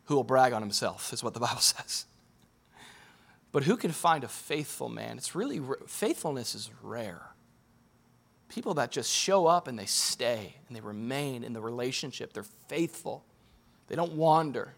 who 0.05 0.15
will 0.15 0.23
brag 0.23 0.53
on 0.53 0.61
himself, 0.61 1.11
is 1.11 1.21
what 1.21 1.33
the 1.33 1.41
Bible 1.41 1.59
says. 1.59 2.05
But 3.55 3.63
who 3.63 3.77
can 3.77 3.93
find 3.93 4.25
a 4.25 4.27
faithful 4.27 4.89
man? 4.89 5.15
It's 5.15 5.33
really, 5.33 5.61
faithfulness 5.87 6.55
is 6.55 6.69
rare. 6.83 7.21
People 8.49 8.73
that 8.73 8.91
just 8.91 9.09
show 9.09 9.47
up 9.47 9.69
and 9.69 9.79
they 9.79 9.85
stay 9.85 10.57
and 10.67 10.75
they 10.75 10.81
remain 10.81 11.41
in 11.41 11.53
the 11.53 11.61
relationship. 11.61 12.33
They're 12.33 12.43
faithful, 12.67 13.23
they 13.87 13.95
don't 13.95 14.11
wander. 14.11 14.73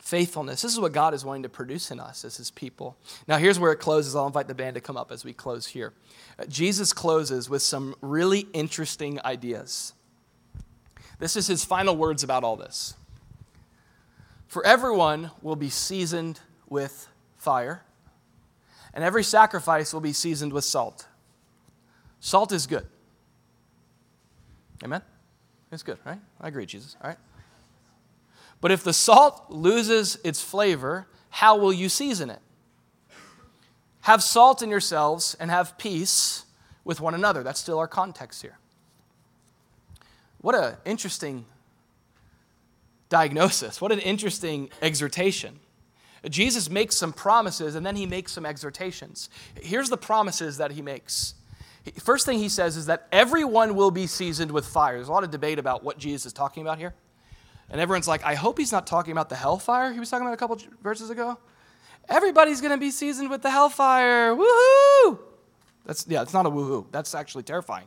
Faithfulness. 0.00 0.62
This 0.62 0.72
is 0.72 0.78
what 0.78 0.92
God 0.92 1.14
is 1.14 1.24
wanting 1.24 1.42
to 1.42 1.48
produce 1.48 1.90
in 1.90 1.98
us 1.98 2.24
as 2.24 2.36
His 2.36 2.52
people. 2.52 2.96
Now, 3.26 3.38
here's 3.38 3.58
where 3.58 3.72
it 3.72 3.80
closes. 3.80 4.14
I'll 4.14 4.28
invite 4.28 4.46
the 4.46 4.54
band 4.54 4.76
to 4.76 4.80
come 4.80 4.96
up 4.96 5.10
as 5.10 5.24
we 5.24 5.32
close 5.32 5.66
here. 5.66 5.94
Uh, 6.38 6.44
Jesus 6.44 6.92
closes 6.92 7.50
with 7.50 7.62
some 7.62 7.96
really 8.00 8.46
interesting 8.52 9.18
ideas. 9.24 9.94
This 11.18 11.34
is 11.34 11.48
His 11.48 11.64
final 11.64 11.96
words 11.96 12.22
about 12.22 12.44
all 12.44 12.54
this. 12.54 12.94
For 14.46 14.64
everyone 14.64 15.32
will 15.42 15.56
be 15.56 15.70
seasoned 15.70 16.38
with 16.68 17.08
fire, 17.42 17.82
and 18.94 19.02
every 19.02 19.24
sacrifice 19.24 19.92
will 19.92 20.00
be 20.00 20.12
seasoned 20.12 20.52
with 20.52 20.64
salt. 20.64 21.06
Salt 22.20 22.52
is 22.52 22.66
good. 22.66 22.86
Amen? 24.84 25.02
It's 25.72 25.82
good, 25.82 25.98
right? 26.04 26.20
I 26.40 26.48
agree, 26.48 26.66
Jesus. 26.66 26.96
All 27.02 27.08
right. 27.08 27.18
But 28.60 28.70
if 28.70 28.84
the 28.84 28.92
salt 28.92 29.50
loses 29.50 30.18
its 30.22 30.40
flavor, 30.40 31.08
how 31.30 31.56
will 31.56 31.72
you 31.72 31.88
season 31.88 32.30
it? 32.30 32.38
Have 34.02 34.22
salt 34.22 34.62
in 34.62 34.70
yourselves 34.70 35.36
and 35.40 35.50
have 35.50 35.76
peace 35.78 36.44
with 36.84 37.00
one 37.00 37.14
another. 37.14 37.42
That's 37.42 37.58
still 37.58 37.78
our 37.78 37.88
context 37.88 38.42
here. 38.42 38.58
What 40.40 40.54
an 40.54 40.76
interesting 40.84 41.46
diagnosis. 43.08 43.80
What 43.80 43.90
an 43.90 44.00
interesting 44.00 44.70
exhortation. 44.80 45.58
Jesus 46.30 46.70
makes 46.70 46.96
some 46.96 47.12
promises 47.12 47.74
and 47.74 47.84
then 47.84 47.96
he 47.96 48.06
makes 48.06 48.32
some 48.32 48.46
exhortations. 48.46 49.28
Here's 49.60 49.88
the 49.88 49.96
promises 49.96 50.58
that 50.58 50.72
he 50.72 50.82
makes. 50.82 51.34
First 51.98 52.26
thing 52.26 52.38
he 52.38 52.48
says 52.48 52.76
is 52.76 52.86
that 52.86 53.08
everyone 53.10 53.74
will 53.74 53.90
be 53.90 54.06
seasoned 54.06 54.52
with 54.52 54.64
fire. 54.66 54.94
There's 54.94 55.08
a 55.08 55.12
lot 55.12 55.24
of 55.24 55.30
debate 55.30 55.58
about 55.58 55.82
what 55.82 55.98
Jesus 55.98 56.26
is 56.26 56.32
talking 56.32 56.62
about 56.62 56.78
here. 56.78 56.94
And 57.70 57.80
everyone's 57.80 58.06
like, 58.06 58.24
I 58.24 58.34
hope 58.34 58.58
he's 58.58 58.70
not 58.70 58.86
talking 58.86 59.12
about 59.12 59.28
the 59.28 59.34
hellfire 59.34 59.92
he 59.92 59.98
was 59.98 60.10
talking 60.10 60.26
about 60.26 60.34
a 60.34 60.36
couple 60.36 60.58
verses 60.82 61.10
ago. 61.10 61.38
Everybody's 62.08 62.60
going 62.60 62.72
to 62.72 62.78
be 62.78 62.90
seasoned 62.90 63.30
with 63.30 63.42
the 63.42 63.50
hellfire. 63.50 64.34
Woohoo! 64.34 65.18
That's, 65.84 66.06
yeah, 66.08 66.22
it's 66.22 66.32
not 66.32 66.46
a 66.46 66.50
woohoo. 66.50 66.86
That's 66.92 67.14
actually 67.14 67.42
terrifying. 67.42 67.86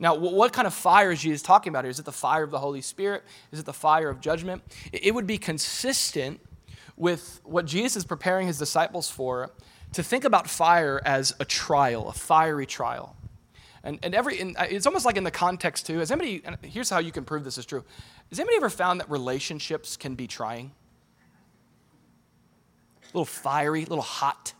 Now, 0.00 0.14
what 0.14 0.52
kind 0.52 0.66
of 0.66 0.74
fire 0.74 1.10
is 1.10 1.20
Jesus 1.20 1.42
talking 1.42 1.70
about 1.70 1.84
here? 1.84 1.90
Is 1.90 1.98
it 1.98 2.04
the 2.04 2.12
fire 2.12 2.44
of 2.44 2.50
the 2.50 2.58
Holy 2.58 2.80
Spirit? 2.80 3.24
Is 3.50 3.58
it 3.58 3.66
the 3.66 3.72
fire 3.72 4.08
of 4.08 4.20
judgment? 4.20 4.62
It 4.92 5.14
would 5.14 5.26
be 5.26 5.38
consistent 5.38 6.40
with 6.98 7.40
what 7.44 7.64
Jesus 7.64 7.96
is 7.96 8.04
preparing 8.04 8.46
his 8.48 8.58
disciples 8.58 9.08
for 9.08 9.50
to 9.92 10.02
think 10.02 10.24
about 10.24 10.50
fire 10.50 11.00
as 11.04 11.34
a 11.40 11.44
trial, 11.44 12.08
a 12.08 12.12
fiery 12.12 12.66
trial. 12.66 13.16
And, 13.84 13.98
and 14.02 14.14
every, 14.14 14.40
and 14.40 14.56
uh, 14.56 14.66
it's 14.68 14.86
almost 14.86 15.06
like 15.06 15.16
in 15.16 15.24
the 15.24 15.30
context 15.30 15.86
too. 15.86 16.00
Has 16.00 16.10
anybody, 16.10 16.42
here's 16.62 16.90
how 16.90 16.98
you 16.98 17.12
can 17.12 17.24
prove 17.24 17.44
this 17.44 17.56
is 17.56 17.64
true. 17.64 17.84
Has 18.28 18.38
anybody 18.38 18.56
ever 18.56 18.68
found 18.68 19.00
that 19.00 19.08
relationships 19.08 19.96
can 19.96 20.14
be 20.14 20.26
trying? 20.26 20.72
A 23.04 23.06
little 23.06 23.24
fiery, 23.24 23.84
a 23.84 23.86
little 23.86 24.02
hot. 24.02 24.52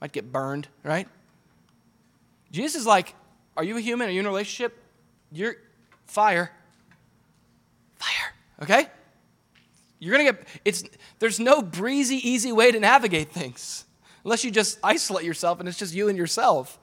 Might 0.00 0.12
get 0.12 0.30
burned, 0.30 0.68
right? 0.82 1.08
Jesus 2.50 2.82
is 2.82 2.86
like, 2.86 3.14
Are 3.56 3.64
you 3.64 3.78
a 3.78 3.80
human? 3.80 4.08
Are 4.08 4.12
you 4.12 4.20
in 4.20 4.26
a 4.26 4.28
relationship? 4.28 4.76
You're 5.32 5.56
fire. 6.04 6.50
Fire, 7.96 8.34
okay? 8.62 8.88
You're 9.98 10.16
gonna 10.16 10.32
get, 10.32 10.46
it's, 10.64 10.84
there's 11.18 11.40
no 11.40 11.62
breezy, 11.62 12.16
easy 12.16 12.52
way 12.52 12.70
to 12.70 12.80
navigate 12.80 13.30
things 13.30 13.84
unless 14.24 14.44
you 14.44 14.50
just 14.50 14.78
isolate 14.82 15.24
yourself 15.24 15.60
and 15.60 15.68
it's 15.68 15.78
just 15.78 15.94
you 15.94 16.08
and 16.08 16.18
yourself. 16.18 16.78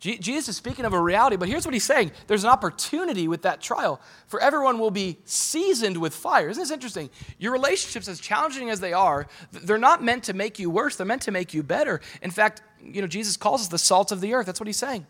Jesus 0.00 0.48
is 0.48 0.56
speaking 0.56 0.86
of 0.86 0.94
a 0.94 1.00
reality, 1.00 1.36
but 1.36 1.46
here's 1.46 1.66
what 1.66 1.74
he's 1.74 1.84
saying 1.84 2.12
there's 2.26 2.42
an 2.42 2.48
opportunity 2.48 3.28
with 3.28 3.42
that 3.42 3.60
trial, 3.60 4.00
for 4.28 4.40
everyone 4.40 4.78
will 4.78 4.90
be 4.90 5.18
seasoned 5.26 5.98
with 5.98 6.14
fire. 6.14 6.48
Isn't 6.48 6.62
this 6.62 6.70
interesting? 6.70 7.10
Your 7.38 7.52
relationships, 7.52 8.08
as 8.08 8.18
challenging 8.18 8.70
as 8.70 8.80
they 8.80 8.94
are, 8.94 9.26
they're 9.52 9.76
not 9.76 10.02
meant 10.02 10.24
to 10.24 10.32
make 10.32 10.58
you 10.58 10.70
worse, 10.70 10.96
they're 10.96 11.06
meant 11.06 11.22
to 11.22 11.30
make 11.30 11.52
you 11.52 11.62
better. 11.62 12.00
In 12.22 12.30
fact, 12.30 12.62
you 12.82 13.02
know, 13.02 13.08
Jesus 13.08 13.36
calls 13.36 13.60
us 13.60 13.68
the 13.68 13.78
salt 13.78 14.10
of 14.10 14.22
the 14.22 14.32
earth. 14.32 14.46
That's 14.46 14.58
what 14.58 14.66
he's 14.66 14.78
saying. 14.78 15.06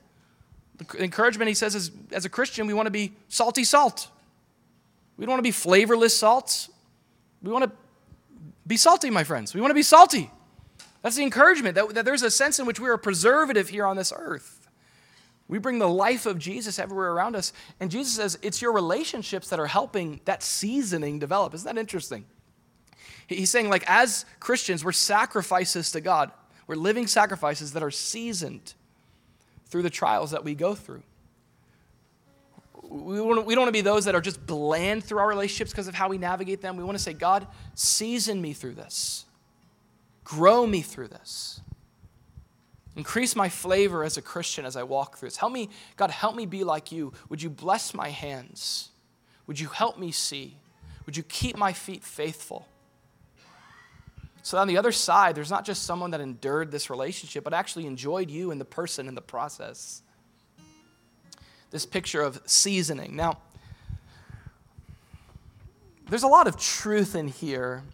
The 0.78 1.04
encouragement 1.04 1.46
he 1.46 1.54
says 1.54 1.76
is 1.76 1.92
as 2.10 2.24
a 2.24 2.28
Christian, 2.28 2.66
we 2.66 2.74
want 2.74 2.86
to 2.86 2.90
be 2.90 3.12
salty 3.28 3.62
salt. 3.62 4.08
We 5.16 5.24
don't 5.24 5.32
want 5.34 5.40
to 5.40 5.48
be 5.48 5.52
flavorless 5.52 6.18
salts. 6.18 6.68
We 7.42 7.50
want 7.50 7.64
to 7.64 7.72
be 8.66 8.76
salty, 8.76 9.10
my 9.10 9.24
friends. 9.24 9.54
We 9.54 9.60
want 9.60 9.70
to 9.70 9.74
be 9.74 9.82
salty. 9.82 10.30
That's 11.02 11.16
the 11.16 11.22
encouragement 11.22 11.74
that, 11.76 11.94
that 11.94 12.04
there's 12.04 12.22
a 12.22 12.30
sense 12.30 12.58
in 12.58 12.66
which 12.66 12.78
we 12.78 12.88
are 12.88 12.98
preservative 12.98 13.68
here 13.70 13.86
on 13.86 13.96
this 13.96 14.12
earth. 14.14 14.68
We 15.48 15.58
bring 15.58 15.78
the 15.78 15.88
life 15.88 16.26
of 16.26 16.38
Jesus 16.38 16.78
everywhere 16.78 17.10
around 17.10 17.34
us. 17.34 17.52
And 17.80 17.90
Jesus 17.90 18.14
says 18.14 18.38
it's 18.42 18.62
your 18.62 18.72
relationships 18.72 19.48
that 19.48 19.58
are 19.58 19.66
helping 19.66 20.20
that 20.24 20.42
seasoning 20.42 21.18
develop. 21.18 21.54
Isn't 21.54 21.74
that 21.74 21.80
interesting? 21.80 22.24
He's 23.26 23.50
saying, 23.50 23.68
like, 23.68 23.84
as 23.88 24.24
Christians, 24.38 24.84
we're 24.84 24.92
sacrifices 24.92 25.92
to 25.92 26.00
God. 26.00 26.30
We're 26.66 26.76
living 26.76 27.06
sacrifices 27.06 27.72
that 27.72 27.82
are 27.82 27.90
seasoned 27.90 28.74
through 29.66 29.82
the 29.82 29.90
trials 29.90 30.32
that 30.32 30.44
we 30.44 30.54
go 30.54 30.74
through. 30.74 31.02
We, 32.90 33.20
want 33.20 33.46
we 33.46 33.54
don't 33.54 33.62
want 33.62 33.68
to 33.68 33.78
be 33.78 33.82
those 33.82 34.06
that 34.06 34.16
are 34.16 34.20
just 34.20 34.44
bland 34.44 35.04
through 35.04 35.20
our 35.20 35.28
relationships 35.28 35.70
because 35.70 35.86
of 35.86 35.94
how 35.94 36.08
we 36.08 36.18
navigate 36.18 36.60
them. 36.60 36.76
We 36.76 36.82
want 36.82 36.98
to 36.98 37.02
say, 37.02 37.12
God, 37.12 37.46
season 37.74 38.42
me 38.42 38.52
through 38.52 38.74
this, 38.74 39.26
grow 40.24 40.66
me 40.66 40.82
through 40.82 41.08
this. 41.08 41.60
Increase 42.96 43.36
my 43.36 43.48
flavor 43.48 44.02
as 44.02 44.16
a 44.16 44.22
Christian 44.22 44.64
as 44.64 44.74
I 44.74 44.82
walk 44.82 45.16
through 45.16 45.28
this. 45.28 45.36
Help 45.36 45.52
me, 45.52 45.70
God, 45.96 46.10
help 46.10 46.34
me 46.34 46.44
be 46.44 46.64
like 46.64 46.90
you. 46.90 47.12
Would 47.28 47.40
you 47.40 47.48
bless 47.48 47.94
my 47.94 48.08
hands? 48.08 48.88
Would 49.46 49.60
you 49.60 49.68
help 49.68 49.96
me 49.96 50.10
see? 50.10 50.56
Would 51.06 51.16
you 51.16 51.22
keep 51.22 51.56
my 51.56 51.72
feet 51.72 52.02
faithful? 52.02 52.66
So 54.42 54.58
on 54.58 54.66
the 54.66 54.76
other 54.76 54.90
side, 54.92 55.36
there's 55.36 55.50
not 55.50 55.64
just 55.64 55.84
someone 55.84 56.10
that 56.10 56.20
endured 56.20 56.72
this 56.72 56.90
relationship, 56.90 57.44
but 57.44 57.54
actually 57.54 57.86
enjoyed 57.86 58.30
you 58.30 58.50
and 58.50 58.60
the 58.60 58.64
person 58.64 59.06
in 59.06 59.14
the 59.14 59.22
process. 59.22 60.02
This 61.70 61.86
picture 61.86 62.22
of 62.22 62.40
seasoning. 62.46 63.14
Now, 63.14 63.38
there's 66.08 66.24
a 66.24 66.28
lot 66.28 66.48
of 66.48 66.58
truth 66.58 67.14
in 67.14 67.28
here 67.28 67.84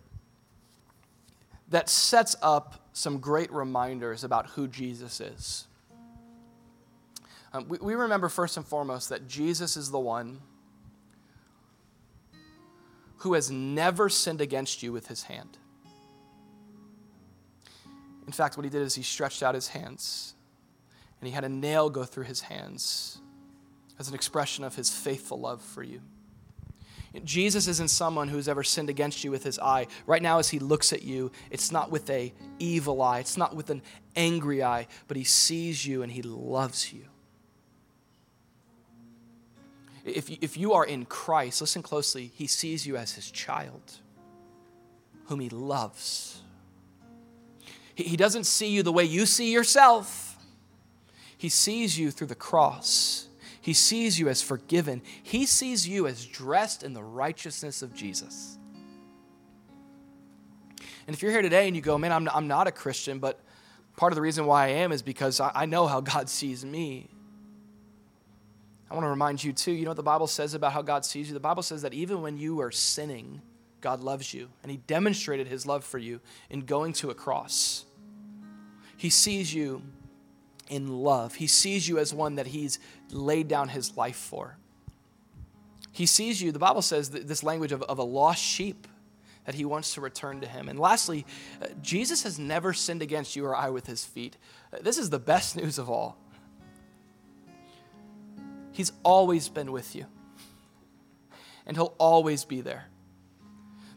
that 1.68 1.88
sets 1.88 2.34
up 2.40 2.88
some 2.92 3.18
great 3.18 3.52
reminders 3.52 4.24
about 4.24 4.46
who 4.50 4.66
Jesus 4.66 5.20
is. 5.20 5.66
Um, 7.52 7.68
we, 7.68 7.78
we 7.78 7.94
remember 7.94 8.28
first 8.28 8.56
and 8.56 8.66
foremost 8.66 9.10
that 9.10 9.28
Jesus 9.28 9.76
is 9.76 9.90
the 9.90 9.98
one 9.98 10.40
who 13.18 13.34
has 13.34 13.50
never 13.50 14.08
sinned 14.08 14.40
against 14.40 14.82
you 14.82 14.92
with 14.92 15.08
his 15.08 15.24
hand. 15.24 15.58
In 18.26 18.32
fact, 18.32 18.56
what 18.56 18.64
he 18.64 18.70
did 18.70 18.82
is 18.82 18.94
he 18.94 19.02
stretched 19.02 19.42
out 19.42 19.54
his 19.54 19.68
hands 19.68 20.34
and 21.20 21.28
he 21.28 21.34
had 21.34 21.44
a 21.44 21.48
nail 21.48 21.90
go 21.90 22.04
through 22.04 22.24
his 22.24 22.42
hands 22.42 23.18
as 23.98 24.08
an 24.08 24.14
expression 24.14 24.64
of 24.64 24.74
his 24.74 24.90
faithful 24.90 25.40
love 25.40 25.62
for 25.62 25.82
you. 25.82 26.00
Jesus 27.24 27.66
isn't 27.66 27.88
someone 27.88 28.28
who's 28.28 28.48
ever 28.48 28.62
sinned 28.62 28.90
against 28.90 29.24
you 29.24 29.30
with 29.30 29.42
his 29.42 29.58
eye. 29.58 29.86
Right 30.06 30.22
now, 30.22 30.38
as 30.38 30.50
he 30.50 30.58
looks 30.58 30.92
at 30.92 31.02
you, 31.02 31.32
it's 31.50 31.72
not 31.72 31.90
with 31.90 32.10
a 32.10 32.32
evil 32.58 33.00
eye, 33.00 33.20
it's 33.20 33.36
not 33.36 33.56
with 33.56 33.70
an 33.70 33.82
angry 34.14 34.62
eye, 34.62 34.86
but 35.08 35.16
he 35.16 35.24
sees 35.24 35.86
you 35.86 36.02
and 36.02 36.12
he 36.12 36.22
loves 36.22 36.92
you. 36.92 37.04
If 40.04 40.30
if 40.30 40.56
you 40.56 40.74
are 40.74 40.84
in 40.84 41.04
Christ, 41.04 41.60
listen 41.60 41.82
closely, 41.82 42.30
he 42.34 42.46
sees 42.46 42.86
you 42.86 42.96
as 42.96 43.14
his 43.14 43.30
child, 43.30 43.98
whom 45.26 45.40
he 45.40 45.48
loves. 45.48 46.42
He, 47.94 48.04
he 48.04 48.16
doesn't 48.16 48.44
see 48.44 48.68
you 48.68 48.82
the 48.82 48.92
way 48.92 49.04
you 49.04 49.26
see 49.26 49.52
yourself, 49.52 50.36
he 51.36 51.48
sees 51.48 51.98
you 51.98 52.10
through 52.10 52.28
the 52.28 52.34
cross 52.34 53.28
he 53.66 53.72
sees 53.72 54.16
you 54.16 54.28
as 54.28 54.40
forgiven. 54.42 55.02
He 55.24 55.44
sees 55.44 55.88
you 55.88 56.06
as 56.06 56.24
dressed 56.24 56.84
in 56.84 56.92
the 56.92 57.02
righteousness 57.02 57.82
of 57.82 57.92
Jesus. 57.92 58.58
And 61.08 61.16
if 61.16 61.20
you're 61.20 61.32
here 61.32 61.42
today 61.42 61.66
and 61.66 61.74
you 61.74 61.82
go, 61.82 61.98
man, 61.98 62.12
I'm, 62.12 62.28
I'm 62.28 62.46
not 62.46 62.68
a 62.68 62.70
Christian, 62.70 63.18
but 63.18 63.40
part 63.96 64.12
of 64.12 64.14
the 64.14 64.22
reason 64.22 64.46
why 64.46 64.66
I 64.66 64.68
am 64.68 64.92
is 64.92 65.02
because 65.02 65.40
I, 65.40 65.50
I 65.52 65.66
know 65.66 65.88
how 65.88 66.00
God 66.00 66.28
sees 66.28 66.64
me. 66.64 67.08
I 68.88 68.94
want 68.94 69.04
to 69.04 69.10
remind 69.10 69.42
you, 69.42 69.52
too, 69.52 69.72
you 69.72 69.82
know 69.82 69.90
what 69.90 69.96
the 69.96 70.02
Bible 70.04 70.28
says 70.28 70.54
about 70.54 70.72
how 70.72 70.82
God 70.82 71.04
sees 71.04 71.26
you? 71.26 71.34
The 71.34 71.40
Bible 71.40 71.64
says 71.64 71.82
that 71.82 71.92
even 71.92 72.22
when 72.22 72.38
you 72.38 72.60
are 72.60 72.70
sinning, 72.70 73.42
God 73.80 73.98
loves 73.98 74.32
you. 74.32 74.48
And 74.62 74.70
He 74.70 74.76
demonstrated 74.76 75.48
His 75.48 75.66
love 75.66 75.82
for 75.82 75.98
you 75.98 76.20
in 76.50 76.60
going 76.60 76.92
to 76.92 77.10
a 77.10 77.14
cross. 77.16 77.84
He 78.96 79.10
sees 79.10 79.52
you 79.52 79.82
in 80.68 81.02
love, 81.02 81.34
He 81.34 81.48
sees 81.48 81.88
you 81.88 81.98
as 81.98 82.14
one 82.14 82.36
that 82.36 82.46
He's 82.46 82.78
laid 83.10 83.48
down 83.48 83.68
His 83.68 83.96
life 83.96 84.16
for. 84.16 84.56
He 85.92 86.06
sees 86.06 86.42
you, 86.42 86.52
the 86.52 86.58
Bible 86.58 86.82
says 86.82 87.10
this 87.10 87.42
language 87.42 87.72
of, 87.72 87.82
of 87.82 87.98
a 87.98 88.02
lost 88.02 88.42
sheep 88.42 88.86
that 89.46 89.54
he 89.54 89.64
wants 89.64 89.94
to 89.94 90.00
return 90.00 90.40
to 90.40 90.46
him. 90.46 90.68
And 90.68 90.78
lastly, 90.78 91.24
uh, 91.62 91.68
Jesus 91.80 92.24
has 92.24 92.38
never 92.38 92.72
sinned 92.72 93.00
against 93.00 93.36
you 93.36 93.46
or 93.46 93.56
I 93.56 93.70
with 93.70 93.86
his 93.86 94.04
feet. 94.04 94.36
Uh, 94.72 94.78
this 94.82 94.98
is 94.98 95.08
the 95.08 95.20
best 95.20 95.56
news 95.56 95.78
of 95.78 95.88
all. 95.88 96.18
He's 98.72 98.92
always 99.02 99.48
been 99.48 99.72
with 99.72 99.96
you, 99.96 100.04
and 101.64 101.74
He'll 101.78 101.94
always 101.96 102.44
be 102.44 102.60
there. 102.60 102.84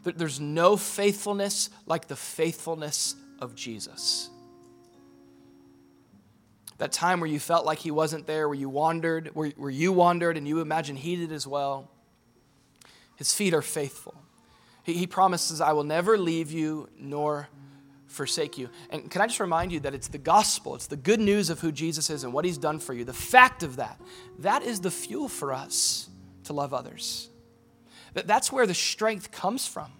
There's 0.04 0.40
no 0.40 0.78
faithfulness 0.78 1.68
like 1.84 2.08
the 2.08 2.16
faithfulness 2.16 3.14
of 3.40 3.54
Jesus. 3.54 4.30
That 6.80 6.92
time 6.92 7.20
where 7.20 7.28
you 7.28 7.38
felt 7.38 7.66
like 7.66 7.78
He 7.78 7.90
wasn't 7.90 8.26
there, 8.26 8.48
where 8.48 8.56
you 8.56 8.70
wandered, 8.70 9.30
where, 9.34 9.50
where 9.50 9.70
you 9.70 9.92
wandered 9.92 10.38
and 10.38 10.48
you 10.48 10.60
imagine 10.60 10.96
He 10.96 11.14
did 11.14 11.30
as 11.30 11.46
well, 11.46 11.90
His 13.16 13.34
feet 13.34 13.52
are 13.52 13.60
faithful. 13.60 14.14
He, 14.82 14.94
he 14.94 15.06
promises, 15.06 15.60
I 15.60 15.74
will 15.74 15.84
never 15.84 16.16
leave 16.16 16.50
you 16.50 16.88
nor 16.98 17.48
forsake 18.06 18.56
you. 18.56 18.70
And 18.88 19.10
can 19.10 19.20
I 19.20 19.26
just 19.26 19.40
remind 19.40 19.72
you 19.72 19.80
that 19.80 19.94
it's 19.94 20.08
the 20.08 20.16
gospel, 20.16 20.74
it's 20.74 20.86
the 20.86 20.96
good 20.96 21.20
news 21.20 21.50
of 21.50 21.60
who 21.60 21.70
Jesus 21.70 22.08
is 22.08 22.24
and 22.24 22.32
what 22.32 22.46
he's 22.46 22.56
done 22.56 22.78
for 22.78 22.94
you, 22.94 23.04
the 23.04 23.12
fact 23.12 23.62
of 23.62 23.76
that, 23.76 24.00
that 24.38 24.62
is 24.62 24.80
the 24.80 24.90
fuel 24.90 25.28
for 25.28 25.52
us 25.52 26.08
to 26.44 26.54
love 26.54 26.72
others. 26.72 27.28
That's 28.14 28.50
where 28.50 28.66
the 28.66 28.72
strength 28.72 29.30
comes 29.30 29.68
from. 29.68 29.92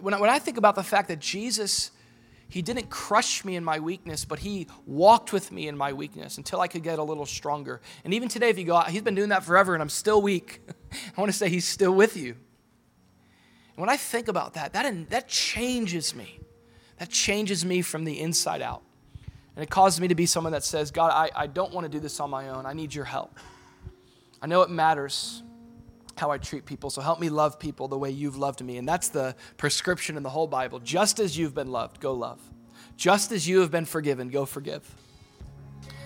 When 0.00 0.12
I, 0.12 0.20
when 0.20 0.28
I 0.28 0.40
think 0.40 0.56
about 0.56 0.74
the 0.74 0.82
fact 0.82 1.06
that 1.06 1.20
Jesus, 1.20 1.92
he 2.52 2.60
didn't 2.60 2.90
crush 2.90 3.46
me 3.46 3.56
in 3.56 3.64
my 3.64 3.78
weakness, 3.78 4.26
but 4.26 4.38
he 4.38 4.66
walked 4.84 5.32
with 5.32 5.50
me 5.50 5.68
in 5.68 5.76
my 5.76 5.94
weakness 5.94 6.36
until 6.36 6.60
I 6.60 6.68
could 6.68 6.82
get 6.82 6.98
a 6.98 7.02
little 7.02 7.24
stronger. 7.24 7.80
And 8.04 8.12
even 8.12 8.28
today, 8.28 8.50
if 8.50 8.58
you 8.58 8.66
go, 8.66 8.76
out, 8.76 8.90
he's 8.90 9.00
been 9.00 9.14
doing 9.14 9.30
that 9.30 9.42
forever 9.42 9.72
and 9.72 9.82
I'm 9.82 9.88
still 9.88 10.20
weak, 10.20 10.60
I 11.16 11.18
want 11.18 11.32
to 11.32 11.38
say 11.38 11.48
he's 11.48 11.66
still 11.66 11.92
with 11.92 12.14
you. 12.14 12.32
And 12.32 13.78
When 13.78 13.88
I 13.88 13.96
think 13.96 14.28
about 14.28 14.52
that, 14.52 14.74
that, 14.74 15.08
that 15.08 15.28
changes 15.28 16.14
me. 16.14 16.40
That 16.98 17.08
changes 17.08 17.64
me 17.64 17.80
from 17.80 18.04
the 18.04 18.20
inside 18.20 18.60
out. 18.60 18.82
And 19.56 19.62
it 19.62 19.70
causes 19.70 19.98
me 19.98 20.08
to 20.08 20.14
be 20.14 20.26
someone 20.26 20.52
that 20.52 20.62
says, 20.62 20.90
God, 20.90 21.10
I, 21.10 21.30
I 21.34 21.46
don't 21.46 21.72
want 21.72 21.86
to 21.86 21.88
do 21.88 22.00
this 22.00 22.20
on 22.20 22.28
my 22.28 22.50
own. 22.50 22.66
I 22.66 22.74
need 22.74 22.94
your 22.94 23.06
help. 23.06 23.38
I 24.42 24.46
know 24.46 24.60
it 24.60 24.68
matters 24.68 25.42
how 26.16 26.30
I 26.30 26.38
treat 26.38 26.64
people, 26.64 26.90
so 26.90 27.00
help 27.00 27.20
me 27.20 27.28
love 27.28 27.58
people 27.58 27.88
the 27.88 27.98
way 27.98 28.10
you've 28.10 28.36
loved 28.36 28.62
me. 28.62 28.78
And 28.78 28.88
that's 28.88 29.08
the 29.08 29.34
prescription 29.56 30.16
in 30.16 30.22
the 30.22 30.30
whole 30.30 30.46
Bible. 30.46 30.78
Just 30.78 31.20
as 31.20 31.36
you've 31.36 31.54
been 31.54 31.70
loved, 31.70 32.00
go 32.00 32.12
love. 32.12 32.40
Just 32.96 33.32
as 33.32 33.48
you 33.48 33.60
have 33.60 33.70
been 33.70 33.84
forgiven, 33.84 34.28
go 34.28 34.44
forgive. 34.46 34.94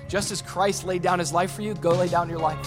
Just 0.09 0.31
as 0.31 0.41
Christ 0.41 0.85
laid 0.85 1.03
down 1.03 1.19
his 1.19 1.33
life 1.33 1.53
for 1.53 1.63
you, 1.63 1.75
go 1.75 1.91
lay 1.91 2.09
down 2.09 2.29
your 2.29 2.39
life. 2.39 2.67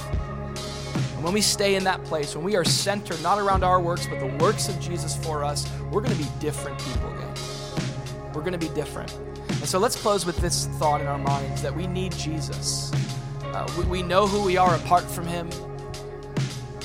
And 1.15 1.23
when 1.23 1.33
we 1.33 1.41
stay 1.41 1.75
in 1.75 1.83
that 1.85 2.03
place, 2.05 2.35
when 2.35 2.45
we 2.45 2.55
are 2.55 2.63
centered 2.63 3.21
not 3.21 3.39
around 3.39 3.63
our 3.63 3.81
works, 3.81 4.07
but 4.07 4.19
the 4.19 4.43
works 4.43 4.69
of 4.69 4.79
Jesus 4.79 5.15
for 5.17 5.43
us, 5.43 5.69
we're 5.91 6.01
going 6.01 6.15
to 6.15 6.23
be 6.23 6.29
different 6.39 6.77
people, 6.79 7.11
guys. 7.11 7.73
We're 8.33 8.41
going 8.41 8.53
to 8.53 8.57
be 8.57 8.73
different. 8.73 9.13
And 9.49 9.65
so 9.67 9.79
let's 9.79 9.95
close 9.95 10.25
with 10.25 10.37
this 10.37 10.67
thought 10.77 11.01
in 11.01 11.07
our 11.07 11.17
minds 11.17 11.61
that 11.61 11.75
we 11.75 11.87
need 11.87 12.13
Jesus. 12.13 12.91
Uh, 13.43 13.67
we, 13.77 13.85
we 13.85 14.03
know 14.03 14.27
who 14.27 14.43
we 14.43 14.55
are 14.55 14.75
apart 14.75 15.03
from 15.03 15.25
him, 15.25 15.49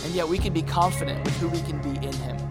and 0.04 0.14
yet 0.14 0.28
we 0.28 0.38
can 0.38 0.52
be 0.52 0.62
confident 0.62 1.24
with 1.24 1.34
who 1.38 1.48
we 1.48 1.60
can 1.62 1.78
be 1.80 2.06
in 2.06 2.12
him. 2.12 2.43